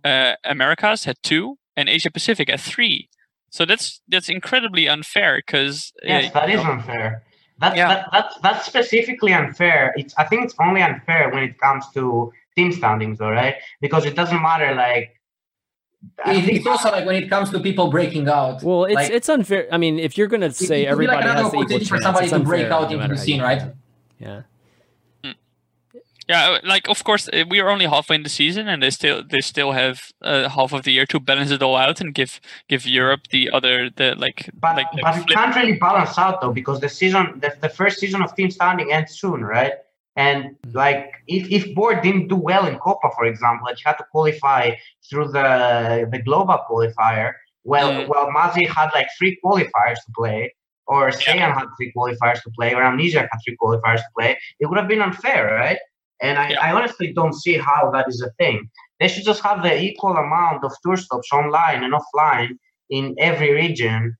[0.05, 3.09] uh, Americas had two, and Asia Pacific had three.
[3.51, 7.23] So that's that's incredibly unfair because uh, Yes, that is unfair.
[7.59, 7.87] That's Yeah.
[7.89, 9.93] that, that's that's specifically unfair.
[9.97, 13.55] It's I think it's only unfair when it comes to team standings, though, right?
[13.81, 14.73] Because it doesn't matter.
[14.75, 15.15] Like,
[16.25, 18.63] It- it's also like when it comes to people breaking out.
[18.63, 19.67] Well, it's like, it's unfair.
[19.71, 21.59] I mean, if you're going to say it could be like everybody has the equal
[21.59, 23.63] opportunity chance, for somebody it's to break out no into the scene, right?
[24.19, 24.41] Yeah.
[26.29, 29.23] Yeah, like of course uh, we are only halfway in the season, and they still
[29.23, 32.39] they still have uh, half of the year to balance it all out and give
[32.67, 36.53] give Europe the other the like But like but it can't really balance out though
[36.53, 39.73] because the season the, the first season of team standing ends soon, right?
[40.15, 43.97] And like if if board didn't do well in Copa, for example, and you had
[43.97, 44.75] to qualify
[45.09, 47.33] through the the global qualifier,
[47.63, 48.07] well Mm.
[48.07, 50.53] well Mazi had like three qualifiers to play,
[50.85, 54.67] or Saiyan had three qualifiers to play, or Amnesia had three qualifiers to play, it
[54.67, 55.79] would have been unfair, right?
[56.21, 56.59] And I, Yeah.
[56.65, 58.69] I honestly don't see how that is a thing.
[58.99, 62.51] They should just have the equal amount of tour stops online and offline
[62.89, 64.17] in every region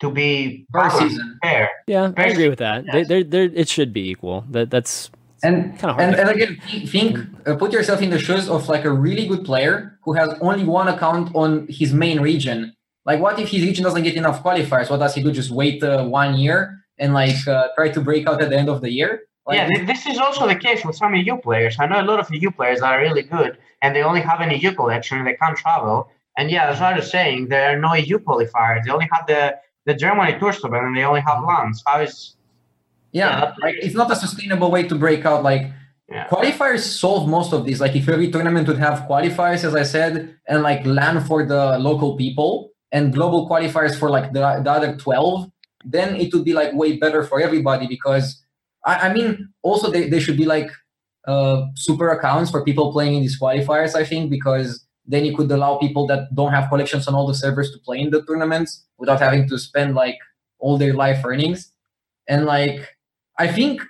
[0.00, 1.38] to be Per balanced season.
[1.42, 1.70] fair.
[1.86, 2.84] Yeah, I agree with that.
[2.92, 3.08] They, yes.
[3.08, 4.44] they're, they're, it should be equal.
[4.50, 5.10] That that's
[5.42, 7.18] And Kinda hard and, to- and again, think, think
[7.48, 10.64] uh, put yourself in the shoes of like a really good player who has only
[10.64, 12.74] one account on his main region.
[13.06, 14.90] Like, what if his region doesn't get enough qualifiers?
[14.90, 15.32] What does he do?
[15.32, 16.58] Just wait uh, one year
[16.98, 19.22] and like uh, try to break out at the end of the year?
[19.48, 21.76] Like, yeah, thi- this is also the case with some EU players.
[21.80, 24.40] I know a lot of EU players that are really good and they only have
[24.40, 26.10] an EU collection and they can't travel.
[26.36, 28.84] And yeah, as I was saying, there are no EU qualifiers.
[28.84, 29.56] They only have the,
[29.86, 31.82] the Germany tour stop and they only have lands.
[31.86, 32.36] How is
[33.12, 35.42] yeah, Yeah, like it's not a sustainable way to break out.
[35.42, 35.64] Like
[36.10, 36.26] Yeah.
[36.28, 37.80] qualifiers solve most of these.
[37.84, 40.12] Like if every tournament would have qualifiers, as I said,
[40.50, 44.90] and like land for the local people and global qualifiers for like the, the other
[44.96, 45.50] twelve,
[45.84, 48.26] then it would be like way better for everybody because
[48.88, 50.70] I, I mean also they, they should be like
[51.26, 55.50] uh, super accounts for people playing in these qualifiers, I think, because then you could
[55.50, 58.84] allow people that don't have collections on all the servers to play in the tournaments
[58.98, 60.18] without having to spend like
[60.58, 61.72] all their life earnings.
[62.28, 62.96] And like
[63.38, 63.82] I think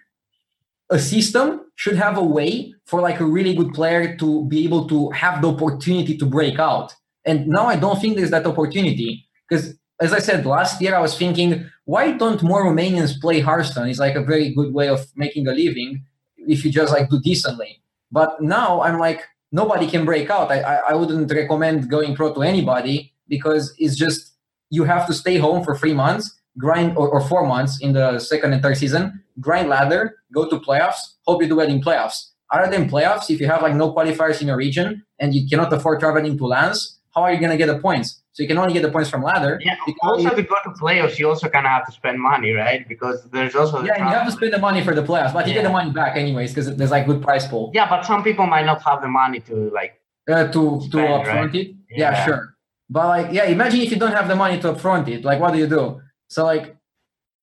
[0.90, 4.88] a system should have a way for like a really good player to be able
[4.88, 6.94] to have the opportunity to break out.
[7.24, 11.00] And now I don't think there's that opportunity because as I said last year, I
[11.00, 13.88] was thinking, why don't more Romanians play Hearthstone?
[13.88, 16.04] It's like a very good way of making a living
[16.36, 17.82] if you just like do decently.
[18.10, 19.22] But now I'm like,
[19.52, 20.50] nobody can break out.
[20.50, 24.32] I, I, I wouldn't recommend going pro to anybody because it's just
[24.70, 28.18] you have to stay home for three months, grind or, or four months in the
[28.18, 32.30] second and third season, grind ladder, go to playoffs, hope you do well in playoffs.
[32.50, 35.72] Other than playoffs, if you have like no qualifiers in your region and you cannot
[35.72, 38.22] afford traveling to lands, how are you gonna get the points?
[38.38, 39.58] So you can only get the points from ladder.
[39.64, 39.74] yeah?
[39.84, 42.52] because Also, you- to go to playoffs, you also kind of have to spend money,
[42.52, 42.86] right?
[42.86, 45.32] Because there's also the yeah, and you have to spend the money for the playoffs,
[45.32, 47.72] but you get the money back anyways because there's like good price pool.
[47.74, 50.00] Yeah, but some people might not have the money to like.
[50.30, 51.54] uh, to to Spend, upfront right?
[51.56, 51.68] it.
[51.90, 51.98] Yeah.
[52.12, 52.24] Yeah.
[52.26, 52.54] sure.
[52.88, 55.24] But like, yeah, imagine if you don't have the money to upfront it.
[55.24, 56.00] Like, what do you do?
[56.28, 56.76] So like,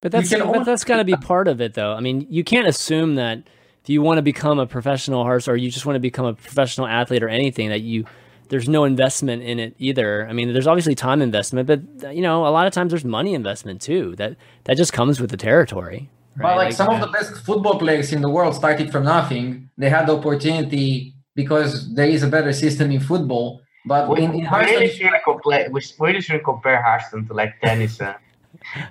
[0.02, 1.92] But that's can but only- that's got to be part of it, though.
[1.94, 3.40] I mean, you can't assume that
[3.84, 6.34] if you want to become a professional horse or you just want to become a
[6.36, 8.06] professional athlete or anything that you
[8.50, 10.28] there's no investment in it either.
[10.28, 13.34] I mean, there's obviously time investment, but you know, a lot of times there's money
[13.34, 14.16] investment too.
[14.18, 14.36] That
[14.66, 16.10] that just comes with the territory.
[16.38, 16.44] Right?
[16.44, 19.70] but like, some of the best football players in the world started from nothing.
[19.78, 23.62] They had the opportunity because there is a better system in football.
[23.88, 25.70] But We, in, in we Hearthstone, really shouldn't compare.
[25.72, 28.16] We s- we really shouldn't compare Hearthstone to like tennis and,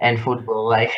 [0.01, 0.68] and football.
[0.68, 0.93] Like,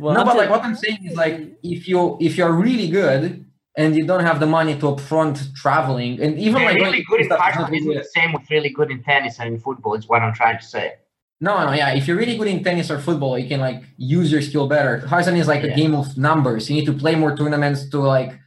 [0.00, 2.52] well, no, I'm but ju- like what I'm saying is like if you if you're
[2.52, 3.44] really good
[3.76, 7.20] and you don't have the money to upfront traveling and even they're like really good
[7.20, 9.54] in stuff is not Hearthstone isn't really- the same with really good in tennis and
[9.54, 9.94] in football.
[9.94, 10.94] Is what I'm trying to say.
[11.40, 11.92] No, no, yeah.
[11.92, 14.98] If you're really good in tennis or football, you can like use your skill better.
[14.98, 16.70] Hearthstone is like a game of numbers.
[16.70, 18.38] You need to play more tournaments to like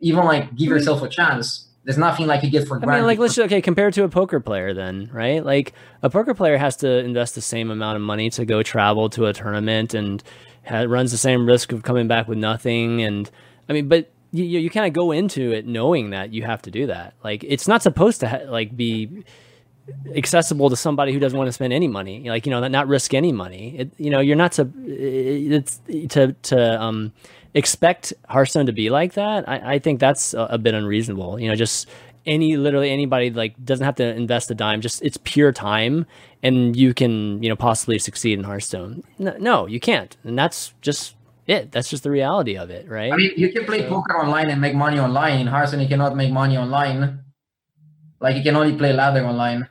[0.00, 0.74] even like give hmm.
[0.74, 1.68] yourself a chance.
[1.84, 3.00] There's nothing like you get for I granted.
[3.00, 5.44] mean, like let's just okay compare it to a poker player then, right?
[5.44, 5.72] Like
[6.02, 9.26] a poker player has to invest the same amount of money to go travel to
[9.26, 10.22] a tournament and
[10.64, 13.02] ha- runs the same risk of coming back with nothing.
[13.02, 13.28] And
[13.68, 16.70] I mean, but you you, kind of go into it knowing that you have to
[16.70, 17.14] do that.
[17.22, 19.24] Like it's not supposed to ha- like be
[20.14, 23.14] accessible to somebody who doesn't want to spend any money like you know not risk
[23.14, 27.12] any money it, you know you're not to it's to to um
[27.54, 31.48] expect hearthstone to be like that i, I think that's a, a bit unreasonable you
[31.48, 31.88] know just
[32.26, 34.80] any literally anybody like doesn't have to invest a dime.
[34.80, 36.06] Just it's pure time,
[36.42, 39.02] and you can you know possibly succeed in Hearthstone.
[39.18, 41.16] No, no you can't, and that's just
[41.46, 41.72] it.
[41.72, 43.12] That's just the reality of it, right?
[43.12, 45.40] I mean, you can play poker online and make money online.
[45.40, 47.20] In Hearthstone, you cannot make money online.
[48.20, 49.68] Like you can only play ladder online.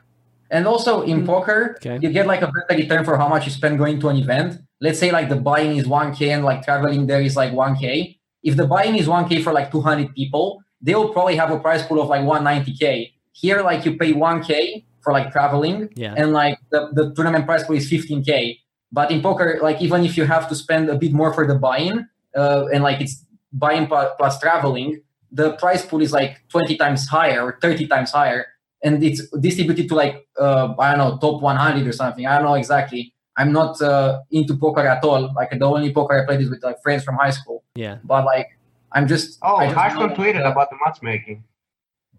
[0.50, 1.26] And also in hmm.
[1.26, 1.98] poker, Okay.
[2.02, 4.60] you get like a better return for how much you spend going to an event.
[4.80, 8.18] Let's say like the buy-in is 1k and like traveling there is like 1k.
[8.42, 11.82] If the buy-in is 1k for like 200 people, they will probably have a prize
[11.86, 13.12] pool of like 190k.
[13.32, 16.14] Here, like you pay 1k for like traveling, Yeah.
[16.16, 18.58] and like the, the tournament prize pool is 15k.
[18.92, 21.54] But in poker, like even if you have to spend a bit more for the
[21.54, 22.06] buy-in,
[22.36, 25.00] uh, and like it's buy-in plus, plus traveling,
[25.30, 28.46] the prize pool is like 20 times higher or 30 times higher,
[28.84, 32.26] and it's distributed to like uh, I don't know top 100 or something.
[32.26, 33.14] I don't know exactly.
[33.38, 35.32] I'm not uh, into poker at all.
[35.34, 37.64] Like the only poker I played is with like friends from high school.
[37.74, 37.96] yeah.
[38.04, 38.48] But like
[38.92, 41.44] I'm just Oh, I just Hearthstone know- tweeted about the matchmaking.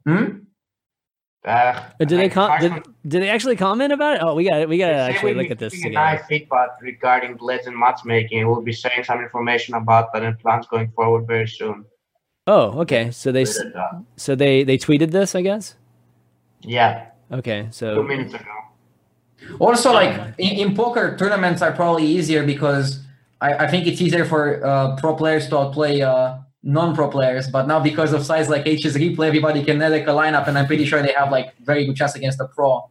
[0.08, 0.26] Hmm?
[1.45, 2.72] Uh, Did they like, com- did,
[3.06, 4.22] did they actually comment about it?
[4.24, 4.70] Oh, we got it.
[4.70, 6.07] we got to actually look at this giving together.
[6.07, 8.48] a nice feedback regarding legend matchmaking.
[8.48, 11.84] We'll be sharing some information about that and plans going forward very soon.
[12.48, 13.11] Oh, okay.
[13.11, 15.76] So they Tweeted so they they tweeted this, I guess.
[16.61, 18.52] Yeah, Okay, So two so minutes ago.
[19.60, 23.02] Also, like in, in poker, tournaments are probably easier because
[23.41, 27.48] I, I think it's easier for uh, pro players to outplay uh, non-pro players.
[27.48, 30.85] But now, because of size like HSReplay, everybody can edit a lineup, and I'm pretty
[30.85, 32.90] sure they have like very good chance against a pro.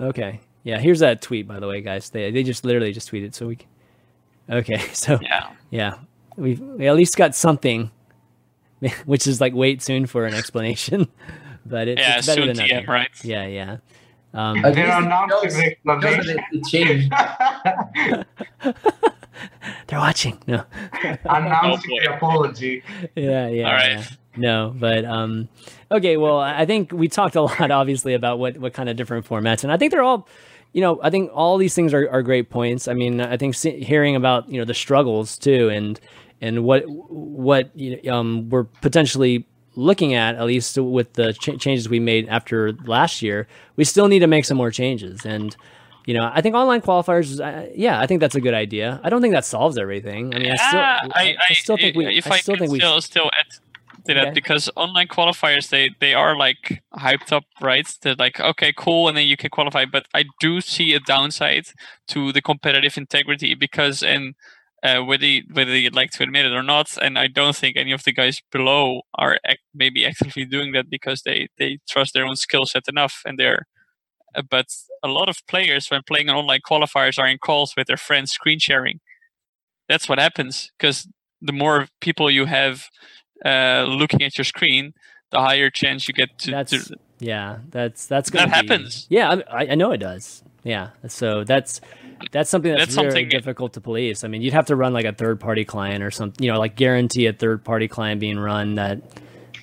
[0.00, 0.78] okay, yeah.
[0.78, 2.10] Here's that tweet, by the way, guys.
[2.10, 3.56] They they just literally just tweeted, so we.
[3.56, 3.68] Can...
[4.50, 5.50] Okay, so Yeah.
[5.70, 5.94] yeah,
[6.36, 7.90] we we at least got something,
[9.04, 11.08] which is like wait soon for an explanation,
[11.66, 12.86] but it's, Yeah, it's better soon than TM, nothing.
[12.88, 13.10] right?
[13.22, 13.76] Yeah, yeah.
[14.34, 17.12] Um, At They're least it announcing the shows it, it changed.
[19.86, 20.38] they're watching.
[20.46, 20.64] No.
[21.24, 22.04] Announcing boy.
[22.04, 22.82] the apology.
[23.14, 23.66] yeah, yeah.
[23.66, 23.90] All right.
[23.90, 24.04] yeah.
[24.36, 25.48] No, but um,
[25.90, 26.16] okay.
[26.16, 29.62] Well, I think we talked a lot, obviously, about what what kind of different formats,
[29.62, 30.26] and I think they're all,
[30.72, 32.88] you know, I think all these things are, are great points.
[32.88, 36.00] I mean, I think see, hearing about you know the struggles too, and
[36.40, 41.58] and what what you know, um we're potentially looking at at least with the ch-
[41.60, 43.46] changes we made after last year,
[43.76, 45.56] we still need to make some more changes and.
[46.04, 47.38] You know, I think online qualifiers.
[47.38, 49.00] Uh, yeah, I think that's a good idea.
[49.04, 50.34] I don't think that solves everything.
[50.34, 52.06] I mean, I still, Ah, I, I still think we.
[52.18, 52.80] If I still think we.
[52.80, 53.46] still still add
[54.06, 54.30] to that Okay.
[54.34, 57.86] because online qualifiers they they are like hyped up, right?
[58.02, 59.84] They're like okay, cool, and then you can qualify.
[59.84, 61.66] But I do see a downside
[62.08, 64.34] to the competitive integrity because and.
[64.82, 67.76] Uh, whether you, whether you'd like to admit it or not, and I don't think
[67.76, 72.14] any of the guys below are act, maybe actively doing that because they they trust
[72.14, 73.66] their own skill set enough, and they're.
[74.34, 74.66] Uh, but
[75.04, 78.32] a lot of players, when playing on online qualifiers, are in calls with their friends,
[78.32, 78.98] screen sharing.
[79.88, 81.06] That's what happens because
[81.40, 82.88] the more people you have
[83.44, 84.94] uh, looking at your screen,
[85.30, 86.50] the higher chance you get to.
[86.50, 87.58] That's to yeah.
[87.70, 89.06] That's that's That gonna be- happens.
[89.10, 90.42] Yeah, I, I know it does.
[90.64, 90.90] Yeah.
[91.08, 91.80] So that's
[92.30, 94.22] that's something that's, That's very something- difficult to police.
[94.24, 96.44] I mean, you'd have to run like a third party client or something.
[96.44, 98.76] You know, like guarantee a third party client being run.
[98.76, 99.00] That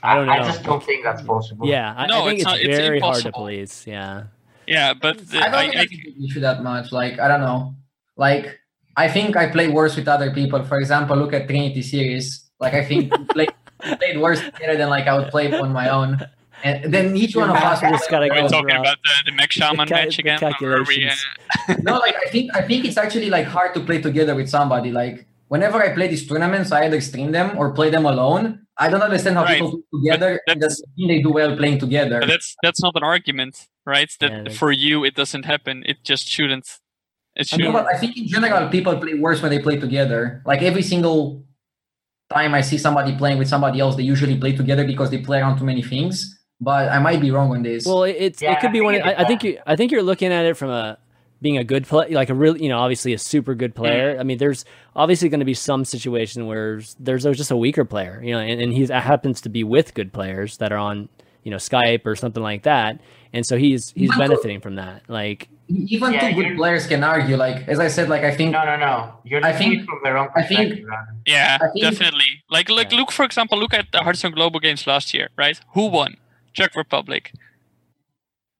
[0.03, 0.43] I don't I know.
[0.43, 1.67] I just don't think that's possible.
[1.67, 3.87] yeah, I, No, I think it's it's, not- it's very hard to police.
[3.87, 4.23] Yeah.
[4.67, 6.91] yeah, but the, I don't I, think I, that's a big issue that much.
[6.91, 7.75] Like I don't know.
[8.17, 8.59] Like
[8.97, 10.61] I think I play worse with other people.
[10.63, 12.49] For example, look at Trinity series.
[12.59, 13.47] Like I think we play,
[13.99, 16.19] played worse together than like I would play on my own.
[16.63, 19.31] And then each one of us You just gotta are we go talking about the,
[19.31, 20.39] the Mech Shaman ca- match again?
[20.61, 24.01] Or we, uh, no, like I think I think it's actually like hard to play
[24.01, 24.91] together with somebody.
[24.91, 28.65] Like whenever I play these tournaments, I either stream them or play them alone.
[28.77, 29.59] I don't understand how Right.
[29.61, 32.21] people play together and that's- that's they do well playing together.
[32.25, 34.11] that's that's not an argument, right?
[34.19, 35.83] That Yeah, for you it doesn't happen.
[35.85, 36.67] It just shouldn't.
[37.35, 37.73] It I shouldn't.
[37.73, 40.41] but I think in general people play worse when they play together.
[40.45, 41.45] Like every single
[42.33, 45.39] time I see somebody playing with somebody else, they usually play together because they play
[45.39, 46.38] around too many things.
[46.61, 47.85] But I might be wrong on this.
[47.85, 48.95] Well, it, it's Yeah, it could be think one.
[48.95, 50.97] it I, I think you I think you're looking at it from a
[51.41, 53.83] being a good player, like a really, you know, obviously a super good mm-hmm.
[53.83, 54.17] player.
[54.19, 54.65] I mean, there's
[54.95, 58.39] obviously going to be some situation where there's, there's just a weaker player, you know,
[58.39, 61.07] and, and he happens to be with good players that are on,
[61.43, 62.99] you know, Skype or something like that,
[63.31, 65.03] and so he's he's Even though- benefiting from that.
[65.07, 67.37] Like, Even Yeah, two good players can argue.
[67.37, 69.13] Like as I said, like I think No, no, no.
[69.23, 70.85] You're I looking think- from the wrong I think- perspective.
[71.25, 72.43] Yeah, I think- definitely.
[72.49, 75.57] Like, like, look for example, look at the Hearthstone Global Games last year, right?
[75.75, 76.17] Who won?
[76.53, 77.33] Czech Republic.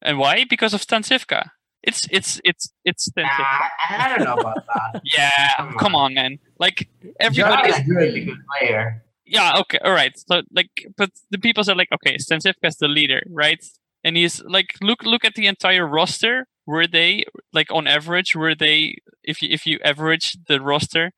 [0.02, 0.44] And why?
[0.48, 1.50] Because of Stancifka.
[1.82, 3.26] It's it's it's it's Stancifka.
[3.28, 5.00] Ah, I don't know about that.
[5.16, 6.14] Yeah, come come on.
[6.14, 6.38] man.
[6.58, 6.88] Like
[7.18, 7.70] everybody.
[7.70, 9.02] is a really good player.
[9.24, 10.12] Yeah, okay, all right.
[10.16, 13.64] So like, but the people said like, okay, Stancifka is the leader, right?
[14.02, 16.46] And he's like, look, look at the entire roster.
[16.66, 18.34] Were they like on average?
[18.34, 21.12] Were they if you if you average the roster,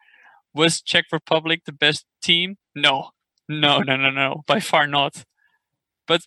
[0.55, 2.57] was Czech Republic the best team?
[2.75, 3.11] No,
[3.49, 5.25] no, no, no, no, by far not.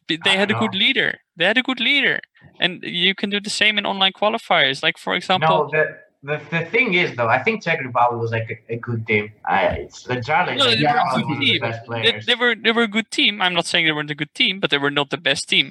[0.08, 0.84] But they I had a good know.
[0.86, 1.12] leader.
[1.38, 2.18] They had a good leader,
[2.64, 4.78] and you can do the same in online qualifiers.
[4.88, 5.84] Like for example, No, the,
[6.30, 9.26] the the thing is though, I think Czech Republic was like a, a good team.
[9.58, 10.58] I, it's the Jarley.
[10.58, 11.62] No, like, they were a good one of the team.
[12.06, 13.34] they, they were they were a good team.
[13.44, 15.68] I'm not saying they weren't a good team, but they were not the best team.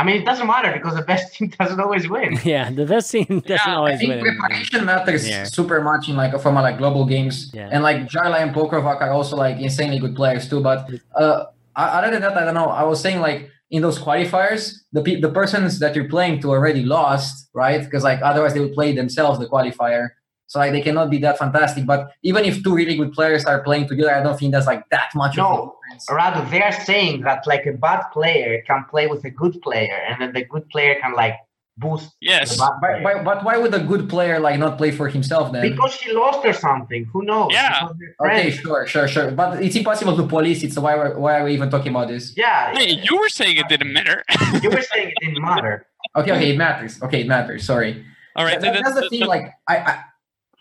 [0.00, 2.30] I mean, it doesn't matter because the best team doesn't always win.
[2.54, 4.20] Yeah, the best team doesn't Yeah, I I think win.
[4.28, 5.44] preparation matters Yeah.
[5.58, 7.68] super much in like from like global games, Yeah.
[7.72, 10.60] and like Jarla and Pokrovac are also like insanely good players too.
[10.70, 10.78] But
[11.16, 12.66] uh, o- other than that, I don't know.
[12.68, 16.50] I was saying like in those qualifiers, the pe- the persons that you're playing to
[16.50, 17.82] already lost, right?
[17.84, 20.08] Because like otherwise they would play themselves the qualifier.
[20.48, 21.86] So like they cannot be that fantastic.
[21.86, 24.82] But even if two really good players are playing together, I don't think that's like
[24.90, 26.06] that much of a No, difference.
[26.10, 29.94] rather they are saying that like a bad player can play with a good player,
[30.08, 31.34] and then the good player can like
[31.80, 32.56] boost Yes.
[32.56, 35.62] But, but, but why would a good player like not play for himself then?
[35.70, 37.02] because he lost or something.
[37.12, 37.48] Who knows?
[37.52, 37.88] Yeah.
[38.24, 39.30] Okay, sure, sure, sure.
[39.32, 40.72] But it's impossible to police it.
[40.72, 42.36] So why were, why are we even talking about this?
[42.36, 44.22] Yeah, Hey, you were saying it didn't matter.
[44.62, 45.86] you were saying it didn't matter.
[46.16, 47.00] Okay, okay, it matters.
[47.02, 47.64] Okay, it matters.
[47.64, 48.04] Sorry.
[48.34, 49.20] All right, That- then that's the that- thing.
[49.20, 50.04] that- Like, I, I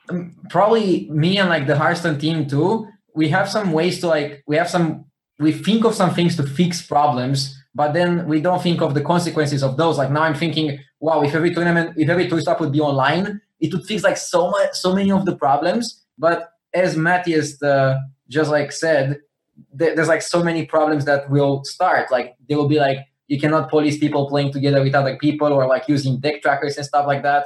[0.09, 2.87] um, probably me and like the Hearthstone team too.
[3.15, 4.43] We have some ways to like.
[4.47, 5.05] We have some.
[5.39, 9.01] We think of some things to fix problems, but then we don't think of the
[9.01, 9.97] consequences of those.
[9.97, 13.41] Like now, I'm thinking, wow, if every tournament, if every tour stop would be online,
[13.59, 16.03] it would fix like so much, so many of the problems.
[16.17, 19.19] But as Matthias uh, just like said,
[19.73, 22.11] there, there's like so many problems that will start.
[22.11, 25.67] Like they will be like you cannot police people playing together with other people or
[25.67, 27.45] like using deck trackers and stuff like that.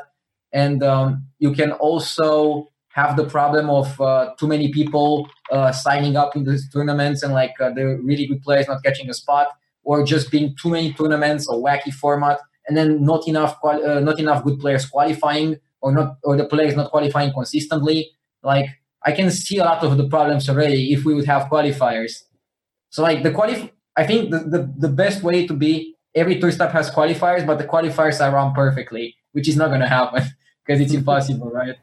[0.51, 6.15] And um, you can also have the problem of uh, too many people uh, signing
[6.15, 9.47] up in these tournaments and like uh, the really good players not catching a spot,
[9.83, 13.99] or just being too many tournaments or wacky format, and then not enough qual- uh,
[13.99, 18.11] not enough good players qualifying, or not or the players not qualifying consistently.
[18.43, 18.67] Like
[19.05, 22.23] I can see a lot of the problems already if we would have qualifiers.
[22.89, 26.51] So like the qualif, I think the, the, the best way to be every tour
[26.51, 30.23] stop has qualifiers, but the qualifiers are run perfectly, which is not going to happen
[30.65, 31.75] because it's impossible, right?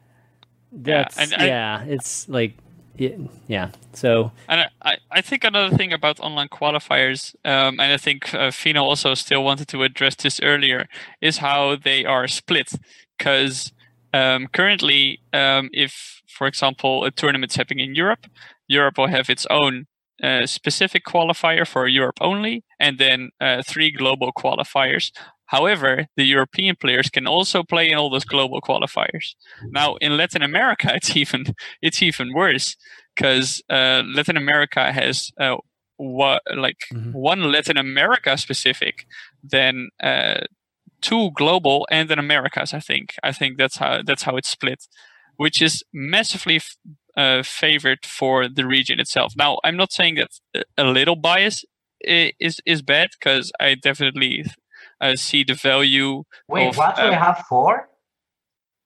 [0.71, 2.53] Yeah, That's and I- yeah, it's like
[2.97, 3.69] yeah, yeah.
[3.93, 8.51] So And I- I, think another thing about online qualifiers, um, and I think uh,
[8.77, 10.87] also still wanted to address this earlier,
[11.21, 12.71] is how they are split.
[13.17, 13.71] Because
[14.13, 18.27] um, currently, um, if, for example, a tournament's happening in Europe,
[18.67, 19.87] Europe will have its own
[20.23, 25.11] uh, specific qualifier for Europe only, and then uh, three global qualifiers.
[25.51, 29.35] However, the European players can also play in all those global qualifiers.
[29.71, 31.41] Now, in Latin America, it's even
[31.81, 32.75] it's even worse
[33.15, 35.57] because uh, Latin America has uh,
[35.97, 37.13] what like Mhm.
[37.13, 38.95] one Latin America specific,
[39.51, 40.41] then uh,
[41.01, 42.73] two global, and then Americas.
[42.73, 44.81] I think I think that's how that's how it's split,
[45.37, 46.77] which is massively f-
[47.17, 49.33] uh, favored for the region itself.
[49.35, 51.65] Now, I'm not saying that a- a little bias
[52.39, 54.43] is is bad because I definitely
[55.01, 56.23] uh, see the value.
[56.47, 56.95] Wait, of, what?
[56.95, 57.89] do uh, they have four?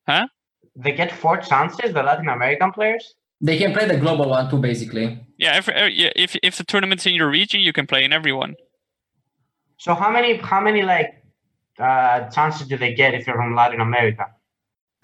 [0.07, 0.27] Huh?
[0.75, 3.15] They get four chances, the Latin American players?
[3.41, 5.19] They can play the global one too, basically.
[5.37, 8.55] Yeah, every, every- if if the tournament's in your region, you can play in everyone.
[9.77, 11.21] So how many how many like
[11.79, 14.25] uh chances do they get if you're from Latin America?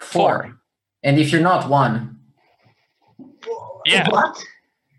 [0.00, 0.58] Four.
[1.02, 2.18] And if you're not, one.
[3.84, 4.08] Yeah.
[4.08, 4.42] What?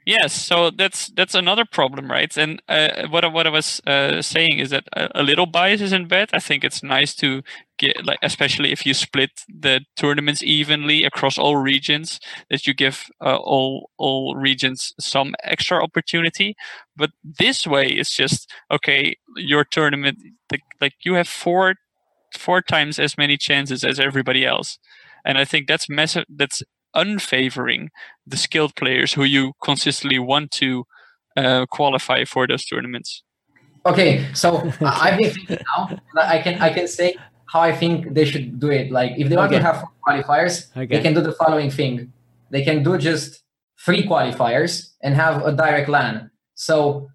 [0.05, 2.35] Yes, so that's that's another problem, right?
[2.37, 5.79] And uh, what I, what I was uh, saying is that a, a little bias
[5.79, 6.29] isn't bad.
[6.33, 7.41] I think it's nice to
[7.77, 12.19] get, like, especially if you split the tournaments evenly across all regions,
[12.49, 16.55] that you give uh, all all regions some extra opportunity.
[16.97, 19.15] But this way, it's just okay.
[19.37, 20.17] Your tournament,
[20.51, 21.75] like, like you have four
[22.37, 24.79] four times as many chances as everybody else,
[25.25, 26.25] and I think that's massive.
[26.29, 26.63] That's
[26.95, 27.89] unfavoring
[28.27, 30.85] the skilled players who you consistently want to
[31.37, 33.23] uh, qualify for those tournaments.
[33.85, 35.97] Okay, so I- I've been thinking now.
[36.21, 37.15] I can I can say
[37.51, 38.91] how I think they should do it.
[38.91, 39.59] Like if they want Okay.
[39.59, 40.85] to have four qualifiers, Okay.
[40.87, 42.11] they can do the following thing.
[42.49, 43.43] They can do just
[43.85, 46.31] three qualifiers and have a direct LAN.
[46.55, 47.09] So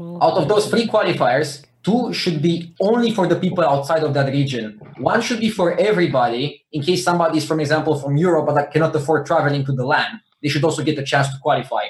[0.00, 4.32] out of those three qualifiers, two should be only for the people outside of that
[4.32, 4.80] region.
[4.98, 8.72] One should be for everybody, in case somebody is, for example, from Europe but like,
[8.72, 10.20] cannot afford traveling to the LAN.
[10.42, 11.84] They should also get the chance to qualify.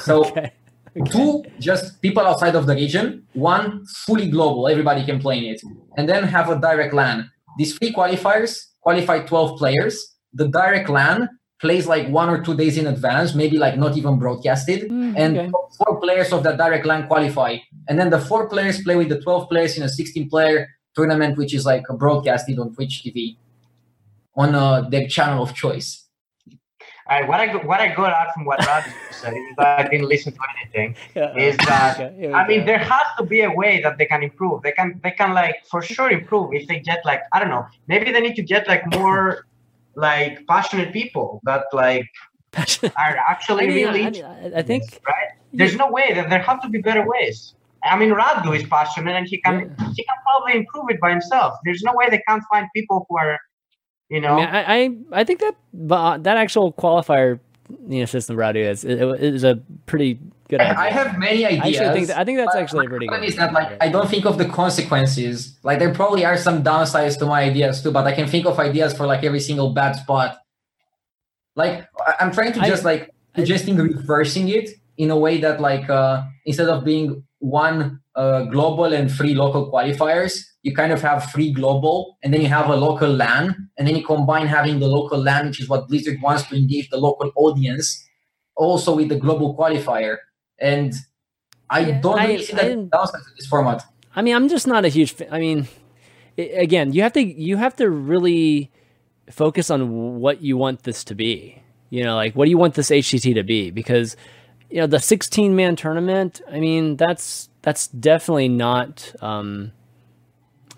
[0.00, 0.52] So okay.
[1.10, 5.60] two just people outside of the region one fully global everybody can play in it
[5.96, 11.28] and then have a direct lan these three qualifiers qualify 12 players the direct lan
[11.60, 14.90] plays like one or two days in advance maybe like not even broadcasted.
[14.90, 15.50] Mm, and okay.
[15.78, 17.56] four players of that direct line qualify.
[17.88, 21.36] And then the four players play with the 12 players in a 16 player tournament
[21.36, 23.36] which is like broadcasted on twitch tv
[24.34, 26.06] on uh, their channel of choice.
[27.08, 30.08] Uh, what I what I got out from what Rod said, even though I didn't
[30.08, 30.96] listen to anything,
[31.38, 34.06] is that Okay, here we I mean there has to be a way that they
[34.06, 34.62] can improve.
[34.62, 37.64] They can they can like for sure improve if they get like I don't know
[37.86, 39.46] maybe they need to get like more
[39.96, 42.06] like passionate people that like
[42.56, 45.30] are actually I, mean, really I, I- I think right.
[45.52, 47.54] There's no way that there have to be better ways.
[47.82, 51.58] I mean Radu is passionate and he can he can probably improve it by himself.
[51.64, 53.38] There's no way they can't find people who are
[54.08, 54.62] you know I, mean, I,
[55.16, 57.40] I I think that but uh, that actual qualifier
[57.88, 60.18] you know system Radu is it, it is a pretty
[60.48, 60.78] good idea.
[60.78, 61.80] I have many I ideas.
[61.80, 63.24] actually think that, I think that's actually a pretty good.
[63.24, 63.76] is that like.
[63.80, 65.58] I don't think of the consequences.
[65.62, 68.58] Like there probably are some downsides to my ideas too, but I can think of
[68.58, 70.38] ideas for like every single bad spot.
[71.54, 75.38] Like I- I'm trying to just like I- just in reversing it in a way
[75.40, 80.90] that like uh instead of being one uh, global and three local qualifiers, you kind
[80.90, 84.46] of have three global and then you have a local LAN and then you combine
[84.46, 88.02] having the local LAN, which is what Blizzard wants to engage the local audience,
[88.56, 90.16] also with the global qualifier.
[90.58, 90.94] And
[91.70, 93.82] I Yeah, don't I- really see that downside to this format.
[94.14, 95.12] I mean, I'm just not a huge.
[95.12, 95.28] Fan.
[95.30, 95.68] I mean,
[96.38, 98.70] i again, you have to you have to really
[99.30, 101.62] focus on what you want this to be.
[101.90, 103.70] You know, like what do you want this HCT to be?
[103.70, 104.16] Because
[104.70, 106.40] you know the 16 man tournament.
[106.50, 109.12] I mean, that's that's definitely not.
[109.20, 109.72] Um,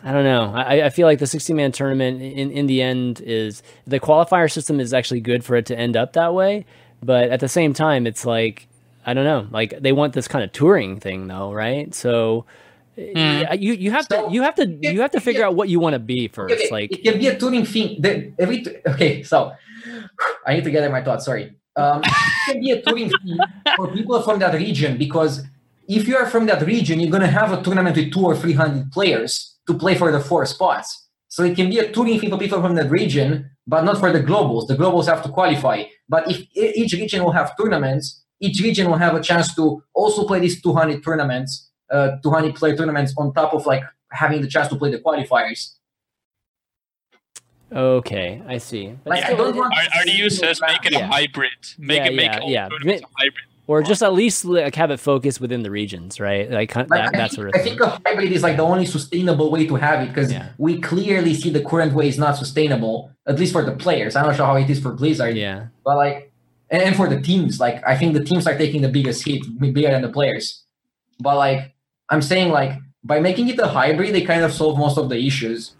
[0.02, 0.52] I don't know.
[0.54, 4.50] I, I feel like the 16 man tournament in, in the end is the qualifier
[4.50, 6.66] system is actually good for it to end up that way.
[7.02, 8.68] But at the same time, it's like,
[9.08, 11.94] I don't know, like they want this kind of touring thing though, right?
[11.94, 12.44] So
[12.94, 15.70] yeah, you, you have So, to, you have to, you have to figure out what
[15.70, 16.52] you want to be first.
[16.52, 18.02] Okay, Like, it can be a touring thing.
[18.02, 19.52] The, every t- okay, so
[20.46, 21.24] I need to gather my thoughts.
[21.24, 21.56] Sorry.
[21.74, 22.12] Um, it
[22.52, 23.38] can be a touring thing
[23.76, 25.42] for people from that region because
[25.88, 28.52] if you are from that region, you're gonna have a tournament with two or three
[28.52, 31.08] hundred players to play for the four spots.
[31.28, 34.12] So it can be a touring thing for people from that region, but not for
[34.12, 34.66] the globals.
[34.66, 35.84] The globals have to qualify.
[36.10, 40.26] But if each region will have tournaments, each region will have a chance to also
[40.26, 43.82] play these 200 tournaments, uh, 200 player tournaments on top of like
[44.12, 45.74] having the chance to play the qualifiers.
[47.72, 48.94] okay, I see.
[49.04, 51.00] But Like, I still, don't want Our, our news says make it Yeah.
[51.00, 51.50] a hybrid.
[51.78, 52.68] Make Yeah, it make yeah, all yeah.
[52.68, 53.44] tournaments a hybrid.
[53.66, 56.50] or just at least like have it focused within the regions, right?
[56.50, 58.56] Like kind- Like, that, I, that think, sort of I think a hybrid is like
[58.56, 60.48] the only sustainable way to have it because Yeah.
[60.56, 64.16] we clearly see the current way is not sustainable, at least for the players.
[64.16, 65.66] I'm not sure how it is for Blizzard, yeah.
[65.84, 66.27] but like,
[66.70, 69.90] and, for the teams, like I think the teams are taking the biggest hit, bigger
[69.90, 70.64] than the players.
[71.20, 71.74] But like,
[72.10, 75.16] I'm saying like by making it a hybrid, they kind of solve most of the
[75.16, 75.74] issues.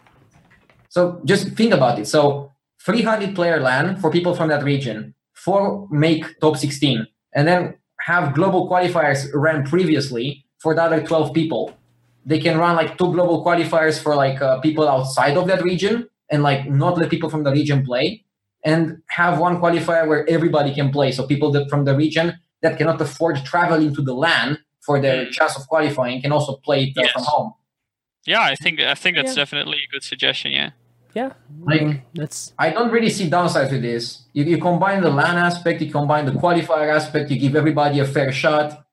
[0.89, 2.07] So just think about it.
[2.07, 2.51] So
[2.81, 8.33] 300 player LAN for people from that region, four make top 16, and then have
[8.33, 11.73] global qualifiers ran previously for the other 12 people.
[12.25, 16.09] They can run like two global qualifiers for like uh, people outside of that region
[16.29, 18.23] and like not let people from the region play
[18.63, 21.11] and have one qualifier where everybody can play.
[21.11, 25.25] So people that from the region that cannot afford traveling to the LAN for their
[25.25, 25.31] Mm.
[25.31, 27.53] chance of qualifying can also play it uh, from home.
[28.25, 29.43] Yeah, I think I think that's Yeah.
[29.43, 30.51] definitely a good suggestion.
[30.51, 30.71] Yeah.
[31.15, 31.31] Yeah.
[31.63, 34.03] Like- Mm, that's I don't really see downsides to this.
[34.33, 38.05] You, you combine the LAN aspect, you combine the qualifier aspect, you give everybody a
[38.05, 38.83] fair shot.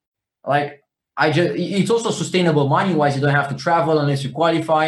[0.46, 0.80] Like
[1.16, 3.14] I just, it's also sustainable money wise.
[3.16, 4.86] You don't have to travel unless you qualify.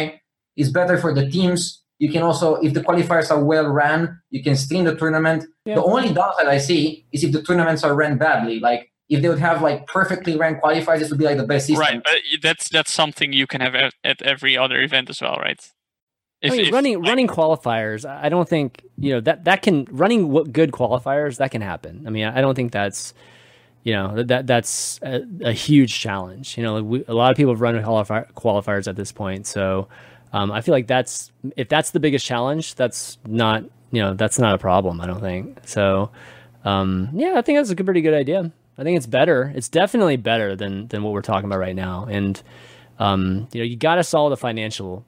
[0.55, 1.83] It's better for the teams.
[1.99, 5.43] You can also, if the qualifiers are well ran, you can stream the tournament.
[5.65, 5.75] Yeah.
[5.75, 8.59] The only downside I see is if the tournaments are ran badly.
[8.59, 11.67] Like if they would have like perfectly ran qualifiers, this would be like the best
[11.67, 11.81] system.
[11.81, 15.35] Right, but that's that's something you can have at, at every other event as well,
[15.35, 15.59] right?
[16.41, 18.09] If, oh, I mean, if- running like, running qualifiers.
[18.09, 21.61] I I don't think you know that that can running w- good qualifiers that can
[21.61, 22.05] happen.
[22.07, 23.13] I mean, I don't think that's
[23.83, 26.55] you know that, that that's a, a huge challenge.
[26.55, 29.89] You know, we, a lot of people have run qualifi- qualifiers at this point, so
[30.33, 34.37] um, I feel like that's if that's the biggest challenge, that's not you know that's
[34.39, 35.01] not a problem.
[35.01, 36.11] I don't think so.
[36.65, 38.51] Um, yeah, I think that's a good, pretty good idea.
[38.77, 39.51] I think it's better.
[39.55, 42.41] It's definitely better than than what we're talking about right now, and
[42.99, 45.05] um, you know, you got to solve the financial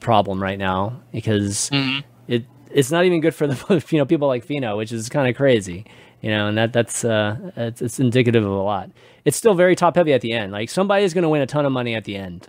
[0.00, 2.02] problem right now because Mhm.
[2.28, 5.28] it it's not even good for the you know people like Fino, which is kind
[5.28, 5.86] of crazy,
[6.20, 8.90] you know, and that that's uh it's, it's indicative of a lot.
[9.24, 10.52] It's still very top heavy at the end.
[10.52, 12.48] Like somebody's going to win a ton of money at the end,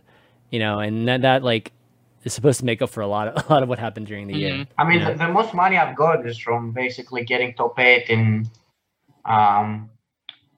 [0.52, 1.72] you know, and that that like
[2.24, 4.28] is supposed to make up for a lot of a lot of what happened during
[4.28, 4.54] the year.
[4.54, 4.68] Mhm.
[4.78, 5.12] I mean, Yeah.
[5.12, 8.48] the, the most money I've got is from basically getting top eight in.
[9.26, 9.90] Um,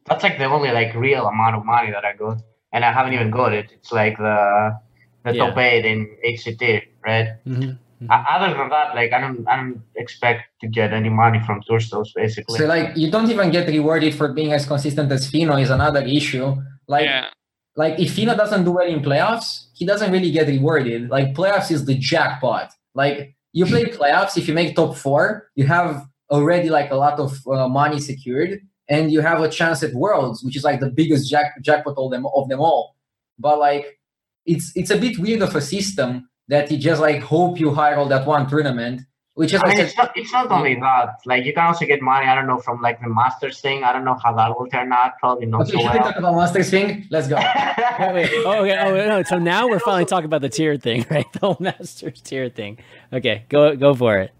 [0.05, 2.41] that's like the only like real amount of money that I got,
[2.73, 3.71] and I haven't even got it.
[3.73, 4.77] It's like the
[5.25, 5.47] the Yeah.
[5.47, 7.27] top eight in HCT, right?
[7.47, 7.77] Mhm.
[8.09, 11.61] O- Other than that, like I don't, I don't expect to get any money from
[11.65, 12.57] tour stops, basically.
[12.59, 16.01] So like you don't even get rewarded for being as consistent as Fino is another
[16.01, 16.55] issue.
[16.87, 17.27] Like yeah,
[17.75, 21.09] like if Fino doesn't do well in playoffs, he doesn't really get rewarded.
[21.09, 22.71] Like playoffs is the jackpot.
[22.93, 27.19] Like you play playoffs, if you make top four, you have already like a lot
[27.19, 28.59] of uh, money secured,
[28.89, 32.11] and you have a chance at Worlds, which is like the biggest jack- jackpot of
[32.11, 32.95] them of them all.
[33.39, 33.99] But like,
[34.45, 37.95] it's it's a bit weird of a system that you just like hope you hire
[37.95, 39.01] all that one tournament,
[39.35, 41.15] which is I I mean, it's not, it's not only that.
[41.25, 42.27] Like you can also get money.
[42.27, 43.83] I don't know from like the Masters thing.
[43.83, 45.17] I don't know how that will turn out.
[45.19, 46.03] Probably not okay, so should we well.
[46.09, 47.07] talk about Masters thing?
[47.09, 47.35] Let's go.
[47.99, 48.29] Wait, wait.
[48.45, 48.77] Oh, okay.
[48.77, 49.23] Oh, no.
[49.23, 51.25] So now we're finally talking about the tier thing, right?
[51.33, 52.77] The whole Masters tier thing.
[53.11, 54.31] Okay, go go for it.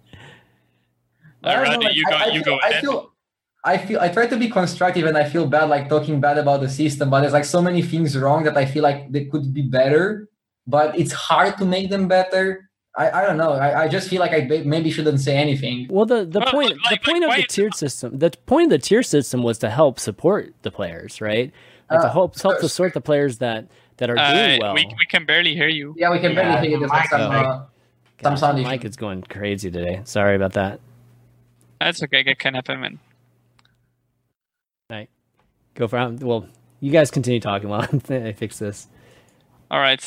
[1.44, 2.16] I don't know, like, you go.
[2.16, 3.12] I you feel- go I feel,
[3.66, 6.62] I feel, I try to be constructive, and I feel bad like talking bad about
[6.62, 7.10] the system.
[7.10, 10.30] But there's like so many things wrong that I feel like they could be better.
[10.68, 12.70] But it's hard to make them better.
[12.96, 13.54] I, I don't know.
[13.54, 15.88] I, I just feel like I maybe shouldn't say anything.
[15.90, 18.30] Well, the the Well, point like- the point like, of the why- tiered system the
[18.46, 21.52] point of the tier system was to help support the players, right?
[21.90, 23.68] Like to Uh, help help to sort the players that
[23.98, 24.74] that are Uh, doing well.
[24.76, 25.96] we, we can barely hear you.
[25.98, 27.52] Yeah, we can Yeah, barely hear the there's like mic some, is like- uh,
[28.22, 28.88] some Gosh, sound the issue.
[28.88, 30.02] is going crazy today.
[30.06, 30.80] Sorry about that.
[31.80, 32.24] That's okay.
[32.24, 33.00] That can happen, man.
[35.76, 36.22] Go for it.
[36.22, 36.46] Well,
[36.82, 38.88] you guys continue talking while I fix this.
[39.72, 40.06] All right.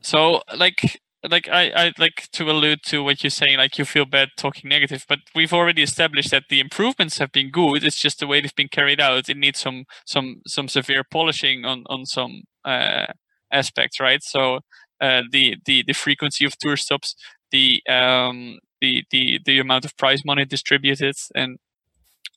[0.00, 1.00] So like
[1.30, 3.58] like I I like to allude to what you're saying.
[3.58, 7.50] Like you feel bad talking negative, but we've already established that the improvements have been
[7.50, 7.84] good.
[7.84, 9.28] It's just the way they've been carried out.
[9.28, 13.06] It needs some some some severe polishing on on some uh,
[13.52, 14.22] aspects, right?
[14.22, 14.60] So
[15.00, 17.14] uh, the the the frequency of tour stops,
[17.50, 21.58] the um the the the amount of prize money distributed, and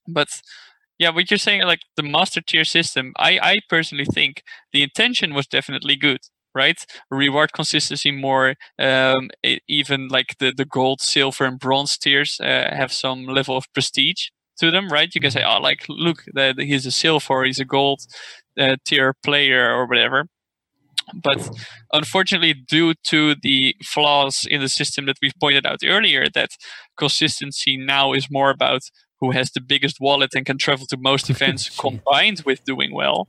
[0.07, 0.41] but
[0.97, 4.43] yeah, what you're saying, like the master tier system, I I personally think
[4.73, 6.21] the intention was definitely good
[6.55, 6.85] right?
[7.11, 9.29] Reward consistency more um
[9.67, 14.29] even like the the gold silver and bronze tiers uh, have some level of prestige
[14.59, 15.13] to them right?
[15.13, 18.01] You can say oh like look that he's a silver he's a gold
[18.59, 20.25] uh, tier player or whatever.
[21.13, 21.49] But
[21.93, 26.51] unfortunately due to the flaws in the system that we've pointed out earlier that
[26.97, 28.81] consistency now is more about
[29.19, 33.27] who has the biggest wallet and can travel to most events combined with doing well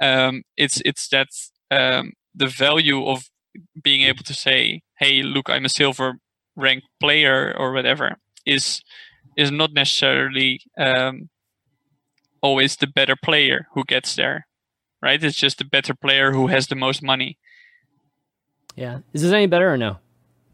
[0.00, 1.28] um, it's it's that
[1.70, 3.30] um, the value of
[3.82, 6.18] being able to say, "Hey, look, I'm a silver
[6.54, 8.82] ranked player" or whatever is
[9.36, 11.28] is not necessarily um,
[12.40, 14.46] always the better player who gets there,
[15.02, 15.22] right?
[15.22, 17.38] It's just the better player who has the most money.
[18.76, 19.00] Yeah.
[19.12, 19.98] Is this any better or no?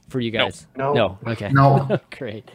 [0.08, 0.66] For you guys?
[0.76, 0.92] No.
[0.94, 1.18] No.
[1.26, 1.50] Okay.
[1.52, 1.98] No.
[2.18, 2.50] Great.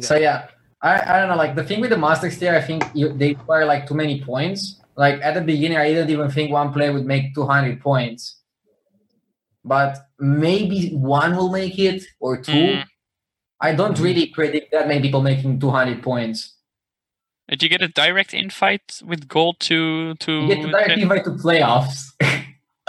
[0.00, 0.48] So yeah,
[0.80, 1.36] I, I don't know.
[1.36, 4.22] Like the thing with the Masters tier, I think you, they require like too many
[4.22, 4.80] points.
[4.96, 8.40] Like at the beginning, I didn't even think one player would make 200 points,
[9.64, 12.52] but maybe one will make it or two.
[12.52, 12.84] Mm.
[13.60, 16.56] I don't really predict that many people making 200 points.
[17.48, 20.32] Did you get a direct invite with gold to to?
[20.32, 22.12] You get to directly invite to playoffs.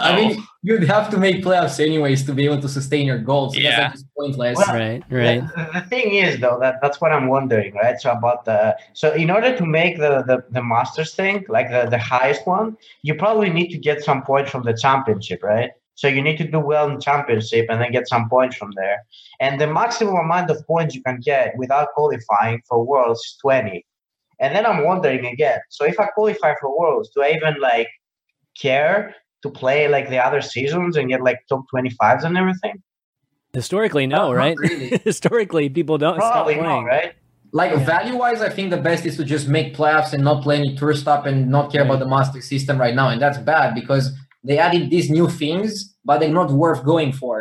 [0.04, 3.54] I mean, you'd have to make playoffs anyways to be able to sustain your goals.
[3.54, 3.80] So Yeah.
[3.88, 4.58] that's like pointless.
[4.58, 5.02] Well, Right.
[5.10, 5.40] Right.
[5.56, 8.00] The, the thing is, though, that that's what I'm wondering, right?
[8.00, 11.88] So about the so in order to make the the, the masters thing, like the,
[11.88, 15.70] the highest one, you probably need to get some points from the championship, right?
[15.96, 19.04] So you need to do well in championship and then get some points from there.
[19.40, 23.84] And the maximum amount of points you can get without qualifying for worlds is 20.
[24.40, 27.88] And then I'm wondering again, so if I qualify for worlds, do I even like
[28.60, 29.14] care
[29.44, 32.74] to play like the other seasons and get like top 25s and everything?
[33.52, 34.56] Historically, No, no, not right?
[34.58, 34.88] really.
[35.04, 36.68] Historically, people don't stop Probably playing.
[36.84, 37.12] not, right?
[37.52, 37.84] Like Yeah.
[37.94, 40.74] value wise, I think the best is to just make playoffs and not play any
[40.80, 43.08] tour stop and not care about the master system right now.
[43.12, 44.04] And that's bad because
[44.42, 45.70] they added these new things,
[46.04, 47.36] but they're not worth going for.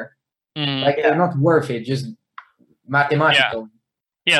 [0.57, 0.83] Mm.
[0.85, 1.03] Like Yeah.
[1.09, 1.81] they're not worth it.
[1.93, 2.05] Just
[2.87, 3.61] mathematical.
[3.61, 3.67] Yeah,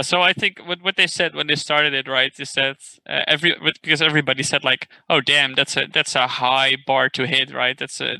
[0.02, 2.78] so I think what what they said when they started it, right, is that
[3.10, 7.28] uh, every because everybody said like, oh damn, that's a that's a high bar to
[7.28, 7.78] hit, right?
[7.78, 8.16] That's a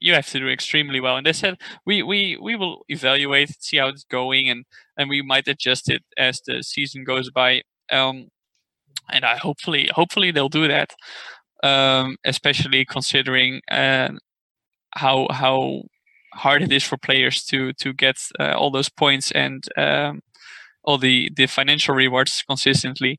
[0.00, 3.76] you have to do extremely well, and they said we we we will evaluate, see
[3.76, 4.64] how it's going, and
[4.96, 7.62] and we might adjust it as the season goes by.
[7.92, 8.28] Um,
[9.12, 10.94] and I hopefully hopefully they'll do that,
[11.62, 14.10] um, especially considering uh,
[14.96, 15.82] how how
[16.34, 20.20] hard it is for players to to get uh, all those points and um,
[20.84, 23.18] all the the financial rewards consistently.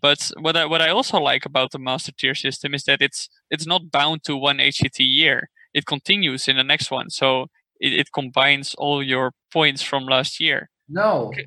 [0.00, 3.28] But what I what I also like about the master tier system is that it's
[3.50, 5.50] it's not bound to one HCT year.
[5.74, 7.46] It continues in the next one, so
[7.80, 10.70] it, it combines all your points from last year.
[10.88, 11.26] No.
[11.28, 11.46] Okay.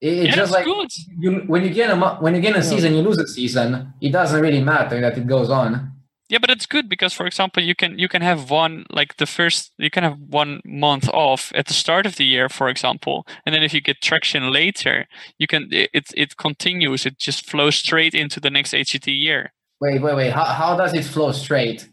[0.00, 0.88] It's yeah, just like good.
[1.18, 3.92] you when you get a when you get a season, you lose a season.
[4.00, 5.92] It doesn't really matter that it goes on.
[6.28, 9.26] Yeah, but it's good because, for example, you can you can have one like the
[9.26, 13.26] first you can have one month off at the start of the year, for example,
[13.46, 15.06] and then if you get traction later,
[15.38, 17.06] you can it it, it continues.
[17.06, 19.52] It just flows straight into the next HCT year.
[19.80, 20.32] Wait, wait, wait.
[20.32, 21.88] How, how does it flow straight?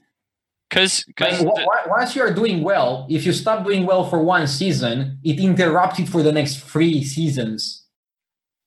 [0.69, 4.21] Because Like, wa- wa- once you are doing well, if you stop doing well for
[4.23, 7.85] one season, it interrupts it for the next three seasons.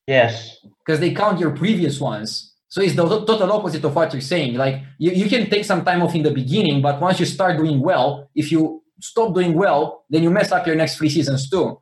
[0.07, 0.57] Yes.
[0.87, 2.55] because they count your previous ones.
[2.69, 4.55] So it's the total opposite of what you're saying.
[4.55, 7.57] Like you, you can take some time off in the beginning, but once you start
[7.57, 11.49] doing well, if you stop doing well, then you mess up your next three seasons
[11.49, 11.81] too.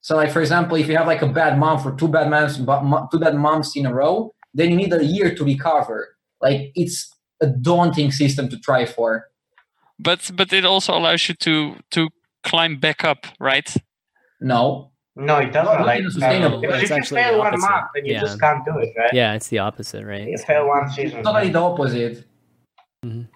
[0.00, 2.56] So like for example, if you have like a bad month or two bad months,
[2.56, 6.16] two bad months in a row, then you need a year to recover.
[6.40, 9.28] Like it's a daunting system to try for.
[9.98, 12.08] But but it also allows you to to
[12.42, 13.72] climb back up, right?
[14.40, 15.72] No, No, it doesn't.
[15.78, 17.70] not like in a sustainable- because It's if you actually fail one opposite.
[17.70, 18.20] month, then you Yeah.
[18.20, 19.12] just can't do it, right?
[19.14, 20.26] Yeah, it's the opposite, right?
[20.28, 21.22] You fail one season.
[21.22, 22.24] totally the opposite.
[23.06, 23.28] Mhm.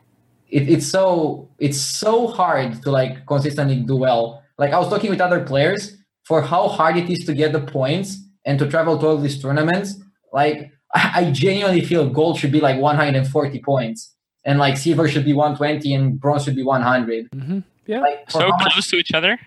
[0.51, 4.43] It, it's so it's so hard to like consistently do well.
[4.57, 7.61] Like I was talking with other players for how hard it is to get the
[7.61, 9.95] points and to travel to all these tournaments.
[10.33, 14.15] Like I, I genuinely feel gold should be like 140 points,
[14.45, 17.31] and like silver should be 120, and bronze should be 100.
[17.31, 17.59] Mm-hmm.
[17.87, 18.01] Yeah.
[18.01, 19.39] Like So how much- close to each other.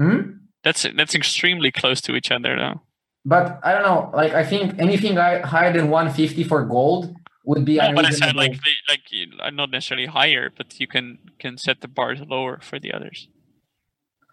[0.00, 0.20] Hmm?
[0.64, 2.80] That's that's extremely close to each other, though.
[3.24, 4.10] But I don't know.
[4.14, 7.14] Like I think anything higher than 150 for gold
[7.44, 8.56] would be No, but I said like
[8.88, 9.02] like
[9.40, 13.28] uh, not necessarily higher, but you can can set the bars lower for the others.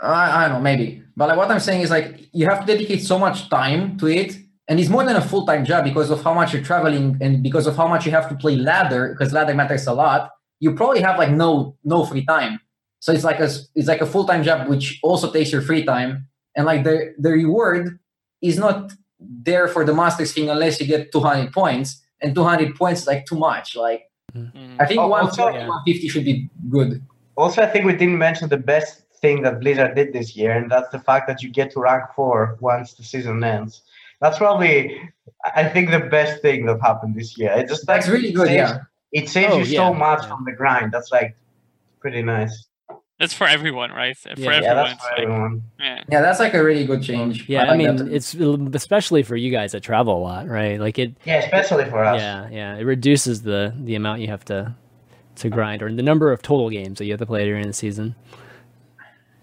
[0.01, 1.03] I, I don't know, maybe.
[1.15, 4.07] But like what I'm saying is like you have to dedicate so much time to
[4.07, 4.35] it,
[4.67, 7.43] and it's more than a full time job because of how much you're traveling and
[7.43, 10.31] because of how much you have to play ladder because ladder matters a lot.
[10.59, 12.59] You probably have like no no free time,
[12.99, 15.61] so it's like a s- it's like a full time job which also takes your
[15.61, 17.99] free time, and like the the reward
[18.41, 23.01] is not there for the masters thing unless you get 200 points, and 200 points
[23.01, 23.75] is like too much.
[23.75, 24.03] Like
[24.35, 24.75] Mm.
[24.79, 27.01] I think Oh, 140, also- 150 should be good.
[27.35, 30.69] Also, I think we didn't mention the best thing that Blizzard did this year, and
[30.69, 33.81] that's the fact that you get to rank four once the season ends.
[34.21, 34.75] That's probably,
[35.55, 37.51] I think, the best thing that happened this year.
[37.57, 38.49] It just That's like, really good.
[38.49, 38.77] saves- Yeah.
[39.19, 40.29] It saves Oh, you yeah, so much yeah.
[40.29, 40.91] from the grind.
[40.91, 41.35] That's like
[41.99, 42.67] pretty nice.
[43.19, 44.15] That's for everyone, right?
[44.17, 44.33] For Yeah.
[44.37, 44.63] everyone.
[44.63, 45.63] Yeah, that's for like- everyone.
[45.79, 46.03] yeah.
[46.09, 47.49] Yeah, that's like a really good change.
[47.49, 50.79] Yeah, I, like mean, it's especially for you guys that travel a lot, right?
[50.79, 51.15] Like it.
[51.25, 52.21] Yeah, especially for us.
[52.21, 52.75] Yeah, yeah.
[52.77, 54.73] It reduces the the amount you have to
[55.35, 57.73] to grind or the number of total games that you have to play during the
[57.73, 58.15] season.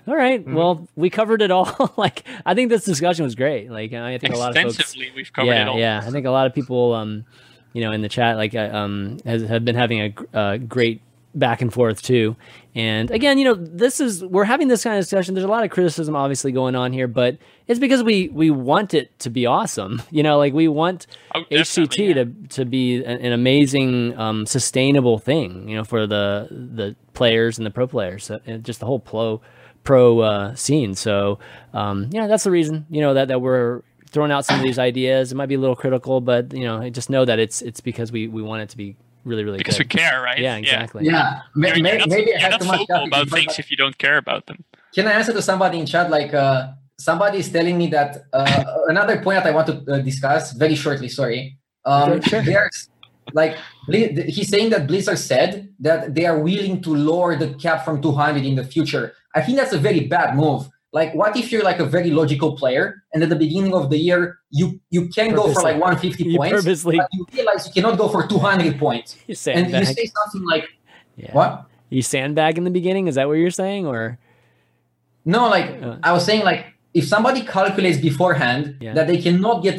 [0.08, 0.54] All right, Mm-hmm.
[0.54, 1.92] Well, we covered it all.
[1.96, 3.70] like, I think this discussion was great.
[3.70, 4.74] Like, I think a lot of folks.
[4.78, 5.78] Extensively, we've covered yeah, it all.
[5.78, 6.00] yeah.
[6.06, 7.24] I think a lot of people, um,
[7.72, 10.56] you know, in the chat, like, uh, um, has, have been having a gr- uh,
[10.58, 11.00] great
[11.36, 12.34] back and forth too.
[12.74, 15.34] And again, you know, this is we're having this kind of discussion.
[15.34, 18.94] There's a lot of criticism, obviously, going on here, but it's because we we want
[18.94, 20.02] it to be awesome.
[20.10, 25.18] You know, like we want Oh, HCT to to be an, an amazing, um, sustainable
[25.18, 25.68] thing.
[25.68, 29.40] You know, for the the players and the pro players, and just the whole pro
[29.84, 30.94] pro uh, scene.
[30.94, 31.38] So,
[31.74, 32.86] um, yeah, that's the reason.
[32.88, 35.32] You know that that we're throwing out some of these ideas.
[35.32, 37.80] It might be a little critical, but you know, I just know that it's it's
[37.80, 38.96] because we we want it to be
[39.26, 40.38] really really because we care, right?
[40.38, 41.04] Yeah, exactly.
[41.04, 43.08] yeah, may- You're, may- you're not, maybe I you're had not too much vocal caffeine,
[43.08, 44.58] about but- things if you don't care about them.
[44.94, 46.10] Can I answer to somebody in chat?
[46.10, 49.98] Like, uh, somebody is telling me that uh, another point that I want to uh,
[49.98, 51.08] discuss very shortly.
[51.10, 51.58] Sorry.
[51.84, 52.40] Um, sure.
[52.42, 52.88] There's
[53.34, 53.56] like
[54.36, 58.44] he's saying that Blizzard said that they are willing to lower the cap from 200
[58.44, 59.12] in the future.
[59.34, 60.68] I think that's a very bad move.
[60.98, 63.98] Like, what if you're like a very logical player, and at the beginning of the
[64.08, 64.20] year
[64.58, 67.94] you you can go for like 150 You points, purposely but you realize you cannot
[68.02, 70.64] go for 200 points, you and you say something like,
[71.22, 71.32] yeah.
[71.38, 71.50] "What?"
[71.94, 73.04] You sandbag in the beginning?
[73.10, 74.00] Is that what you're saying, or
[75.34, 75.96] No, like Uh.
[76.08, 76.60] I was saying, like
[77.00, 78.94] if somebody calculates beforehand Yeah.
[78.96, 79.76] that they cannot get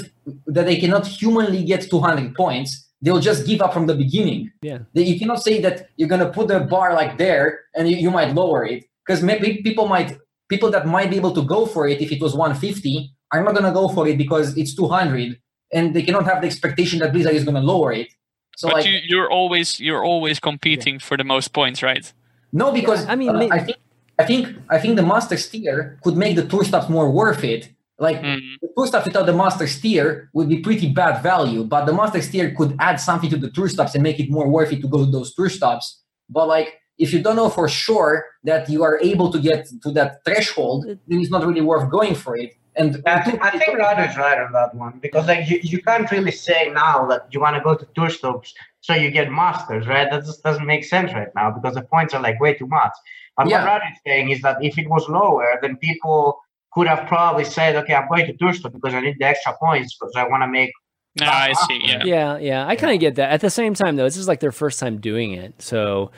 [0.56, 2.70] that they cannot humanly get 200 points,
[3.04, 4.42] they'll just give up from the beginning.
[4.70, 4.80] Yeah.
[4.94, 8.30] You cannot say that you're gonna put the bar like there and you, you might
[8.42, 10.10] lower it because maybe people might
[10.50, 13.54] people that might be able to go for it if it was 150 are not
[13.56, 15.38] gonna go for it because it's 200
[15.74, 18.08] and they cannot have the expectation that Blizzard is gonna lower it.
[18.56, 22.12] So but like you, you're always you're always competing for the most points, right?
[22.54, 23.78] No, because I mean, uh, may- I think
[24.20, 27.70] I think I think the masters tier could make the tour stops more worth it.
[28.00, 28.40] Like Mm.
[28.62, 32.30] the tour stops without the masters tier would be pretty bad value, but the masters
[32.30, 34.88] tier could add something to the tour stops and make it more worth it to
[34.88, 36.02] go to those tour stops.
[36.30, 39.92] But like if you don't know for sure that you are able to get to
[39.92, 42.54] that threshold, then it's not really worth going for it.
[42.76, 45.82] And I, thi- I think Radu is right on that one because like you, you
[45.82, 49.32] can't really say now that you want to go to tour stops so you get
[49.32, 50.08] masters, right?
[50.12, 52.92] That just doesn't make sense right now because the points are like way too much.
[53.36, 53.64] But Yeah.
[53.64, 56.40] what Radu is saying is that if it was lower, then people
[56.74, 59.54] could have probably said, okay, I'm going to tour stop because I need the extra
[59.58, 60.72] points because I want to make.
[61.20, 61.82] No, I see.
[61.84, 62.04] Yeah.
[62.06, 62.68] Yeah, yeah.
[62.68, 63.32] I kind of get that.
[63.32, 65.60] At the same time, though, this is like their first time doing it.
[65.60, 66.12] So,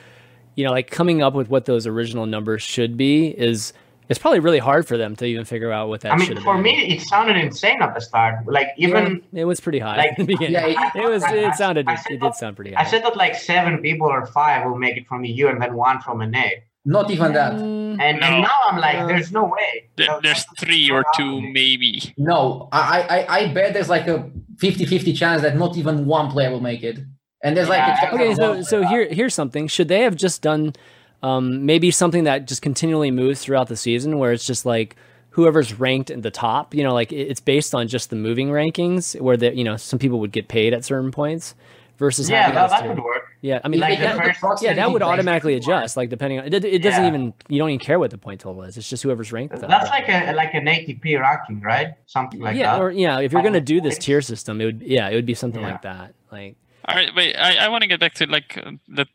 [0.60, 3.72] you know, like coming up with what those original numbers should be is
[4.10, 6.36] it's probably really hard for them to even figure out what that I should mean,
[6.38, 6.62] have for been.
[6.64, 8.44] me, it sounded insane at the start.
[8.46, 10.52] Like even Yeah, it was pretty high like- in the beginning.
[10.52, 11.22] Yeah, it- it was.
[11.22, 11.88] I- It sounded.
[11.88, 14.26] I It, said it that- did sound pretty I said that like seven people or
[14.26, 16.46] five will make it from EU and then one from NA.
[16.84, 17.52] not even that.
[17.52, 18.26] Mm, And, No.
[18.26, 19.06] and now I'm like, No.
[19.06, 19.72] there's no way.
[19.96, 21.92] There, That- there's three or two, maybe.
[22.16, 22.96] No, I,
[23.28, 24.16] I, I bet there's like a
[24.56, 26.98] 50-50 chance that not even one player will make it.
[27.42, 29.66] And there's like Yeah, a chance Okay, so so player- here here's something.
[29.68, 30.74] Should they have just done
[31.22, 34.96] um, maybe something that just continually moves throughout the season, where it's just like
[35.30, 39.18] whoever's ranked at the top, you know, like it's based on just the moving rankings,
[39.20, 41.54] where the you know some people would get paid at certain points,
[41.98, 42.94] versus Yeah, that, this that tier.
[42.94, 43.22] could work.
[43.42, 45.78] Yeah, I mean, Like it- the that, first- yeah, that would automatically it could work.
[45.80, 46.52] adjust, like depending on it.
[46.64, 47.08] It doesn't Yeah.
[47.08, 48.76] even you don't even care what the point total is.
[48.78, 49.54] It's just whoever's ranked.
[49.54, 50.08] at that That's point.
[50.08, 51.88] like a like an ATP ranking, right?
[52.06, 52.82] Something like yeah, that.
[52.82, 55.34] or yeah, if you're gonna do this tier system, it would yeah, it would be
[55.34, 55.70] something Yeah.
[55.72, 56.14] like that.
[56.32, 56.56] Like
[56.88, 57.36] All right, wait.
[57.36, 59.06] I, I want to get back to like uh, the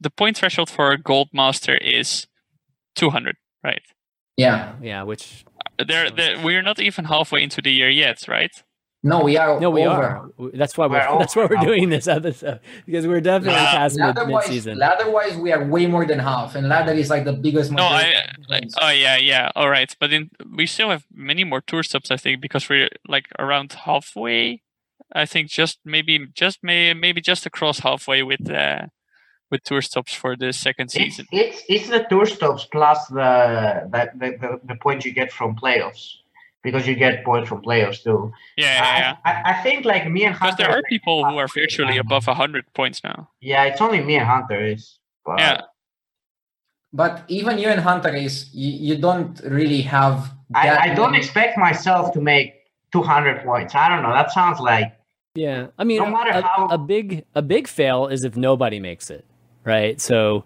[0.00, 2.26] the point threshold for a gold master is
[2.96, 3.82] 200, right?
[4.36, 4.74] Yeah.
[4.82, 5.44] yeah, which
[5.86, 8.50] There, there, we're not even halfway into the year yet, right?
[9.04, 10.02] No, we are no, we over.
[10.02, 10.50] are.
[10.54, 11.64] That's why we're, We're that's why we're now.
[11.64, 13.72] doing this episode because we're definitely Yeah.
[13.88, 14.78] past mid season.
[14.78, 17.72] ladder-wise, we are way more than half, and ladder is like the biggest.
[17.72, 18.64] No, I like.
[18.80, 19.50] Oh yeah, yeah.
[19.56, 22.90] All right, but in we still have many more tour stops, I think, because we're
[23.08, 24.62] like around halfway.
[25.14, 28.86] I think just maybe just may maybe just across halfway with uh
[29.50, 31.26] with tour stops for the second season.
[31.30, 35.54] it's it's the tour stops plus the that the, the, the points you get from
[35.56, 36.08] playoffs
[36.62, 38.32] because you get points from playoffs too.
[38.56, 39.16] Yeah, yeah, yeah.
[39.24, 40.62] I, I, I think like me and Because Hunter.
[40.62, 42.06] there are like, people who are virtually down.
[42.06, 43.28] above hundred points now.
[43.40, 44.98] Yeah, it's only me and Hunter is.
[45.26, 45.60] But Yeah.
[46.94, 50.30] But even you and Hunter is you, you don't really have.
[50.50, 52.54] that I, I don't expect myself to make
[52.92, 53.74] 200 points.
[53.74, 54.12] I don't know.
[54.12, 54.92] That sounds like
[55.34, 58.78] Yeah, I mean, No matter a, how- a big a big fail is if nobody
[58.80, 59.24] makes it,
[59.64, 59.98] right?
[60.00, 60.44] So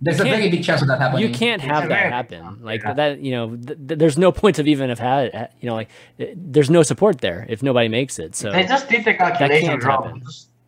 [0.00, 1.26] There's a very big chance of that happening.
[1.28, 2.58] you can't have that happen.
[2.62, 2.92] Like yeah.
[2.94, 5.88] that, you know, th- th- there's no point of even have had, you know, like
[6.18, 8.36] th- there's no support there if nobody makes it.
[8.36, 10.22] So they just did the calculation wrong.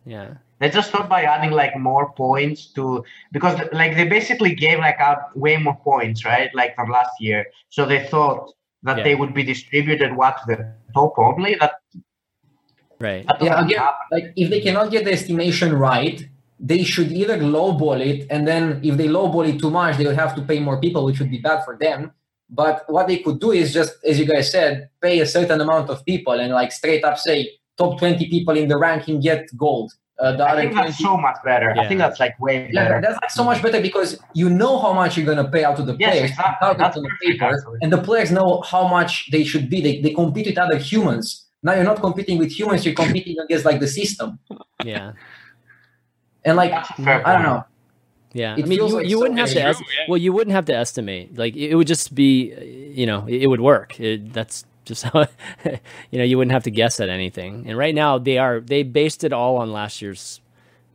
[0.05, 4.79] yeah, They just thought by adding like more points to because like they basically gave
[4.79, 6.49] like out way more points, right?
[6.53, 7.45] Like from last year.
[7.69, 8.51] So they thought
[8.83, 9.03] that Yeah.
[9.05, 11.55] they would be distributed what to the top only.
[11.55, 11.75] That,
[13.01, 13.25] right.
[13.41, 16.23] Yeah, again, like if they cannot get the estimation right,
[16.59, 20.15] they should either lowball it, and then if they lowball it too much, they will
[20.15, 22.11] have to pay more people, which would be bad for them.
[22.49, 25.89] But what they could do is just, as you guys said, pay a certain amount
[25.89, 29.93] of people and like straight up say top 20 people in the ranking get gold.
[30.19, 31.71] Uh, the I other think 20 that's so much better.
[31.71, 33.01] I think that's like way Yeah, better.
[33.01, 35.83] that's like so much better because you know how much you're gonna pay out to
[35.83, 36.53] the Yes, players, exactly.
[36.67, 39.67] without it That's on the perfect, paper, and the players know how much they should
[39.69, 39.81] be.
[39.81, 41.47] They, they compete with other humans.
[41.63, 44.39] Now you're not competing with humans; you're competing against like the system.
[44.83, 45.13] Yeah,
[46.43, 47.63] And like That's a fair I don't know.
[48.33, 48.55] yeah.
[48.57, 49.61] It I mean, you, like you wouldn't have to.
[49.61, 50.05] Es- yeah.
[50.09, 51.37] Well, you wouldn't have to estimate.
[51.37, 53.99] Like it would just be, uh, you know, it, it would work.
[53.99, 55.27] It, that's just how,
[56.11, 57.65] you know, you wouldn't have to guess at anything.
[57.67, 60.41] And right now, they are they based it all on last year's,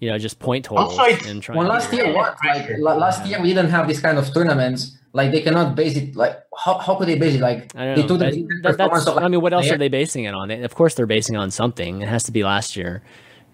[0.00, 1.58] you know, just point totals Also, and trying.
[1.58, 2.36] Well, last year, what?
[2.44, 4.98] Like last year, we didn't have this kind of tournaments.
[5.18, 6.14] Like they cannot base it.
[6.22, 6.34] Like
[6.64, 7.40] how, how could they base it?
[7.50, 8.30] Like I they don't took know.
[8.30, 9.74] the That- that- performance that's, of, like, I mean, what else player.
[9.76, 10.48] are they basing it on?
[10.48, 11.92] They, of course, they're basing it on something.
[12.04, 13.02] It has to be last year.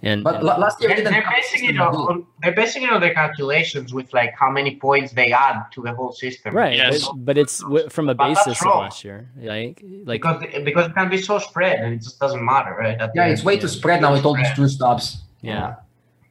[0.05, 3.01] And But la- last year, They're, they're basing it on, on- they're basing it on
[3.01, 6.51] their calculations with like how many points they add to the whole system.
[6.56, 7.06] right, Yes.
[7.06, 9.28] but, but it's w- from a But basis of last year.
[9.40, 9.80] Like,
[10.10, 12.98] like Because because it can be so spread and it just doesn't matter, right?
[13.01, 15.05] At the Yeah, it's way too spread now with all these two stops.
[15.40, 15.76] yeah.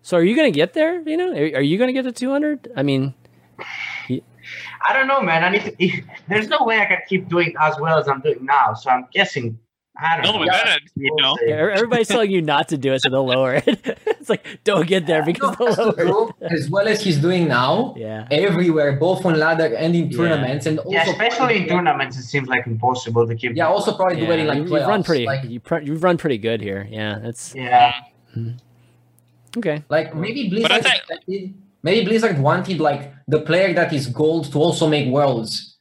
[0.03, 0.99] So, are you gonna get there?
[1.07, 2.69] You know, are, are you gonna get to two hundred?
[2.75, 3.13] I mean,
[4.87, 5.43] I don't know, man.
[5.43, 6.03] I need to.
[6.29, 8.73] There's no way I can keep doing as well as I'm doing now.
[8.73, 9.59] So I'm guessing.
[10.03, 10.39] I don't No, know.
[10.39, 11.35] we you know.
[11.41, 13.65] We'll everybody's telling you not to do it, so they'll lower it.
[14.07, 16.51] it's like don't get there because they'll that's the lower it.
[16.53, 18.25] as well as he's doing now, Yeah.
[18.31, 20.17] everywhere, both on ladder and in Yeah.
[20.17, 23.55] tournaments, and also Yeah, especially in tournaments, it seems like impossible to keep.
[23.55, 25.25] Yeah, also probably Yeah, dueling like you, have run pretty.
[25.25, 26.87] Like, you pr- you've run pretty good here.
[26.89, 27.93] Yeah, that's Yeah.
[29.57, 29.83] okay.
[29.89, 31.53] like maybe I Blizzard think- expected,
[31.83, 35.77] maybe Blizzard wanted like the player that is gold to also make worlds,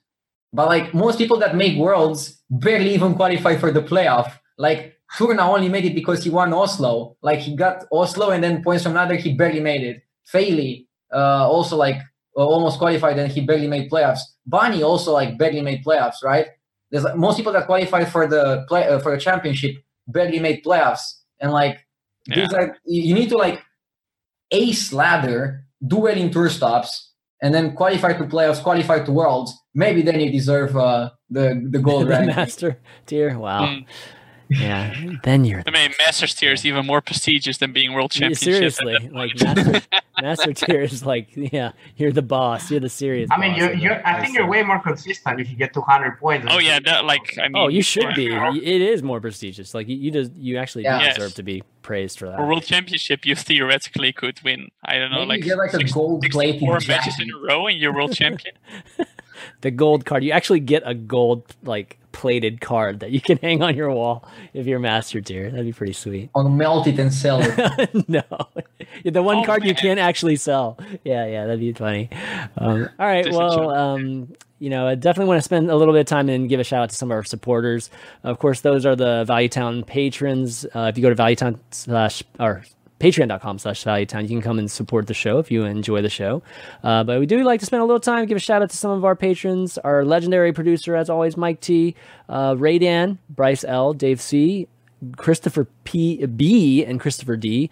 [0.53, 4.33] but like most people that make worlds barely even qualify for the playoff.
[4.59, 7.17] Like Turna only made it because he won Oslo.
[7.23, 10.03] Like he got Oslo and then points from another, he barely made it.
[10.27, 11.97] Failey uh, also like
[12.37, 14.21] uh, almost qualified and he barely made playoffs.
[14.47, 16.47] Bunny also like barely made playoffs, right?
[16.91, 19.77] There's like, most people that qualified for the play uh, for the championship
[20.09, 21.87] barely made playoffs, and like
[22.27, 23.63] there's like you you need to like
[24.51, 27.13] ace ladder, do well in tour stops,
[27.43, 29.53] and then qualify to playoffs, qualify to worlds.
[29.75, 33.39] Maybe then you deserve uh, the the gold the master tier.
[33.39, 33.67] Wow.
[33.67, 33.87] Mm.
[34.51, 34.95] Yeah.
[35.23, 38.49] Then you're I mean, Masters tier is even more prestigious than being World Yeah, Championship.
[38.65, 39.81] at seriously like master,
[40.21, 44.07] master tier is like yeah you're the boss you're the serious I mean, you're, you're.
[44.07, 46.47] I think you're way more consistent if you get 200 points.
[46.51, 47.53] oh yeah, that like I oh, mean.
[47.57, 50.99] oh you should be it is more prestigious like you, you just you actually Yeah.
[50.99, 51.17] do Yes.
[51.17, 52.37] deserve to be praised for that.
[52.37, 54.69] For World Championship, you theoretically could win.
[54.85, 57.29] I don't know, Maybe like, you get like a six- gold plated 64 matches in
[57.29, 57.35] jacket.
[57.43, 58.55] a row and you're world champion.
[59.63, 60.25] the gold card.
[60.25, 64.29] You actually get a gold like plated card that you can hang on your wall
[64.55, 65.51] if you're master tier.
[65.51, 66.31] That'd be pretty sweet.
[66.35, 68.09] Or melt it and sell it.
[68.09, 68.23] no,
[69.05, 70.79] the one Oh, card you can't actually sell.
[71.05, 72.09] Yeah, yeah, that'd be funny.
[72.59, 75.95] Um, all right, Just well, um, you know, I definitely want to spend a little
[75.95, 77.89] bit of time and give a shout out to some of our supporters.
[78.25, 80.67] Of course, those are the Valuetown patrons.
[80.75, 82.65] Uh, if you go to Valuetown slash or
[83.01, 86.43] patreon.com slash valuetown you can come and support the show if you enjoy the show.
[86.85, 88.77] Uh, but we do like to spend a little time give a shout out to
[88.77, 89.79] some of our patrons.
[89.79, 91.97] Our legendary producer as always mike t
[92.29, 94.69] uh, ray dan bryce l dave c
[95.17, 97.71] christopher p b and christopher d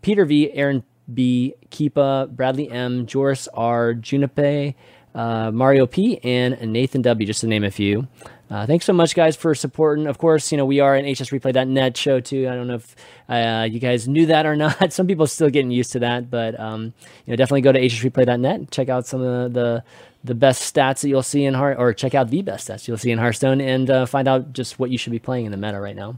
[0.00, 4.74] peter v aaron b keepa bradley m joris r junipe
[5.18, 8.06] uh, Mario P, and Nathan W, just to name a few.
[8.50, 10.06] Uh, thanks so much, guys, for supporting.
[10.06, 12.48] Of course, you know, we are an hsreplay.net show, too.
[12.48, 12.96] I don't know if
[13.28, 14.92] uh, you guys knew that or not.
[14.92, 16.94] Some people are still getting used to that, but, um,
[17.26, 19.82] you know, definitely go to hsreplay.net, check out some of the,
[20.22, 22.96] the, best stats that you'll see in Heart, or check out the best stats you'll
[22.96, 25.58] see in Hearthstone, and uh, find out just what you should be playing in the
[25.58, 26.16] meta right now.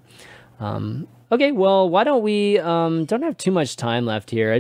[0.61, 4.53] Um, okay, well, why don't we, um, don't have too much time left here.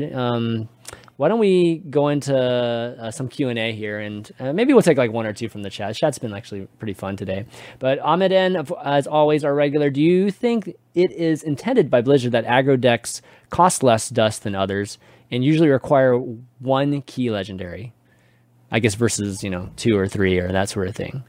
[1.21, 5.13] Why don't we go into uh, some q&a here and uh, maybe we'll take like
[5.13, 7.45] one or two from the chat chat's been actually pretty fun today
[7.79, 12.33] but ahmed n as always our regular do you think it is intended by blizzard
[12.33, 13.21] that aggro decks
[13.51, 14.97] cost less dust than others
[15.31, 16.15] and usually require
[16.59, 17.93] one key legendary
[18.71, 21.23] i guess versus you know two or three or that sort of thing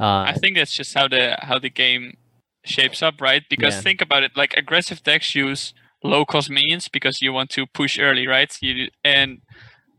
[0.00, 2.16] uh, I think that's just how the how the game
[2.64, 3.44] shapes up, right?
[3.48, 3.80] Because Yeah.
[3.80, 5.72] think about it, like aggressive decks use
[6.04, 8.56] low cost minions because you want to push early, right?
[8.60, 9.40] You and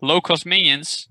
[0.02, 1.10] low cost minions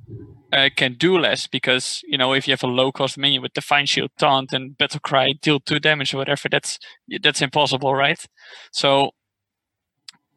[0.53, 3.53] uh, can do less because you know if you have a low cost minion with
[3.53, 6.79] Divine Shield, Taunt, and Battle Cry, deal two damage or whatever, that's
[7.23, 8.25] that's impossible, right?
[8.73, 9.11] So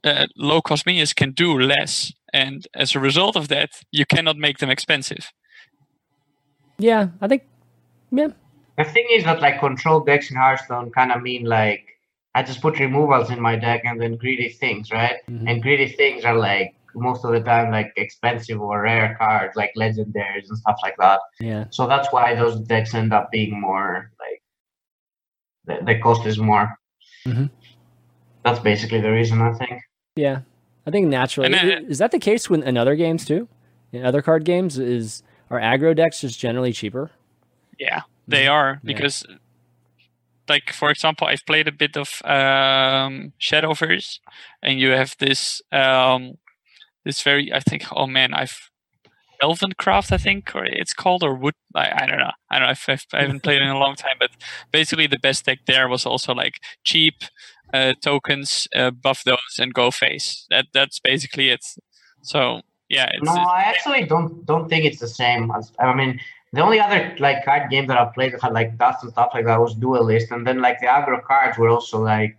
[0.03, 4.37] uh, low cost minions can do less, and as a result of that, you cannot
[4.37, 5.31] make them expensive.
[6.77, 7.43] yeah i think
[8.11, 8.29] yeah
[8.77, 11.96] The thing is that like control decks in Hearthstone kind of mean like
[12.37, 15.17] I just put removals in my deck and then greedy things, right?
[15.29, 15.45] Mhm.
[15.49, 19.71] And greedy things are like most of the time like expensive or rare cards, like
[19.83, 21.19] legendaries and stuff like that.
[21.49, 24.39] yeah So that's why those decks end up being more like
[25.67, 26.67] the, the cost is more.
[27.25, 27.49] Mhm.
[28.43, 29.81] That's basically the reason I think.
[30.15, 30.37] Yeah,
[30.87, 31.49] I think naturally.
[31.49, 33.47] Then- is that the case with in other games too?
[33.91, 37.09] In other card games, is are aggro decks just generally cheaper?
[37.79, 38.89] Yeah, they are Mm-hmm.
[38.89, 39.37] Yeah.
[40.49, 44.19] Like for example, I've played a bit of um, Shadowverse,
[44.61, 46.35] and you have this um,
[47.05, 48.69] this very I think oh man I've
[49.41, 52.71] Elvencraft I think or it's called or Wood I, I don't know I don't know
[52.71, 54.31] if I've, I haven't played in a long time, but
[54.71, 57.15] basically the best deck there was also like cheap
[57.73, 60.45] uh, tokens, uh, buff those, and go face.
[60.49, 61.65] That that's basically it.
[62.21, 65.51] So yeah, it's, No, I actually don't don't think it's the same.
[65.51, 66.19] As, I mean,
[66.53, 69.31] the only other like card game that I played that had like dust and stuff
[69.33, 72.37] like that was Duelyst, and then like the aggro cards were also like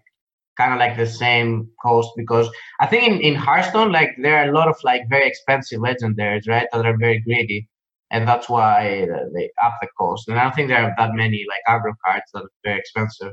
[0.56, 4.48] kind of like the same cost because I think in, in Hearthstone like there are
[4.48, 6.66] a lot of like very expensive legendaries, right?
[6.72, 7.68] That are very greedy,
[8.10, 10.28] and that's why they up the cost.
[10.28, 13.32] And I don't think there are that many like aggro cards that are very expensive.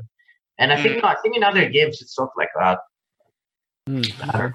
[0.58, 2.78] And I think no, I think in other games it's not like that.
[3.86, 4.50] Hmm.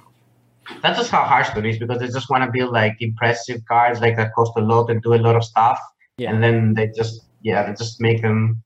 [0.82, 4.16] That's just how Hearthstone is because they just want to build like impressive cards like
[4.18, 5.80] that cost a lot and do a lot of stuff,
[6.22, 8.62] Yeah, and then they just yeah they just make them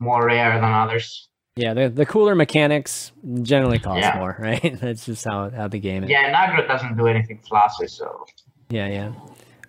[0.00, 1.28] more rare than others.
[1.56, 1.72] yeah.
[1.74, 3.12] The the cooler mechanics
[3.42, 4.18] generally cost Yeah.
[4.18, 4.78] more, right?
[4.80, 6.10] That's just how how the game is.
[6.10, 8.24] Yeah, and aggro doesn't do anything flashy, so
[8.70, 9.12] Yeah, yeah.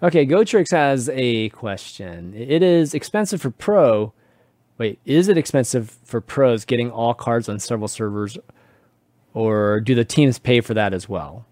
[0.03, 2.33] Okay, Gotrix has a question.
[2.35, 4.13] It is expensive for pro.
[4.79, 8.35] Wait, is it expensive for pros getting all cards on several servers,
[9.35, 11.45] or do the teams pay for that as well?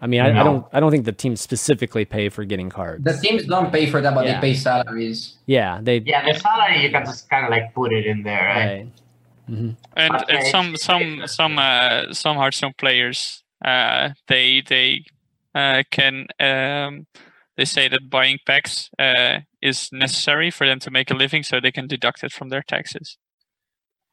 [0.00, 0.66] I mean, I, I don't.
[0.72, 3.04] I don't think the teams specifically pay for getting cards.
[3.04, 4.40] The teams don't pay for that, but Yeah.
[4.40, 5.36] they pay salaries.
[5.46, 5.98] yeah, they.
[6.06, 8.66] yeah, the salary you can just kind of like put it in there, right?
[8.66, 8.86] Right.
[9.48, 10.50] and, and Okay.
[10.50, 15.04] some some some uh, some Hearthstone players uh, they they
[15.54, 17.06] uh, can um,
[17.58, 21.60] they say that buying packs uh, is necessary for them to make a living, so
[21.60, 23.18] they can deduct it from their taxes.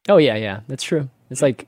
[0.08, 1.08] Oh yeah, yeah, that's true.
[1.30, 1.66] It's like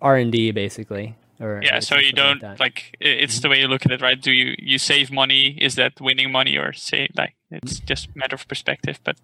[0.00, 1.16] R and D basically.
[1.40, 4.20] Or Yeah, so you don't like i- it's the way you look at it, right?
[4.20, 5.56] Do you you save money?
[5.60, 9.00] Is that winning money or say like it's just a matter of perspective?
[9.04, 9.16] But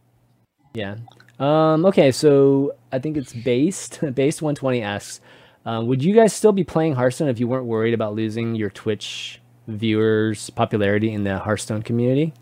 [0.74, 0.96] Yeah.
[1.38, 4.00] Um, okay, so I think it's based.
[4.14, 5.20] based 120 asks,
[5.66, 8.70] um, would you guys still be playing Hearthstone if you weren't worried about losing your
[8.70, 12.32] Twitch viewers' popularity in the Hearthstone community?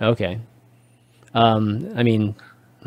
[0.00, 0.38] Okay.
[1.34, 2.36] Um, I mean,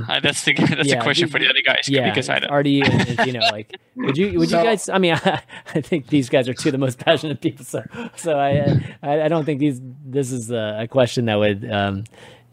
[0.09, 2.39] uh, that's the that's Yeah, a question the- for the other guys yeah, because I
[2.39, 2.51] don't.
[2.51, 2.81] already,
[3.25, 4.89] you know, like, would you, would you guys?
[4.89, 7.65] I mean, I, think these guys are two of the most passionate people.
[7.65, 7.83] So,
[8.15, 9.79] so I, I, I don't think these.
[10.05, 12.03] This is a, a question that would, um,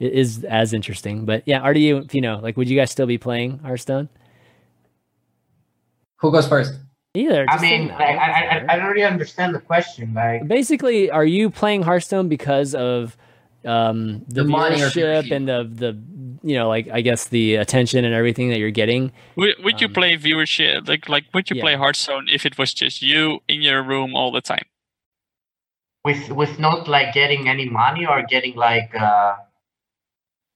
[0.00, 1.24] is as interesting.
[1.24, 4.08] But yeah, Artie, you, you know, like, would you guys still be playing Hearthstone?
[6.16, 6.74] Who goes first?
[7.14, 7.46] Either.
[7.48, 8.40] I mean, like, I, I.
[8.58, 10.14] I I don't really understand the question.
[10.14, 13.16] Like, basically are you playing hearthstone because of
[13.64, 15.30] um the, The viewership viewership.
[15.36, 15.98] and the the
[16.48, 19.88] you know like i guess the attention and everything that you're getting Would, would you
[19.88, 21.62] Um, play viewership like like would you yeah.
[21.62, 24.66] play Hearthstone if it was just you in your room all the time?
[26.04, 29.34] with with not like getting any money or getting like, uh,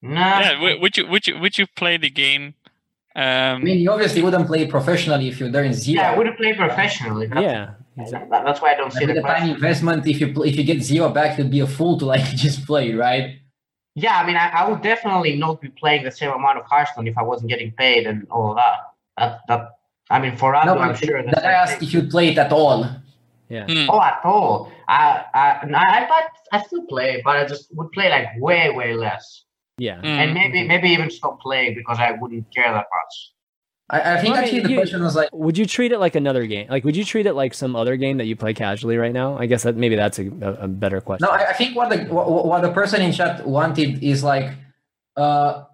[0.00, 0.20] no.
[0.20, 2.54] yeah, would, would you would you would you play the game?
[3.14, 6.00] Um, I mean, you obviously wouldn't play professionally if you're there in zero.
[6.00, 7.26] Yeah, I wouldn't play professionally.
[7.26, 8.30] That's, yeah exactly.
[8.30, 10.56] that- That's why I don't see With the the time investment, if you pl- if
[10.56, 13.38] you get zero back, you'd be a fool to like just play, right?
[13.94, 17.06] Yeah, I mean, I, I would definitely not be playing the same amount of Hearthstone
[17.06, 18.76] if I wasn't getting paid and all of that.
[19.18, 19.62] That that
[20.10, 21.22] I mean, for us, No, I'm sure.
[21.22, 22.86] that I asked if you'd play it at all.
[23.48, 23.90] yeah hmm.
[23.90, 24.72] Oh, at all.
[24.88, 26.22] I I I I,
[26.56, 29.44] I still play, but I just would play like way way less,
[29.78, 30.06] yeah Hmm.
[30.20, 33.14] and maybe maybe even stop playing because I wouldn't care that much.
[33.90, 35.98] I, I think Well, I mean, the you- question was like, would you treat it
[35.98, 38.54] like another game like would you treat it like some other game that you play
[38.54, 41.50] casually right now i guess that maybe that's a, a, a better question no, I,
[41.50, 44.52] I think what the what, what the person in chat wanted is like,
[45.16, 45.64] uh,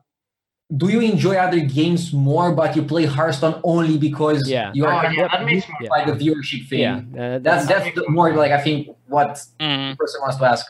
[0.76, 4.70] do you enjoy other games more, but you play Hearthstone only because Yeah.
[4.74, 6.80] you are Oh, kind yeah, that makes moved more by the viewership thing?
[6.80, 6.98] yeah
[7.36, 9.30] uh, That's that's the, more like I think what
[9.60, 9.90] Hmm.
[9.90, 10.66] the person wants to ask.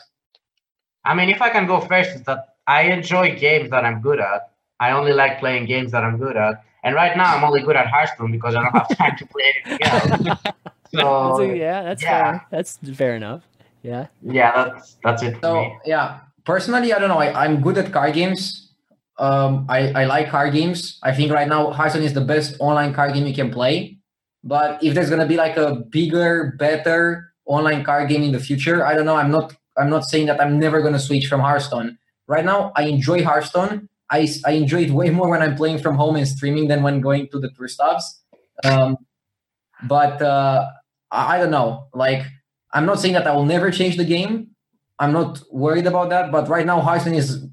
[1.03, 4.19] I mean, if I can go first, is that I enjoy games that I'm good
[4.19, 4.51] at.
[4.79, 7.75] I only like playing games that I'm good at, and right now I'm only good
[7.75, 10.39] at Hearthstone because I don't have time to play anything else.
[10.93, 12.39] that's So yeah that's yeah.
[12.39, 13.43] fair that's fair enough
[13.83, 15.77] yeah yeah, that's that's it for So me.
[15.85, 17.19] yeah, personally, I don't know.
[17.19, 18.73] I, I'm good at card games.
[19.17, 20.99] Um, I, I like card games.
[21.03, 23.97] I think right now Hearthstone is the best online card game you can play.
[24.43, 28.85] But if there's gonna be like a bigger, better online card game in the future,
[28.85, 29.15] I don't know.
[29.15, 31.97] I'm not I'm not saying that I'm never gonna switch from Hearthstone.
[32.27, 33.87] Right now, I enjoy Hearthstone.
[34.11, 37.01] I, I enjoy it way more when I'm playing from home and streaming than when
[37.01, 38.21] going to the tour stops.
[38.63, 38.97] Um,
[39.87, 40.67] but uh,
[41.11, 41.87] I, I don't know.
[41.93, 42.25] Like
[42.73, 44.49] I'm not saying that I will never change the game.
[44.99, 46.31] I'm not worried about that.
[46.31, 47.45] But right now, Hearthstone is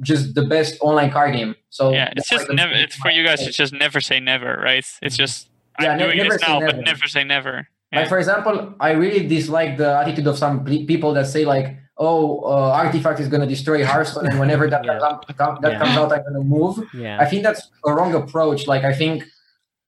[0.00, 1.54] just the best online card game.
[1.70, 2.72] So yeah, it's just never.
[2.72, 3.40] It's for you guys.
[3.46, 4.84] It's just never say never, right?
[5.02, 5.48] It's just
[5.80, 6.72] Yeah, I'm ne- doing never this say now, never.
[6.76, 7.68] but never say never.
[7.92, 12.40] Like for example, I really dislike the attitude of some people that say like, "Oh,
[12.40, 14.98] uh, Artifact is going to destroy Hearthstone, and whenever that Yeah.
[14.98, 15.78] comes, come, that Yeah.
[15.78, 18.66] comes out, I'm going to move." yeah I think that's a wrong approach.
[18.66, 19.24] Like I think,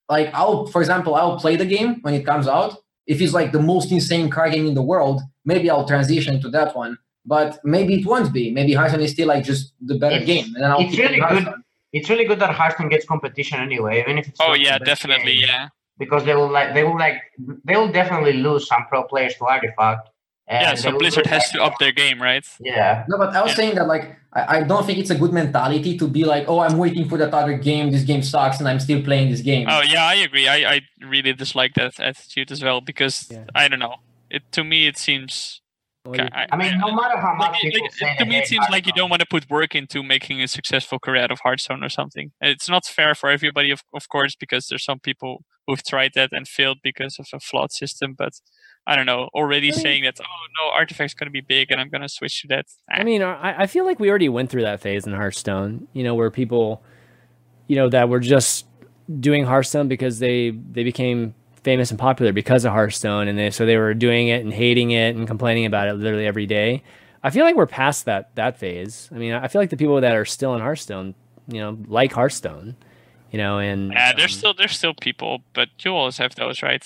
[0.09, 2.73] like I'll, for example, I'll play the game when it comes out.
[3.07, 6.49] If it's like the most insane card game in the world, maybe I'll transition to
[6.51, 6.99] that one.
[7.25, 8.53] But maybe it won't be.
[8.53, 11.21] Maybe Hearthstone is still like just the better It's- game, and then I'll it's really
[11.21, 11.47] good.
[11.93, 15.35] It's really good that Hearthstone gets competition anyway, even if it's Oh yeah, definitely.
[15.37, 15.69] game, Yeah.
[15.99, 17.19] Because they will like they will like
[17.65, 20.11] they will definitely lose some pro players to Artifact.
[20.49, 20.75] And Yeah.
[20.75, 22.45] So Blizzard has to up their game, right?
[22.61, 23.57] Yeah, No, but I was Yeah.
[23.57, 26.59] saying that like I, I don't think it's a good mentality to be like, oh,
[26.61, 27.91] I'm waiting for that other game.
[27.91, 29.67] This game sucks, and I'm still playing this game.
[29.71, 30.47] Oh yeah, I agree.
[30.47, 33.45] I, I really dislike that attitude as well because Yeah.
[33.55, 33.97] I don't know.
[34.31, 35.61] It to me it seems.
[36.05, 38.37] Well, you- I, I mean, no matter how much like, people like, say to me,
[38.37, 41.23] it hate seems like you don't want to put work into making a successful career
[41.25, 42.31] out of Hearthstone or something.
[42.41, 46.31] It's not fair for everybody, of, of course, because there's some people who've tried that
[46.31, 48.15] and failed because of a flawed system.
[48.17, 48.35] But
[48.87, 49.29] I don't know.
[49.35, 52.03] Already I mean- saying that, oh no, Artifact's going to be big, and I'm going
[52.03, 52.67] to switch to that.
[52.89, 55.89] I mean, I, I feel like we already went through that phase in Hearthstone.
[55.93, 56.83] You know, where people,
[57.67, 58.67] you know, that were just
[59.21, 63.67] doing Hearthstone because they they became famous and popular because of Hearthstone, and they so
[63.67, 66.83] they were doing it and hating it and complaining about it literally every day.
[67.25, 69.09] I feel like we're past that that phase.
[69.13, 71.17] I mean, I feel like the people that are still in Hearthstone,
[71.49, 72.77] you know, like Hearthstone,
[73.33, 76.63] you know, and yeah, there's um, still there's still people, but you always have those,
[76.63, 76.85] right?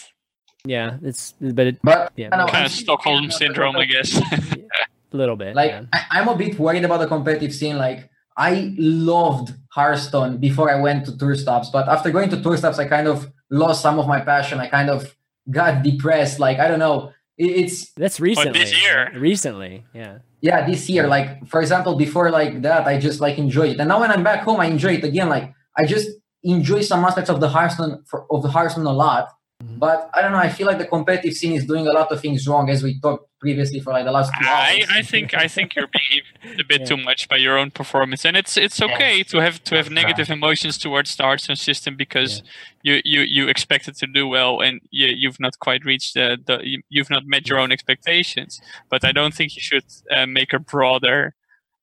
[0.65, 2.29] Yeah, it's but it, But Yeah.
[2.33, 4.21] I don't know, Kind I'm of Stockholm worried about the syndrome, I guess.
[5.13, 5.55] a little bit.
[5.55, 5.83] Like yeah.
[5.93, 7.79] I, I'm a bit worried about the competitive scene.
[7.79, 12.57] Like I loved Hearthstone before I went to tour stops, but after going to tour
[12.57, 14.61] stops, I kind of lost some of my passion.
[14.61, 15.17] I kind of
[15.51, 16.39] got depressed.
[16.41, 17.13] Like I don't know.
[17.39, 18.65] It- It's that's recently.
[18.83, 19.11] year.
[19.19, 20.19] recently, yeah.
[20.43, 23.89] yeah this year like for example before like that i just like enjoyed it and
[23.89, 26.09] now when i'm back home i enjoy it again like i just
[26.45, 29.29] enjoy some aspects of the hearthstone for, of the hearthstone a lot.
[29.61, 32.21] But i don't know i feel like the competitive scene is doing a lot of
[32.21, 35.33] things wrong as we talked previously for like the last two I, hours I think
[35.35, 36.87] I think you're being a bit Yeah.
[36.87, 39.31] too much by your own performance, and it's it's okay Yes.
[39.31, 42.43] to have to have That's negative emotions towards the Hearthstone system because
[42.83, 46.37] you, you you expect it to do well, and you you've not quite reached the,
[46.47, 48.61] the you- you've not met your own expectations.
[48.91, 51.35] But I don't think you should uh, make a broader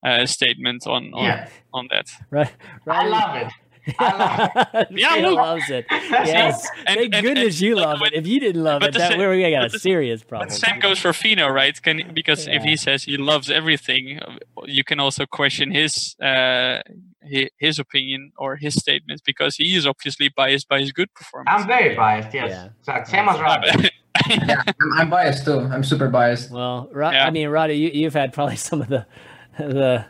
[0.05, 2.07] uh, statement on on, Yeah, on that.
[2.29, 2.53] Right.
[2.85, 3.51] I love it.
[3.99, 5.35] I Yeah, Shayna look.
[5.35, 5.85] loves it.
[5.91, 8.19] Yes, And- thank and- goodness and- you but- love but- it.
[8.19, 10.47] If you didn't love it, the that sa- we we got a serious problem.
[10.49, 11.79] But the same goes for Fino, right?
[11.81, 14.19] Can because if he says he loves everything,
[14.65, 16.81] you can also question his uh,
[17.21, 21.49] his, his opinion or his statements because he is obviously biased by his good performance.
[21.61, 22.33] I'm very biased.
[22.33, 22.69] Yes, Yeah.
[22.79, 23.65] Exact- same as Rod.
[24.29, 25.59] Yeah, I'm, I'm biased too.
[25.59, 26.51] I'm super biased.
[26.51, 27.27] Well, Ro- Yeah.
[27.27, 29.05] I mean, Roddy, you, you've had probably some of the
[29.59, 30.05] the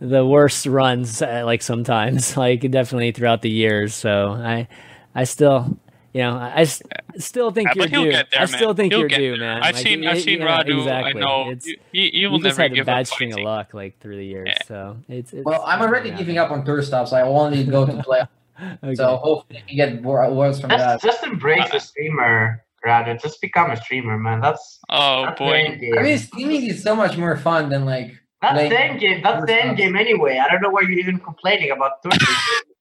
[0.00, 3.94] the worst runs, uh, like sometimes, like definitely throughout the years.
[3.94, 4.66] So I,
[5.14, 5.78] I still,
[6.12, 6.82] you know, I, I s-
[7.18, 8.10] still think Yeah, you're but he'll due.
[8.12, 9.40] get there, I still think He'll you're get due, there.
[9.40, 9.62] man.
[9.62, 10.78] I've Like, seen I've seen yeah, Radu.
[10.78, 11.22] Exactly.
[11.22, 13.32] I know It's, he, he, he will you just never had a bad up string
[13.32, 14.48] of luck, like through the years.
[14.48, 14.62] Yeah.
[14.66, 17.12] So it's, it's Well, I'm already giving up on tour stops.
[17.12, 18.22] I only go to play.
[18.84, 18.94] Okay.
[18.94, 21.00] So hopefully we get more words from that.
[21.00, 23.16] Just, just embrace the streamer, rather.
[23.16, 24.40] Just become a streamer, man.
[24.40, 25.78] That's Oh that's boy.
[25.98, 28.12] I mean, streaming is so much more fun than like.
[28.42, 29.22] That's like- the end game.
[29.22, 30.38] That's the end game anyway.
[30.38, 32.26] I don't know why you're even complaining about Twitch.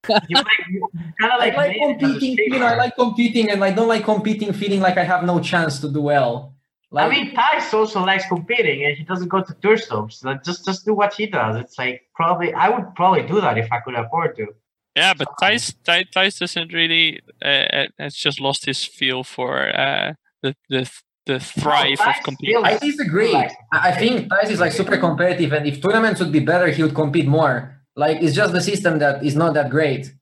[0.30, 0.88] you like you
[1.19, 3.49] kind of I like, like made it as a competing, you know, I like competing,
[3.52, 6.56] and I don't like competing feeling like I have no chance to do well.
[6.91, 10.22] Like, I mean, Thijs also likes competing, and he doesn't go to tour stops.
[10.22, 11.56] So just just do what he does.
[11.57, 14.48] It's like probably I would probably do that if I could afford to.
[14.95, 20.14] Yeah, but Thijs, Thijs, Thijs doesn't really uh, has just lost his feel for uh,
[20.41, 20.90] the the
[21.25, 22.63] the thrive of Thijs competing.
[22.65, 23.35] I disagree.
[23.35, 26.81] I I think Thijs is like super competitive, and if tournaments would be better, he
[26.83, 27.75] would compete more.
[27.95, 30.13] Like it's just the system that is not that great.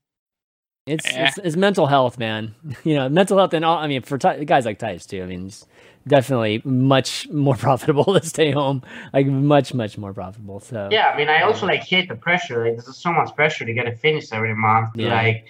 [0.87, 1.27] It's, Eh.
[1.27, 2.55] it's it's mental health, man.
[2.83, 3.77] You know, mental health, and all.
[3.77, 5.21] I mean, for Ty- guys like Thijs too.
[5.23, 5.65] I mean, it's
[6.07, 8.81] definitely much more profitable to stay home.
[9.13, 10.59] Like much, much more profitable.
[10.61, 12.63] So Yeah, I mean, I also like hate the pressure.
[12.65, 14.93] Like, there's so much pressure to get a finish every month.
[14.93, 15.13] To Yeah.
[15.21, 15.45] like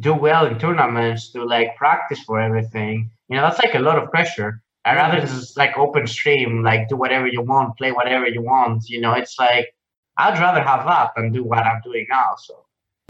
[0.00, 1.30] do well in tournaments.
[1.32, 3.10] To like practice for everything.
[3.28, 4.60] You know, that's like a lot of pressure.
[4.84, 8.88] I rather just like open stream, like do whatever you want, play whatever you want.
[8.88, 9.74] You know, it's like
[10.18, 12.34] I'd rather have that than do what I'm doing now.
[12.38, 12.54] So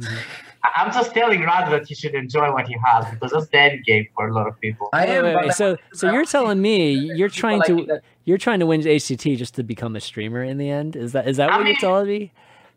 [0.00, 0.18] Mhm.
[0.64, 3.58] I- I'm just telling Rad that he should enjoy what he has because that's the
[3.58, 4.88] end game for a lot of people.
[4.92, 5.24] I am.
[5.24, 5.52] wait, but wait.
[5.54, 6.78] So so you're telling me
[7.18, 10.58] you're trying to that- you're trying to win HCT just to become a streamer in
[10.58, 10.96] the end?
[10.96, 12.32] Is that is that I what mean- you're telling me?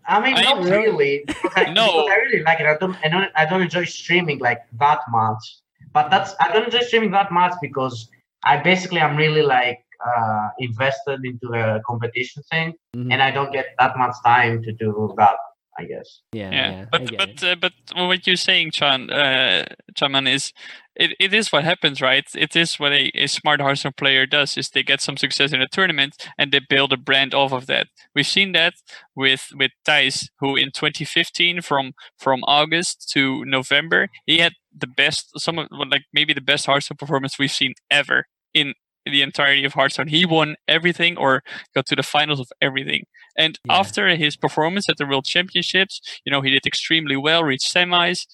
[0.10, 1.26] I mean, I not really- really.
[1.56, 2.08] I, No.
[2.08, 2.66] I really like it.
[2.66, 5.44] I don't, I don't, I don't enjoy streaming like that much.
[5.92, 8.10] But that's I don't enjoy streaming that much because
[8.44, 13.12] I basically I'm really like uh, invested into the competition thing, Mhm.
[13.12, 15.38] and I don't get that much time to do that.
[15.80, 16.22] I guess.
[16.32, 16.86] Yeah, yeah, yeah.
[16.92, 19.66] But but uh, but what you're saying, Chan, uh,
[19.96, 20.52] Chanman, is
[20.96, 22.26] it, it is what happens, right?
[22.36, 25.62] It is what a, a smart Hearthstone player does: is they get some success in
[25.62, 27.88] a tournament and they build a brand off of that.
[28.16, 28.74] We've seen that
[29.16, 35.40] with with Thijs, who in 2015, from from August to November, he had the best,
[35.40, 38.74] some of like maybe the best Hearthstone performance we've seen ever in
[39.06, 40.08] the entirety of Hearthstone.
[40.10, 41.42] He won everything or
[41.74, 43.04] got to the finals of everything.
[43.38, 43.78] And Yeah.
[43.80, 48.26] after his performance at the World Championships, you know, he did extremely well, reached semis,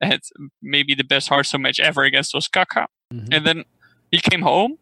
[0.00, 0.20] had
[0.62, 2.86] maybe the best Hearthstone match ever against Ostkaka.
[3.12, 3.28] Mhm.
[3.34, 3.64] And then
[4.10, 4.78] he came home,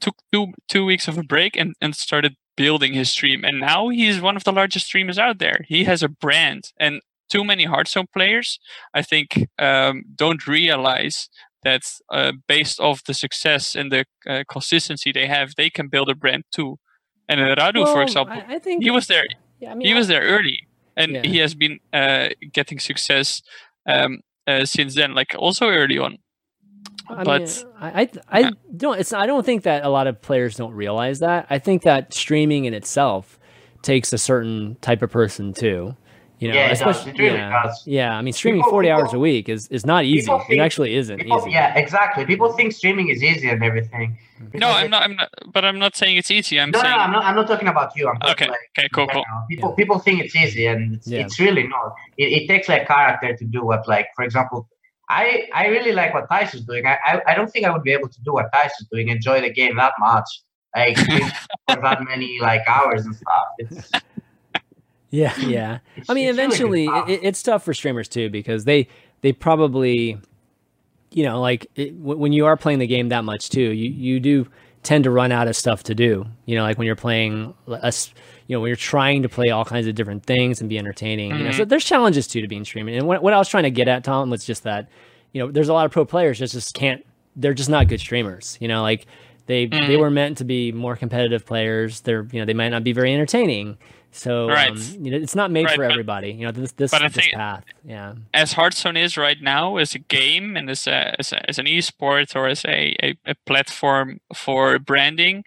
[0.00, 3.44] took two two weeks of a break, and, and started building his stream.
[3.44, 5.64] And now he's one of the largest streamers out there.
[5.66, 7.00] He has a brand, and
[7.32, 8.58] too many Hearthstone players,
[8.94, 9.28] I think,
[9.58, 11.28] um, don't realize
[11.64, 11.82] that
[12.12, 16.14] uh, based off the success and the uh, consistency they have, they can build a
[16.14, 16.78] brand too.
[17.28, 19.24] And Radu, for example, I, I think he was there
[19.60, 20.58] Yeah, I mean, he was there early
[20.96, 21.22] and Yeah.
[21.32, 23.42] he has been uh, getting success
[23.86, 26.18] um, uh, since then like also early on
[27.08, 27.48] I but mean,
[27.80, 28.98] I, I, I don't.
[28.98, 29.12] It's.
[29.12, 31.46] I don't think that a lot of players don't realize that.
[31.50, 33.38] I think that streaming in itself
[33.82, 35.96] takes a certain type of person too.
[36.42, 37.76] You know, Yeah, it especially It really yeah, does.
[37.86, 38.18] yeah.
[38.18, 40.26] I mean, streaming People- forty hours a week is is not easy.
[40.26, 41.50] people It actually isn't People, easy.
[41.58, 42.22] yeah, exactly.
[42.32, 44.08] People think streaming is easy and everything.
[44.42, 44.58] Mm-hmm.
[44.64, 46.96] no i'm not i'm not but i'm not saying it's easy i'm No, no, saying
[46.96, 47.24] no, I'm not.
[47.28, 48.04] I'm not talking about you.
[48.10, 49.44] I'm talking okay like okay cool cool general.
[49.52, 49.80] People Yeah.
[49.80, 51.20] people think it's easy, and it's, Yeah.
[51.24, 51.88] it's really not.
[52.22, 54.58] It, it takes like character to do what, like, for example,
[55.08, 55.24] I
[55.60, 56.84] I really like what Thijs is doing.
[56.92, 59.06] I, I I don't think I would be able to do what Thijs is doing,
[59.18, 60.28] enjoy the game that much,
[60.80, 60.96] like
[61.70, 63.46] for that many like hours and stuff.
[63.62, 63.90] It's,
[65.12, 65.78] Yeah, yeah.
[65.94, 67.08] it's I mean, really eventually, tough.
[67.08, 68.88] it, it's tough for streamers too because they
[69.20, 70.18] they probably,
[71.12, 74.18] you know, like it, when you are playing the game that much too, you you
[74.18, 74.48] do
[74.82, 76.26] tend to run out of stuff to do.
[76.46, 78.12] You know, like when you're playing us,
[78.48, 81.30] you know, when you're trying to play all kinds of different things and be entertaining.
[81.30, 81.68] You know, so mm-hmm.
[81.68, 82.96] there's challenges too to being streaming.
[82.96, 84.88] And what what I was trying to get at, Tom, was just that,
[85.32, 87.04] you know, there's a lot of pro players that just can't.
[87.36, 88.56] They're just not good streamers.
[88.60, 89.06] You know, like
[89.46, 90.00] they they mm.
[90.00, 92.00] were meant to be more competitive players.
[92.00, 93.76] They're you know they might not be very entertaining.
[94.14, 94.70] So Right.
[94.70, 96.30] um, you know, it's not made Right, for but- everybody.
[96.32, 97.64] You know, this this, but I this path.
[97.84, 98.14] Yeah.
[98.34, 101.66] as Hearthstone is right now as a game and as a, as, a, as an
[101.66, 105.44] esport or as a, a, a platform for branding,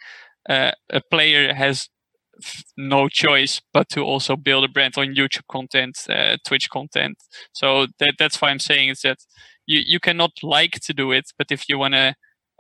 [0.50, 1.90] uh, a player has
[2.76, 7.18] no choice but to also build a brand on YouTube content, uh, Twitch content.
[7.54, 9.20] So that that's why I'm saying is that
[9.66, 12.16] you you cannot like to do it, but if you want to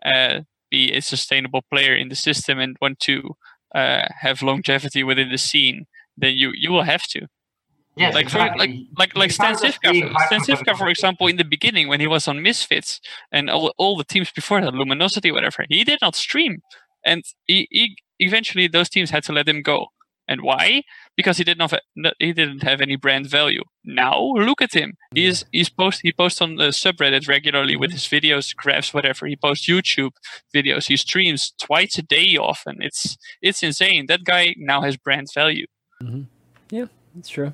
[0.06, 0.42] uh,
[0.72, 3.36] be a sustainable player in the system and want to
[3.74, 5.86] uh, have longevity within the scene,
[6.18, 7.28] then you you will have to.
[7.98, 12.02] Yes, like for, like like like Stancifka, Stan Sivka, for example, in the beginning when
[12.02, 13.00] he was on Misfits
[13.32, 16.62] and all, all the teams before that, Luminosity, whatever, he did not stream,
[17.06, 19.88] and he, he eventually those teams had to let him go.
[20.28, 20.82] And why?
[21.16, 21.80] Because he didn't have
[22.20, 23.62] he didn't have any brand value.
[23.86, 24.96] Now look at him.
[25.14, 29.28] He's he's post he posts on the subreddit regularly with his videos, graphs, whatever.
[29.28, 30.12] He posts YouTube
[30.54, 30.88] videos.
[30.88, 32.78] He streams twice a day often.
[32.82, 34.08] It's it's insane.
[34.08, 35.68] That guy now has brand value.
[36.70, 37.54] Yeah, that's true.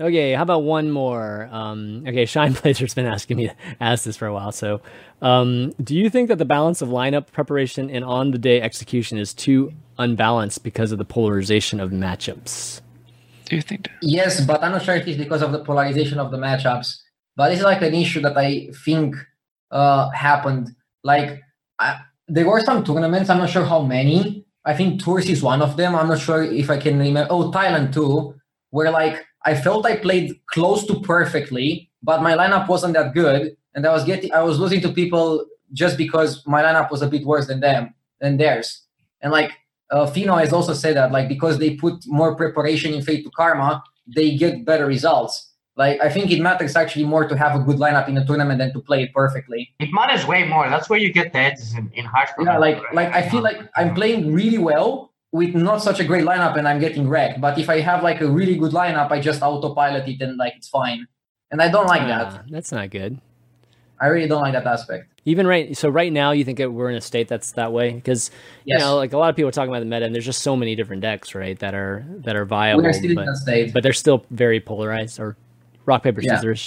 [0.00, 1.48] Okay, how about one more?
[1.52, 4.50] Um, okay, Shine Blazer's been asking me to ask this for a while.
[4.50, 4.80] So,
[5.20, 9.18] um, do you think that the balance of lineup preparation and on the day execution
[9.18, 12.80] is too unbalanced because of the polarization of matchups?
[13.44, 13.92] Do you think that?
[14.00, 16.96] Yes, but I'm not sure if it's because of the polarization of the matchups.
[17.36, 19.16] But this is like an issue that I think
[19.70, 20.70] uh, happened.
[21.04, 21.40] Like
[21.78, 23.28] I, there were some tournaments.
[23.28, 24.46] I'm not sure how many.
[24.64, 25.94] I think Tours is one of them.
[25.94, 27.28] I'm not sure if I can remember.
[27.30, 28.34] Oh, Thailand too,
[28.70, 33.56] where like I felt I played close to perfectly, but my lineup wasn't that good,
[33.74, 37.06] and I was getting I was losing to people just because my lineup was a
[37.06, 38.82] bit worse than them than theirs.
[39.22, 39.52] And like
[39.90, 44.36] uh, Fino has also said that like because they put more preparation in Fade2Karma, they
[44.36, 45.49] get better results.
[45.76, 48.58] Like I think it matters actually more to have a good lineup in a tournament
[48.58, 49.70] than to play it perfectly.
[49.78, 50.68] It matters way more.
[50.68, 52.46] That's where you get the edges in, in Hearthstone.
[52.46, 52.94] Yeah, like right?
[52.94, 56.66] like I feel like I'm playing really well with not such a great lineup and
[56.66, 57.40] I'm getting wrecked.
[57.40, 60.54] But if I have like a really good lineup, I just autopilot it and like
[60.56, 61.06] it's fine.
[61.50, 62.26] And I don't like that.
[62.32, 63.20] Ah, that's not good.
[64.00, 65.06] I really don't like that aspect.
[65.26, 67.92] Even right, so right now you think that we're in a state that's that way
[67.92, 68.30] because
[68.64, 70.40] you know, like a lot of people are talking about the meta, and there's just
[70.40, 73.26] so many different decks, right, that are that are viable, We are still but, in
[73.26, 73.74] that state.
[73.74, 75.36] but they're still very polarized or
[75.90, 76.36] rock paper Yeah.
[76.36, 76.62] scissors.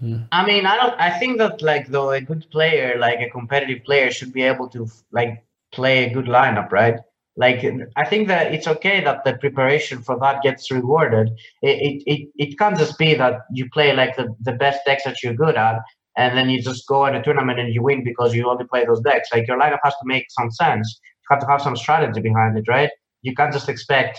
[0.00, 0.20] Hmm.
[0.32, 0.96] I mean, I don't.
[1.08, 4.66] I think that like though a good player, like a competitive player, should be able
[4.76, 4.80] to
[5.18, 5.32] like
[5.78, 6.98] play a good lineup, right?
[7.44, 7.60] Like
[8.02, 11.26] I think that it's okay that the preparation for that gets rewarded.
[11.68, 15.04] It it it, it can't just be that you play like the, the best decks
[15.04, 15.76] that you're good at,
[16.16, 18.82] and then you just go in a tournament and you win because you only play
[18.86, 19.28] those decks.
[19.34, 20.86] Like your lineup has to make some sense.
[21.22, 22.90] You have to have some strategy behind it, right?
[23.26, 24.14] You can't just expect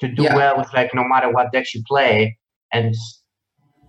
[0.00, 0.36] to do Yeah.
[0.40, 2.14] well with like no matter what decks you play
[2.76, 2.94] and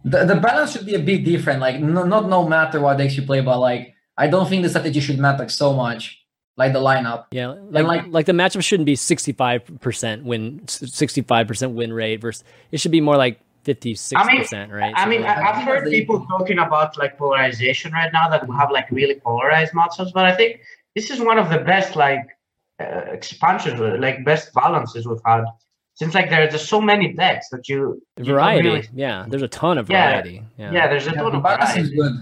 [0.05, 1.59] The, the balance should be a bit different.
[1.59, 4.69] Like no, not no matter what decks you play, but like I don't think the
[4.69, 6.15] strategy should matter so much.
[6.57, 7.25] Like the lineup.
[7.31, 11.73] Yeah, like like, like- the matchup shouldn't be sixty five percent win, sixty five percent
[11.73, 14.93] win rate versus it should be more like fifty six percent, right?
[14.95, 18.47] I mean, So, I, like- I've heard people talking about like polarization right now that
[18.47, 20.59] we have like really polarized matchups, but I think
[20.95, 22.25] this is one of the best like
[22.81, 25.43] uh, expansions, like best balances we've had.
[25.99, 28.69] Since like there are just so many decks that you you variety.
[28.69, 30.41] really- yeah, there's a ton of variety.
[30.57, 31.81] Yeah, yeah, there's a Yeah, ton of balance variety.
[31.81, 32.13] is good.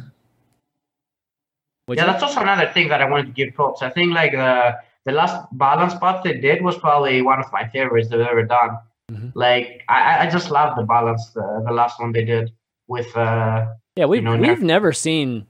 [1.90, 3.84] Yeah, is- that's also another thing that I wanted to give props.
[3.84, 7.68] I think like the the last balance path they did was probably one of my
[7.68, 8.80] favorites they've ever done.
[9.12, 9.32] Mhm.
[9.36, 12.52] Like I, I- I just love the balance the, the last one they did
[12.88, 15.46] with uh yeah, we've know, we've never seen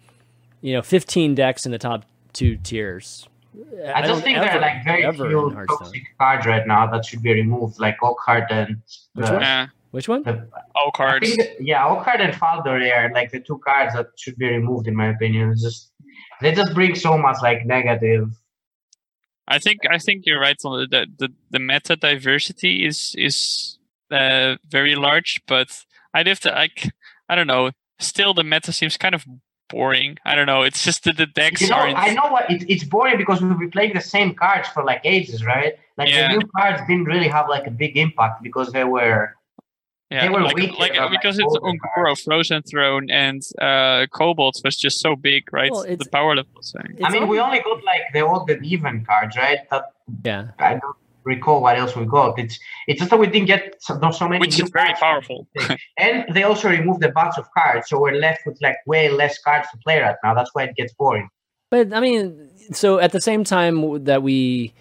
[0.60, 3.26] you know fifteen decks in the top two tiers.
[3.96, 6.88] I, just don't think there ever- are like very ever few toxic cards right now
[6.88, 8.82] that should be removed, like Oakheart and
[9.14, 9.42] Which uh, one?
[9.42, 9.68] Yeah.
[9.92, 10.24] Which one?
[10.24, 11.28] the- All I cards.
[11.28, 14.88] think that- yeah, Oakheart and Faldor are like the two cards that should be removed
[14.88, 15.52] in my opinion.
[15.52, 15.92] It's just
[16.42, 18.30] they just bring so much like negative.
[19.48, 23.78] I think I think you're right on the the, the, the meta diversity is is
[24.12, 26.90] uh, very large, but I'd have to like
[27.30, 27.72] I don't know.
[28.00, 29.26] Still, the meta seems kind of
[29.70, 30.18] boring.
[30.26, 30.64] I don't know.
[30.64, 31.98] It's just that the decks You know, aren't.
[31.98, 35.02] I know what it, it's boring because we've been playing the same cards for like
[35.04, 35.74] ages, right?
[35.98, 36.32] Like Yeah.
[36.32, 39.36] the new cards didn't really have like a big impact because they were
[40.10, 44.06] yeah, they were like, weaker like like, because it's older Un'Goro, Frozen Throne, and uh,
[44.14, 45.70] Kobolds was just so big, right?
[45.70, 46.50] Well, it's- the power level.
[46.56, 46.98] was saying.
[47.04, 49.70] I It's mean, we only got like the old and even cards, right?
[49.70, 49.92] That
[50.24, 50.48] yeah.
[50.60, 50.96] I don't
[51.28, 52.40] recall what else we got.
[52.40, 54.40] It's it's just that we didn't get so, not so many.
[54.40, 55.00] Which new is very cards.
[55.28, 55.48] powerful.
[56.00, 59.38] And they also removed a bunch of cards, so we're left with like way less
[59.40, 60.34] cards to play right now.
[60.34, 61.28] That's why it gets boring.
[61.70, 64.74] But I mean, so at the same time that we,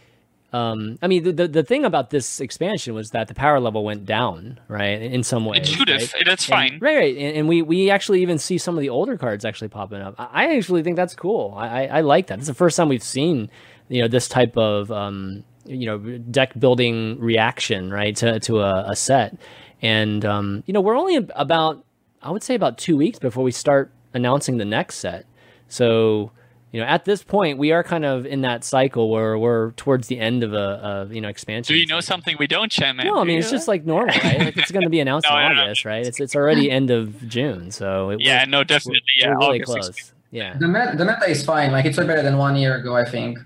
[0.53, 3.83] um, I mean, the, the the thing about this expansion was that the power level
[3.85, 5.03] went down, right?
[5.03, 6.01] In some way, It should have.
[6.15, 6.23] right?
[6.25, 6.79] That's And- fine.
[6.81, 6.97] right?
[6.97, 10.01] Right, and, and we we actually even see some of the older cards actually popping
[10.01, 10.15] up.
[10.19, 11.55] I I actually think that's cool.
[11.57, 12.39] I I, I like that.
[12.39, 13.51] It's the first time we've seen,
[13.89, 18.91] you know, this type of um, you know, deck building reaction, right, to to a,
[18.91, 19.37] a set,
[19.83, 21.85] and um, you know, we're only about
[22.23, 25.27] I would say about two weeks before we start announcing the next set.
[25.69, 26.31] So,
[26.73, 29.71] you you know, at this point, we are kind of in that cycle where we're
[29.73, 31.73] towards the end of a, a you know expansion.
[31.75, 32.97] Do you know something we don't, Chan?
[32.97, 33.07] Man?
[33.07, 34.39] No, I mean it's just like normal, right?
[34.41, 35.63] Like it's going to be announced No, in no, no.
[35.63, 36.05] August, right?
[36.07, 39.01] It's it's already end of June, so it, yeah, we're, no, definitely.
[39.23, 40.13] we're, yeah, we're really August is- close.
[40.33, 41.71] Yeah, The meta, the meta is fine.
[41.71, 43.39] Like it's way better than one year ago, I think.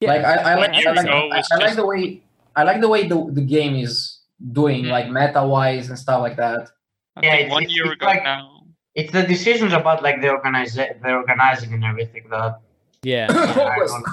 [0.00, 0.08] Yeah.
[0.12, 2.20] Like I, I like, I like, I, I like the way
[2.56, 4.20] I like the way the, the game is
[4.52, 4.90] doing, Mhm.
[4.90, 6.68] like meta wise and stuff like that.
[7.16, 8.48] I Yeah, think it's- one it's- year it's ago like- now.
[8.94, 12.60] It's the decisions about like the organize the organizing and everything that
[13.02, 13.26] yeah.
[13.54, 13.92] Focus.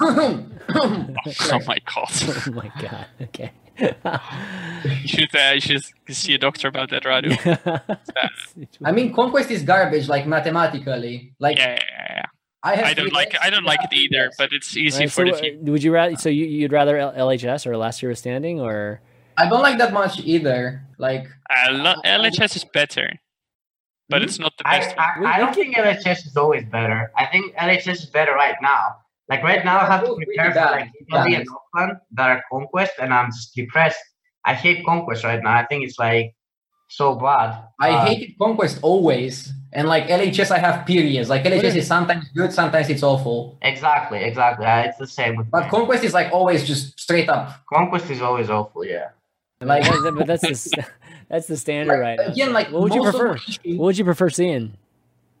[1.52, 2.10] Oh my god!
[2.48, 3.06] oh my god.
[3.22, 3.50] Okay.
[3.80, 7.32] you should uh, you should see a doctor about that, Radu.
[8.84, 11.32] I mean, conquest is garbage, like mathematically.
[11.38, 12.22] Like Yeah, yeah, yeah.
[12.62, 12.84] I have.
[12.86, 13.40] I don't like it.
[13.42, 14.36] I don't like it either, decks.
[14.38, 15.64] but it's easy Right, for so, the uh, team.
[15.66, 16.16] would you rather?
[16.16, 19.00] So you, you'd rather L- LHS or Last Hero Standing, or
[19.38, 20.82] I don't like that much either.
[20.98, 23.08] Like Uh, lo- LHS is better,
[24.10, 24.94] but it's not the best.
[24.96, 25.26] one.
[25.26, 27.10] I, I don't think LHS is always better.
[27.16, 28.96] I think LHS is better right now.
[29.30, 31.38] Like right now, I have to prepare for like Italy Yeah.
[31.38, 34.00] and Auckland that are conquest, and I'm just depressed.
[34.44, 35.54] I hate conquest right now.
[35.56, 36.34] I think it's like
[36.88, 37.62] so bad.
[37.80, 41.28] I Uh, hated conquest always, and like LHS, I have periods.
[41.28, 43.56] Like LHS is sometimes good, sometimes it's awful.
[43.62, 44.66] Exactly, exactly.
[44.66, 45.70] Uh, it's the same with But me.
[45.70, 47.60] conquest is like always just straight up.
[47.72, 48.84] conquest is always awful.
[48.84, 49.08] Yeah.
[49.60, 50.84] Like That- that- but that's the
[51.28, 52.32] that's the standard right now.
[52.32, 53.34] again, like what would you prefer?
[53.36, 54.72] issues- What would you prefer seeing?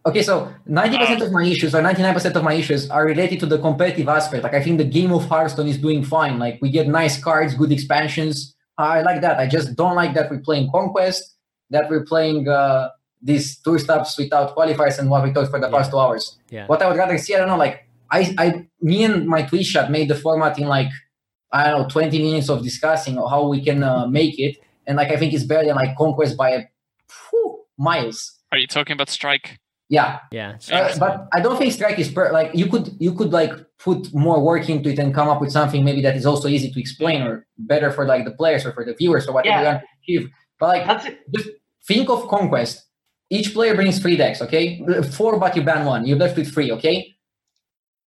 [0.06, 3.58] Okay, so 90% of my issues or 99% of my issues are related to the
[3.58, 4.42] competitive aspect.
[4.44, 6.38] Like I think the game of Hearthstone is doing fine.
[6.38, 8.54] Like we get nice cards, good expansions.
[8.78, 9.38] I like that.
[9.38, 11.34] I just don't like that we're playing Conquest,
[11.68, 12.88] that we're playing uh,
[13.22, 15.76] these two stops without qualifiers and what we talked for the Yeah.
[15.76, 16.38] past two hours.
[16.50, 16.66] Yeah.
[16.66, 19.72] What I would rather see, I don't know, like I, I, me and my Twitch
[19.72, 20.88] chat made the format in like
[21.52, 24.56] I don't know, 20 minutes of discussing how we can uh, make it,
[24.86, 26.68] and like I think it's better than like Conquest by
[27.30, 28.38] whew, miles.
[28.52, 29.58] Are you talking about Strike?
[29.88, 33.32] Yeah, Yeah, uh, but I don't think strike is per like you could you could
[33.32, 36.46] like put more work into it and come up with something maybe that is also
[36.46, 39.50] easy to explain or better for like the players or for the viewers or whatever
[39.50, 39.60] Yeah.
[39.60, 39.86] you want to
[40.20, 40.30] achieve.
[40.60, 41.18] But like That's it.
[41.34, 41.48] just
[41.88, 42.86] think of conquest.
[43.30, 44.84] Each player brings three decks, okay?
[45.12, 46.04] Four, but you ban one.
[46.04, 47.14] You're left with three, okay?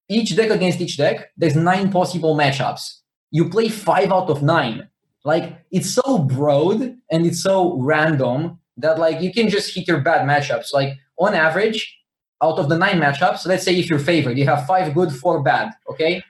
[0.09, 2.99] Each deck against each deck, there's nine possible matchups.
[3.31, 4.89] You play five out of nine.
[5.25, 10.01] Like it's so broad and it's so random that like you can just hit your
[10.01, 10.73] bad matchups.
[10.75, 11.97] Like on average,
[12.43, 15.43] out of the nine matchups, let's say if you're favored, you have five good, four
[15.43, 16.25] bad, okay?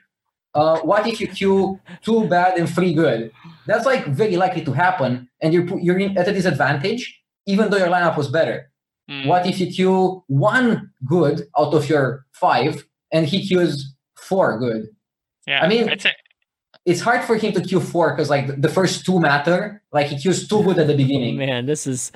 [0.53, 3.31] Uh, what if you queue two bad and three good?
[3.65, 7.87] That's like very likely to happen, and you're you're at a disadvantage, even though your
[7.87, 8.69] lineup was better.
[9.09, 14.57] Mm, What if you queue one good out of your five, and he queues four
[14.59, 14.87] good?
[15.45, 16.15] yeah, I mean- I'd say-
[16.85, 19.81] It's hard for him to queue four because like the- the first two matter.
[19.91, 21.37] Like he queues two good at the beginning.
[21.37, 22.11] man, this is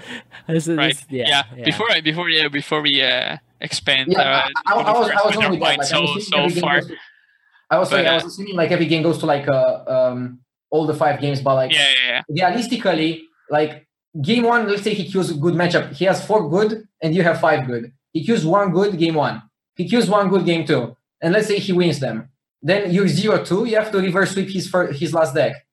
[0.48, 0.94] this is right.
[0.96, 1.64] this- yeah, yeah.
[1.64, 4.12] Before I before yeah before we uh, expand.
[4.12, 5.78] Yeah, uh, I, I, I was I was with our with that.
[5.78, 6.82] Like, I'm so so far.
[6.82, 6.96] to-
[7.70, 9.84] I was sorry, But, I was uh, assuming like every game goes to like uh,
[9.88, 10.40] um
[10.70, 12.48] all the five games, but like Yeah, yeah, yeah.
[12.50, 13.87] realistically, like
[14.22, 15.94] game one, let's say he queues a good matchup.
[15.94, 17.92] He has four good, and you have five good.
[18.14, 19.44] He queues one good game one.
[19.76, 22.30] He queues one good game two, and let's say he wins them.
[22.62, 23.66] Then you're zero two.
[23.66, 25.66] You have to reverse sweep his fir- his last deck.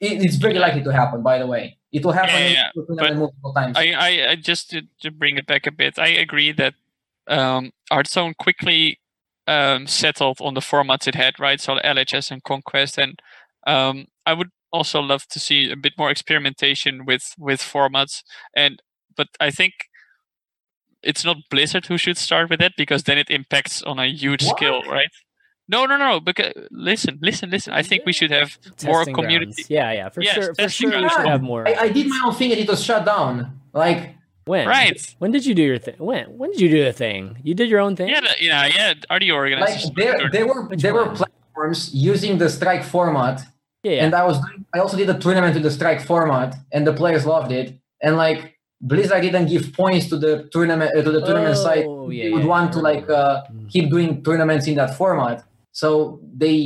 [0.00, 1.22] It, it's very likely to happen.
[1.22, 3.76] By the way, it will happen Yeah, yeah, in the tournament multiple times.
[3.76, 6.74] I, I, I just to, to bring it back a bit, I agree that
[7.26, 8.98] um, Hearthstone quickly
[9.46, 11.60] um, settled on the formats it had, right?
[11.60, 13.20] So LHS and Conquest, and
[13.66, 18.22] um, I would also love to see a bit more experimentation with with formats.
[18.54, 18.80] And
[19.16, 19.72] but I think
[21.02, 24.44] it's not Blizzard who should start with it because then it impacts on a huge
[24.44, 24.56] What?
[24.56, 25.10] skill, right?
[25.68, 26.20] No, no, no.
[26.20, 27.72] Because listen, listen, listen.
[27.72, 29.52] I think we should have more community.
[29.52, 29.70] grounds.
[29.70, 30.54] Yeah, yeah, for Yes, sure.
[30.54, 31.66] For testing sure, we should have more.
[31.68, 33.60] I, I did my own thing, and it was shut down.
[33.72, 34.14] Like
[34.44, 34.68] when?
[34.68, 35.14] Right.
[35.18, 35.96] When did you do your thing?
[35.98, 36.26] When?
[36.38, 37.38] When did you do the thing?
[37.42, 38.08] You did your own thing.
[38.08, 38.94] Yeah, the- yeah, yeah.
[39.10, 39.90] Are the like organizers?
[39.96, 43.42] there there were Which there were platforms using the strike format
[43.86, 43.92] yeah.
[43.96, 44.04] yeah.
[44.04, 44.36] and I was
[44.74, 47.66] I also did a tournament with the strike format, and the players loved it.
[48.04, 48.40] And like
[48.90, 51.84] Blizzard didn't give points to the tournament uh, to the tournament site.
[51.88, 53.70] Oh, yeah, they would yeah, want I to like uh, Mm.
[53.72, 55.36] keep doing tournaments in that format,
[55.72, 56.58] so they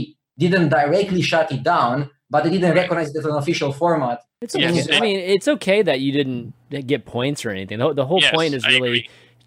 [0.42, 1.96] didn't directly shut it down,
[2.32, 4.18] but they didn't recognize it as an official format.
[4.44, 4.96] It's Yes, okay.
[4.96, 6.54] I mean, it's okay that you didn't
[6.92, 7.78] get points or anything.
[7.78, 8.98] The, the whole Yes, point is really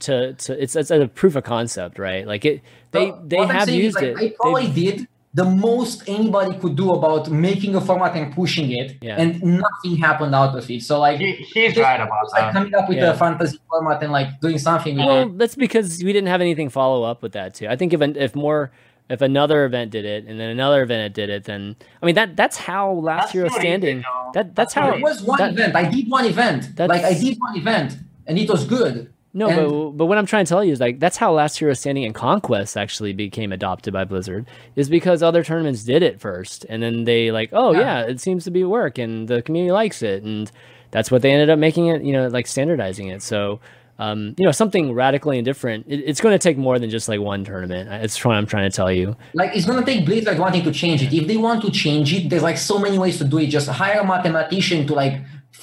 [0.05, 2.23] to to it's it's a proof of concept, right?
[2.33, 4.15] Like it they So they have saying is, used like, it.
[4.15, 8.71] I They've- probably did the most anybody could do about making a format and pushing
[8.71, 9.19] it, Yeah.
[9.21, 10.83] and nothing happened out of it.
[10.83, 11.19] So like.
[11.19, 12.53] He, he's right about it's like that.
[12.53, 13.11] coming up with Yeah.
[13.13, 15.37] a fantasy format and like doing something Well, it.
[15.39, 17.67] that's because we didn't have anything follow up with that too.
[17.67, 18.71] I think if an, if more
[19.09, 22.35] if another event did it and then another event did it, then I mean that
[22.35, 23.97] that's how last That's year was standing.
[23.97, 24.31] easy, though.
[24.33, 25.75] That that's That's how It was one that- event.
[25.75, 26.79] I did one event.
[26.79, 27.97] Like I did one event,
[28.27, 29.12] and it was good.
[29.35, 31.57] No, And- but but what I'm trying to tell you is like that's how Last
[31.57, 34.45] Hero Standing and Conquest actually became adopted by Blizzard
[34.75, 38.01] is because other tournaments did it first, and then they like, oh yeah, Yeah.
[38.11, 40.51] it seems to be work, and the community likes it, and
[40.91, 43.23] that's what they ended up making it, you know, like standardizing it.
[43.23, 43.59] So,
[43.97, 45.85] um, you know, something radically different.
[45.87, 47.89] It, it's going to take more than just like one tournament.
[48.03, 49.15] It's what I'm trying to tell you.
[49.33, 51.11] Like it's gonna take Blizzard wanting to change it.
[51.11, 53.47] If they want to change it, there's like so many ways to do it.
[53.47, 55.13] Just hire a mathematician to like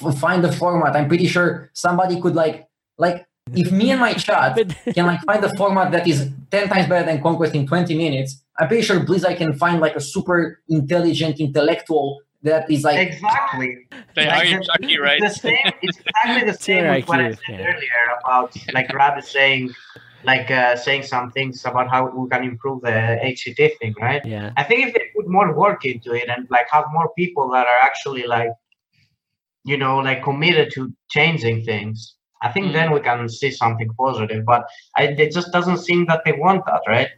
[0.05, 0.93] f- find the format.
[0.97, 2.67] I'm pretty sure somebody could like
[2.97, 4.55] like if me and my chat
[4.93, 8.41] can like find a format that is 10 times better than Conquest in 20 minutes,
[8.59, 13.77] I'm pretty sure Blizzard can find like a super intelligent intellectual that is like Exactly.
[14.15, 15.21] They Like, hired the- Chucky, it's right?
[15.21, 17.57] The same, it's exactly the same Tier with what I said yeah.
[17.67, 19.71] earlier about like Radu saying,
[20.23, 24.23] like uh, saying some things about how we can improve the HCT thing, right?
[24.25, 24.51] Yeah.
[24.55, 27.65] I think if they put more work into it and like have more people that
[27.67, 28.49] are actually like,
[29.65, 32.73] you know, like committed to changing things, I think Mm.
[32.73, 34.43] then we can see something positive.
[34.45, 34.61] But
[34.97, 37.09] I, it just doesn't seem that they want that, right?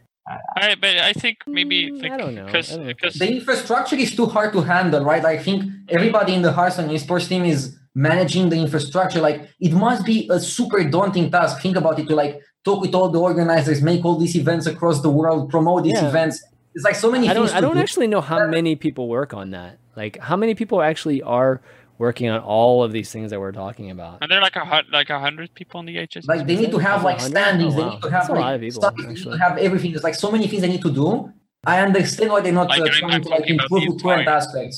[0.56, 2.46] I, but I think maybe Mm, like, I don't know.
[2.46, 5.24] because I don't know because the infrastructure is too hard to handle, right?
[5.24, 9.20] I think everybody in the Hearthstone esports team is managing the infrastructure.
[9.20, 11.60] Like it must be a super daunting task.
[11.60, 15.02] Think about it to like talk with all the organizers, make all these events across
[15.02, 16.08] the world, promote these Yeah.
[16.08, 16.42] events.
[16.74, 17.50] It's like so many I things.
[17.50, 17.56] don't.
[17.58, 17.82] I don't do.
[17.82, 19.78] actually know how many people work on that.
[19.94, 21.60] Like how many people actually are
[22.08, 24.14] working on all of these things that we're talking about.
[24.22, 24.64] are there like a
[24.98, 26.26] like a hundred people in the HS?
[26.26, 27.30] Like they need to have like 100?
[27.34, 27.74] standings.
[27.74, 28.94] Oh, They need to have a like people, stuff.
[28.96, 29.90] They need to have everything.
[29.92, 31.32] There's like so many things they need to do.
[31.66, 34.28] I understand why they're not Like, uh, trying I'm to like improve the the current
[34.28, 34.76] aspects.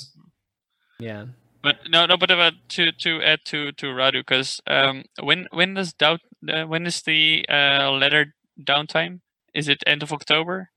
[0.99, 1.27] Yeah.
[1.63, 2.17] But no, no.
[2.17, 6.65] But about to to add to to Radu, because um, when when does doubt uh,
[6.65, 8.35] when is the uh, letter
[8.71, 9.21] downtime?
[9.53, 10.71] Is it end of October,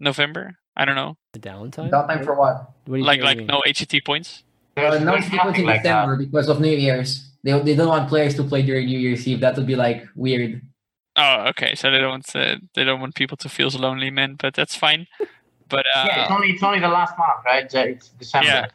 [0.00, 0.56] November?
[0.76, 1.18] I don't know.
[1.34, 1.90] The downtime.
[1.90, 2.54] Downtime for what?
[2.86, 3.46] What do you Like what do you like mean?
[3.46, 4.42] no HCT points.
[4.78, 6.06] Uh, There's, no, there's because in like that.
[6.06, 7.24] December because of New Year's.
[7.44, 9.40] They, they don't want players to play during New Year's Eve.
[9.40, 10.60] That would be like weird.
[11.16, 11.74] Oh, okay.
[11.74, 14.36] So they don't want uh, they don't want people to feel lonely, man.
[14.38, 15.06] But that's fine.
[15.68, 17.64] But uh, Yeah, it's only it's only the last month, right?
[17.64, 18.46] It's, uh, It's December.
[18.48, 18.66] Yeah.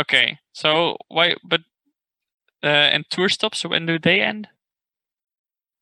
[0.00, 0.38] okay.
[0.54, 1.36] So why?
[1.44, 1.60] But
[2.62, 3.58] uh, and tour stops.
[3.58, 4.48] So when do they end?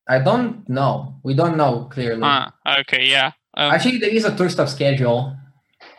[0.09, 1.15] I don't know.
[1.23, 2.21] We don't know clearly.
[2.23, 3.05] Ah, okay.
[3.05, 3.31] Yeah.
[3.53, 5.37] Um, Actually, there is a tour stop schedule.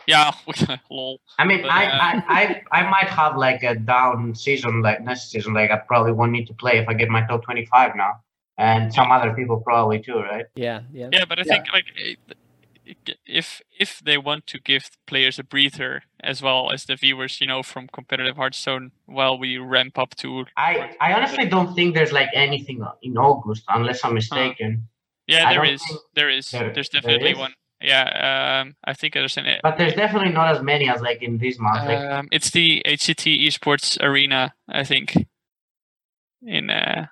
[0.07, 0.31] Yeah.
[0.89, 1.19] lol.
[1.39, 5.01] I mean, But, I, uh, I, I, I might have like a down season like
[5.01, 5.53] next season.
[5.53, 8.21] Like I probably won't need to play if I get my top twenty five now,
[8.57, 10.45] and some other people probably too, right?
[10.55, 10.81] Yeah.
[10.91, 11.09] Yeah.
[11.11, 11.53] Yeah, but I Yeah.
[11.53, 12.19] think like it-
[12.85, 17.39] it- if if they want to give players a breather as well as the viewers,
[17.39, 21.95] you know, from competitive Hearthstone, while we ramp up to I, I honestly don't think
[21.95, 24.89] there's like anything in August unless I'm mistaken.
[25.27, 25.99] yeah, there is, think...
[26.13, 26.51] there is.
[26.51, 26.73] There is.
[26.75, 27.37] there's definitely is?
[27.37, 27.53] one.
[27.83, 31.37] Yeah, um, I think there's an But there's definitely not as many as like in
[31.37, 31.85] this month.
[31.85, 35.15] Like um, it's the HCT Esports Arena, I think,
[36.41, 37.07] in uh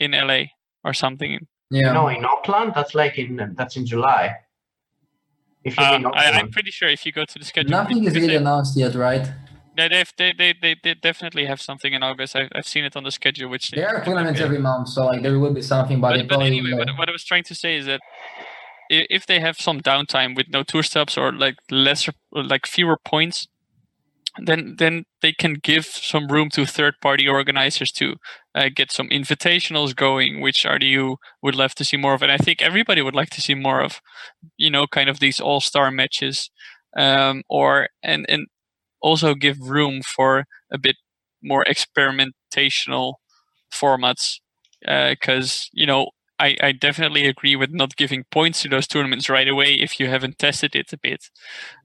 [0.00, 0.42] in LA
[0.84, 1.46] or something.
[1.70, 1.92] Yeah.
[1.92, 4.36] no, in Auckland, that's like in that's in July.
[5.64, 8.04] If you Uh, mean I, I'm pretty sure if you go to the schedule, Nothing
[8.04, 9.26] is really announced yet, right?
[9.76, 12.36] They, they've- they, they, they, they definitely have something in August.
[12.36, 14.46] I've, I've seen it on the schedule, which they- There are tournaments yeah.
[14.46, 17.08] every month, so like there will be something, but, But, but anyway, will, what, what
[17.08, 18.44] I was trying to say is that i-
[19.10, 23.48] if they have some downtime with no tour stops or like lesser, like fewer points,
[24.44, 28.16] then then they can give some room to third-party organizers to
[28.54, 32.38] uh, get some invitationals going, which Radu would love to see more of, and I
[32.38, 34.00] think everybody would like to see more of.
[34.56, 36.50] You know, kind of these all-star matches,
[36.96, 38.46] um, or and and
[39.02, 40.96] also give room for a bit
[41.42, 43.14] more experimentational
[43.72, 44.40] formats
[44.80, 46.10] because you know
[46.42, 50.08] I, I definitely agree with not giving points to those tournaments right away if you
[50.08, 51.30] haven't tested it a bit.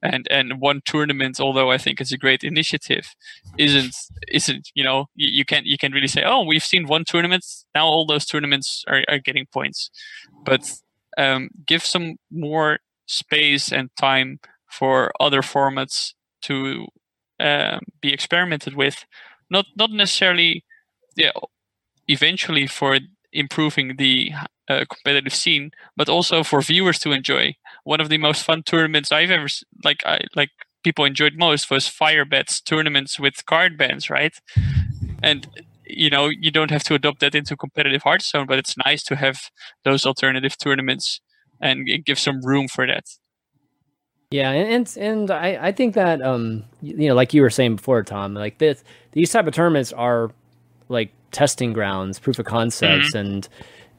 [0.02, 3.16] And and one tournament although i think it's a great initiative
[3.58, 3.96] isn't
[4.28, 7.44] isn't you know you, you can't you can really say oh we've seen one tournament
[7.76, 9.90] now all those tournaments are, are getting points.
[10.46, 10.64] But
[11.18, 16.14] um, give some more space and time for other formats
[16.44, 16.88] to
[17.40, 19.06] um, be experimented with.
[19.50, 20.64] Not not necessarily
[21.16, 21.32] yeah
[22.08, 23.00] eventually for
[23.38, 24.32] improving the
[24.70, 27.56] uh, competitive scene but also for viewers to enjoy.
[27.84, 29.48] One of the most fun tournaments i've ever
[29.84, 30.50] like i like
[30.84, 34.36] people enjoyed most was Firebat's tournaments with card bans right?
[35.24, 35.48] And
[35.86, 39.16] you know you don't have to adopt that into competitive hearthstone but it's nice to
[39.16, 39.38] have
[39.86, 41.22] those alternative tournaments
[41.62, 43.06] and give some room for that.
[44.30, 47.78] Yeah, and and, and I, I think that um you know like you were saying
[47.78, 48.84] before, Tom, like this
[49.14, 50.32] these type of tournaments are
[50.90, 53.18] like testing grounds, proof of concepts, mm-hmm.
[53.18, 53.50] and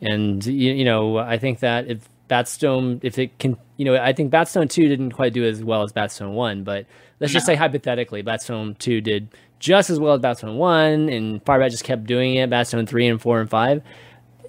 [0.00, 4.12] and you, you know I think that if Batstone if it can you know I
[4.12, 6.86] think Batstone two didn't quite do as well as Batstone one, but
[7.20, 11.70] let's just say hypothetically Batstone two did just as well as Batstone one, and Firebat
[11.70, 12.48] just kept doing it.
[12.48, 13.82] Batstone three and four and five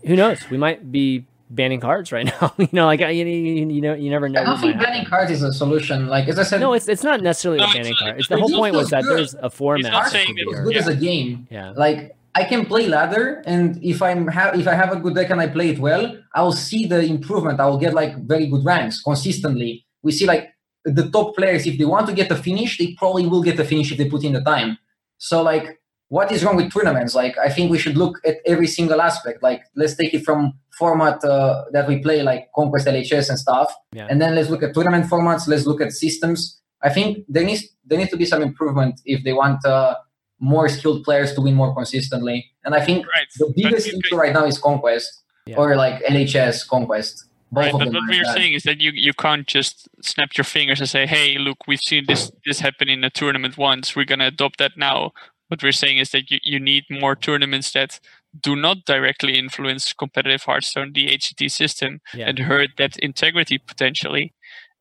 [0.06, 0.50] who knows?
[0.50, 2.54] We might be banning cards right now.
[2.58, 4.42] you know, like you, you, you know, you never know.
[4.42, 6.08] I don't think banning cards is a solution.
[6.08, 8.20] Like as I said, No, it's it's not necessarily No, a banning not- card.
[8.20, 9.86] It's the whole point was so that there's a format.
[9.86, 11.48] It's not saying be that- as or- good as a game.
[11.50, 11.72] Yeah.
[11.72, 15.30] Like I can play ladder, and if I'm ha- if I have a good deck
[15.32, 17.60] and I play it well, I will see the improvement.
[17.60, 19.86] I will get like very good ranks consistently.
[20.04, 20.50] We see like
[20.86, 23.66] the top players, if they want to get a finish, they probably will get a
[23.66, 24.78] finish if they put in the time.
[25.18, 27.14] So like, what is wrong with tournaments?
[27.16, 29.44] Like, I think we should look at every single aspect.
[29.44, 33.74] Like, let's take it from format uh, that we play, like Conquest LHS and stuff,
[33.94, 34.08] Yeah.
[34.10, 35.48] and then let's look at tournament formats.
[35.48, 36.62] Let's look at systems.
[36.82, 39.96] I think there needs there needs to be some improvement if they want uh,
[40.40, 42.50] more skilled players to win more consistently.
[42.64, 43.28] And I think Right.
[43.38, 45.56] the biggest But issue could- right now is Conquest Yeah.
[45.58, 47.26] or like LHS Conquest.
[47.52, 48.34] Both Right, of but them what are we're bad.
[48.36, 51.82] saying is that you you can't just snap your fingers and say, "Hey, look, we've
[51.92, 53.96] seen this this happen in a tournament once.
[53.96, 55.12] We're gonna adopt that now."
[55.48, 58.00] What we're saying is that you, you need more tournaments that
[58.40, 62.30] do not directly influence competitive Hearthstone, the HCT system, Yeah.
[62.30, 64.32] and hurt that integrity potentially.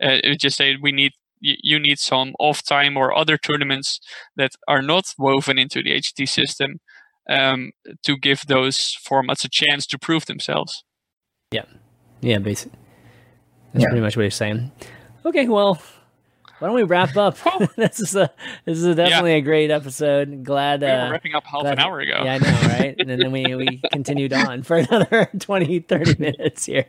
[0.05, 3.37] Uh, it would just say we need you, you need some off time or other
[3.37, 4.01] tournaments
[4.37, 6.81] that are not woven into the HCT system
[7.29, 7.73] um,
[8.05, 10.85] to give those formats a chance to prove themselves.
[11.51, 11.65] Yeah,
[12.21, 12.79] yeah, basically.
[13.73, 13.89] That's Yeah.
[13.89, 14.73] pretty much what he's saying.
[15.25, 15.81] Okay, well,
[16.59, 17.37] why don't we wrap up?
[17.77, 18.31] this is a
[18.65, 20.45] this is a definitely a great episode.
[20.45, 22.23] Glad We were uh, wrapping up half glad- an hour ago.
[22.25, 22.97] Yeah, I know, right?
[22.99, 26.87] and then we we continued on for another 20 30 minutes here.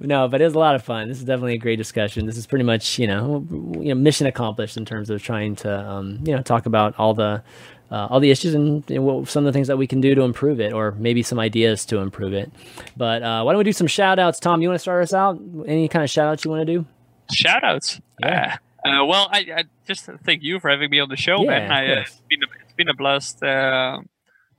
[0.00, 1.08] No, but it was a lot of fun.
[1.08, 2.26] This is definitely a great discussion.
[2.26, 5.78] This is pretty much, you know, you know, mission accomplished in terms of trying to
[5.88, 7.42] um, you know, talk about all the
[7.90, 10.00] uh, all the issues and you know, what, some of the things that we can
[10.00, 12.50] do to improve it, or maybe some ideas to improve it.
[12.96, 14.40] But uh, why don't we do some shout outs?
[14.40, 15.40] Tom, you want to start us out?
[15.66, 16.86] Any kind of shout outs you want to do?
[17.32, 18.00] Shout outs.
[18.20, 18.56] Yeah.
[18.86, 21.70] Uh, well, I, I just thank you for having me on the show, Yeah, man.
[21.72, 22.08] I, uh, course.
[22.10, 23.98] it's been a, it's been a blast uh,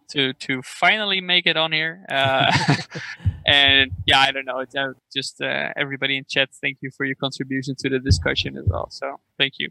[0.09, 2.05] to to finally make it on here.
[2.09, 2.51] Uh,
[3.45, 4.59] and yeah, I don't know.
[4.59, 8.57] It's, uh, just uh, everybody in chat, thank you for your contribution to the discussion
[8.57, 8.87] as well.
[8.89, 9.69] So thank you.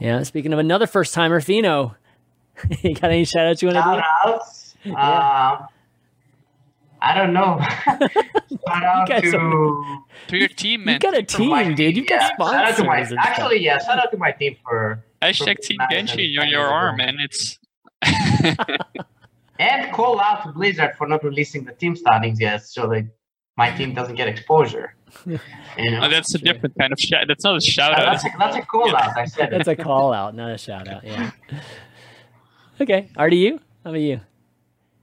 [0.00, 0.22] Yeah.
[0.24, 1.94] Speaking of another first timer, Fino.
[2.82, 4.30] you got any shout outs you want to Shout do?
[4.30, 4.74] outs.
[4.96, 5.66] Uh,
[7.02, 7.58] I don't know.
[7.86, 10.94] Shout out guys to To your team, man.
[10.94, 11.96] You got a to my team, dude.
[11.96, 13.18] You got yeah, shout out to my, sponsors.
[13.20, 13.78] actually, yeah.
[13.78, 17.06] Shout out to my team for Hashtag Team nice Genshin on your fun arm, as
[17.06, 17.16] man.
[17.20, 17.58] It's
[19.58, 23.06] and call out to Blizzard for not releasing the team standings yet, so that
[23.56, 24.94] my team doesn't get exposure.
[25.78, 27.26] You know, oh, that's a different kind of shout.
[27.28, 28.12] That's not a shout Uh, out.
[28.12, 29.14] that's, a, that's a call out.
[29.14, 29.50] I said.
[29.52, 31.04] That's a call out, not a shout out.
[31.04, 31.30] Yeah.
[32.80, 33.10] Okay.
[33.14, 33.58] Radu.
[33.84, 34.20] How about you?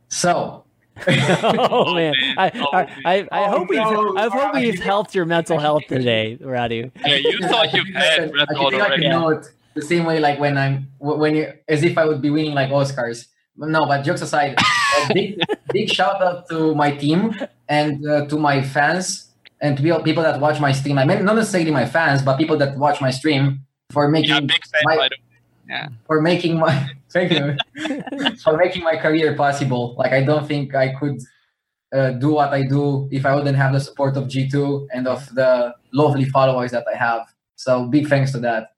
[0.08, 0.63] So
[1.08, 5.16] oh man, I Oh, I, I, I Oh, hope we've no, I hope we've helped
[5.16, 6.92] your mental health today, Radu.
[7.06, 9.02] Yeah, you thought you had Red I Dot think I already.
[9.04, 12.22] can know it the same way, like when I'm when you as if I would
[12.22, 13.26] be winning like Oscars.
[13.56, 15.40] No, but jokes aside, a big
[15.72, 17.34] big shout out to my team
[17.70, 19.32] and uh, to my fans
[19.62, 20.98] and to people people that watch my stream.
[20.98, 24.40] I mean, not necessarily my fans, but people that watch my stream for making Yeah,
[24.42, 25.10] big fan, my,
[25.74, 25.98] by the way.
[26.08, 27.56] for making my thank you
[28.44, 29.96] for making my career possible.
[29.98, 31.20] Like I don't think I could
[31.94, 35.22] uh, do what I do if I wouldn't have the support of G2 and of
[35.36, 37.22] the lovely followers that I have.
[37.56, 38.70] So big thanks to that.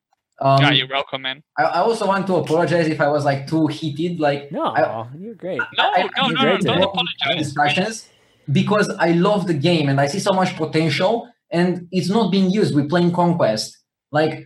[0.41, 1.43] Um, yeah, you're welcome, man.
[1.57, 4.19] I, I also want to apologize if I was like too heated.
[4.19, 5.61] Like No, I- you're great.
[5.77, 6.83] No, I- no, I- no, no, great don't today.
[6.91, 7.38] apologize.
[7.48, 8.09] discussions
[8.51, 12.49] because I love the game and I see so much potential and it's not being
[12.51, 12.75] used.
[12.75, 13.77] We're playing Conquest.
[14.11, 14.45] Like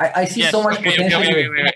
[0.00, 1.74] I, I see Yes, so much okay, okay, potential wait, in wait,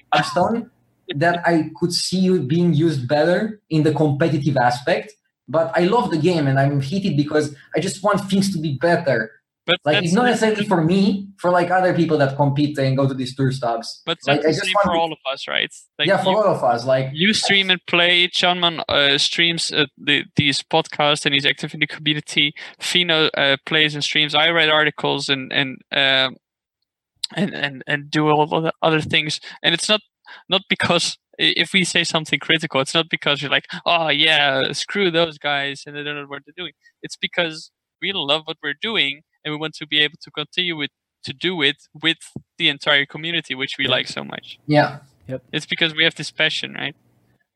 [1.17, 5.13] that I could see it being used better in the competitive aspect.
[5.47, 8.79] But I love the game and I'm heated because I just want things to be
[8.81, 9.31] better.
[9.67, 13.09] But Like it's not necessarily for me, for like other people that compete and go
[13.09, 14.03] to these tour stops.
[14.05, 15.73] but like, that's I the just want for to- all of us, right?
[15.99, 16.85] Like yeah, for you, all of us.
[16.85, 18.29] Like you stream and play.
[18.29, 22.55] Chanman uh, streams uh, the, these podcasts and he's active in the community.
[22.79, 24.35] Fino uh, plays and streams.
[24.35, 26.37] I write articles and and um,
[27.35, 29.41] and and and do all of the other things.
[29.63, 30.01] And it's not
[30.49, 35.11] not because if we say something critical, it's not because you're like, oh yeah, screw
[35.11, 36.73] those guys and they don't know what they're doing.
[37.03, 37.71] It's because
[38.01, 40.91] we love what we're doing and we want to be able to continue with
[41.25, 42.19] to do it with
[42.59, 44.59] the entire community, which we like so much.
[44.67, 44.99] yeah.
[45.27, 45.43] yep.
[45.53, 46.95] It's because we have this passion, right?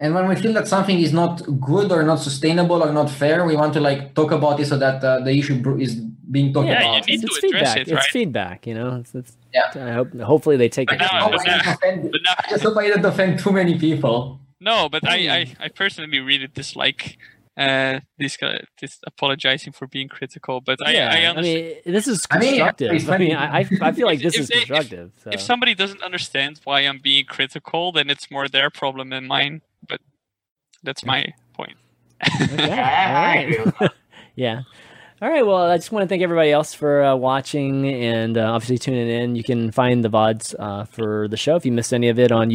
[0.00, 3.44] And when we feel that something is not good or not sustainable or not fair,
[3.44, 5.96] we want to like talk about it so that uh, the issue is
[6.30, 7.06] being talked Yeah, you about.
[7.08, 7.76] need it's, to it's feedback.
[7.78, 8.66] it, it's feedback.
[8.66, 8.96] You know.
[9.00, 9.72] It's, it's, Yeah.
[9.74, 10.14] I hope.
[10.20, 10.98] Hopefully, they take it.
[10.98, 11.56] But I now- just to hope.
[11.56, 14.40] I didn't offend- But now, I just hope I didn't offend too many people.
[14.60, 15.62] no, but I, I, Hmm.
[15.64, 17.16] I personally really dislike
[17.56, 20.60] uh, this guy, this apologizing for being critical.
[20.60, 21.64] But I, yeah, I I, understand.
[21.86, 23.10] mean, this is I mean, constructive.
[23.10, 23.34] I mean.
[23.34, 25.10] I, I I feel like this If is they- if- constructive.
[25.24, 25.30] so.
[25.32, 29.62] if somebody doesn't understand why I'm being critical, then it's more their problem than mine.
[29.86, 30.00] But
[30.82, 31.76] that's my point.
[32.24, 33.48] Okay, Yeah, I, I all right.
[33.48, 33.92] agree with that.
[34.34, 34.62] Yeah.
[35.20, 35.44] All right.
[35.44, 39.08] Well, I just want to thank everybody else for uh, watching and uh, obviously tuning
[39.08, 39.34] in.
[39.34, 42.30] You can find the VODs uh, for the show if you missed any of it
[42.30, 42.50] on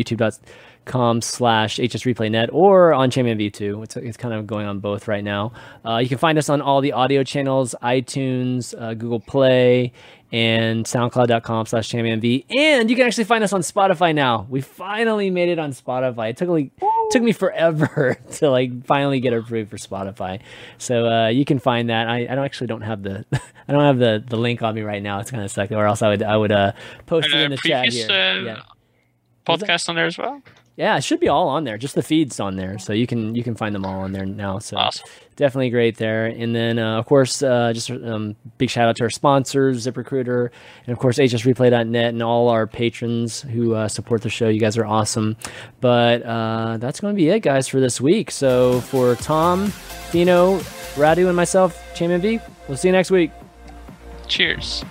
[0.85, 3.83] youtube.com slash hsreplaynet or on Champion V2.
[3.83, 5.53] It's, it's kind of going on both right now.
[5.85, 9.93] Uh, you can find us on all the audio channels, iTunes, uh, Google Play,
[10.31, 12.45] and soundcloud.com slash chanmanv.
[12.55, 14.47] And you can actually find us on Spotify now.
[14.49, 16.31] We finally made it on Spotify.
[16.31, 16.71] It took me,
[17.11, 20.39] took me forever to like finally get approved for Spotify.
[20.79, 22.07] So uh, you can find that.
[22.07, 23.25] I, I don't actually don't have the
[23.67, 25.19] I don't have the, the link on me right now.
[25.19, 26.73] It's kind of stuck, or else I would I would uh,
[27.05, 28.41] post And, it in the chat here.
[28.41, 28.61] yeah.
[29.45, 30.41] Podcast on there as well.
[30.75, 31.77] Yeah, it should be all on there.
[31.77, 34.25] Just the feeds on there, so you can you can find them all on there
[34.25, 34.57] now.
[34.57, 35.05] So Awesome.
[35.35, 36.25] definitely great there.
[36.25, 40.49] And then uh, of course, uh, just um, big shout out to our sponsors, ZipRecruiter,
[40.87, 44.49] and of course HSReplay.net, and all our patrons who uh, support the show.
[44.49, 45.37] You guys are awesome.
[45.79, 48.31] But uh, that's going to be it, guys, for this week.
[48.31, 50.57] So for Tom, Fino,
[50.95, 53.29] Radu, and myself, ChanmanV, we'll see you next week.
[54.27, 54.83] Cheers.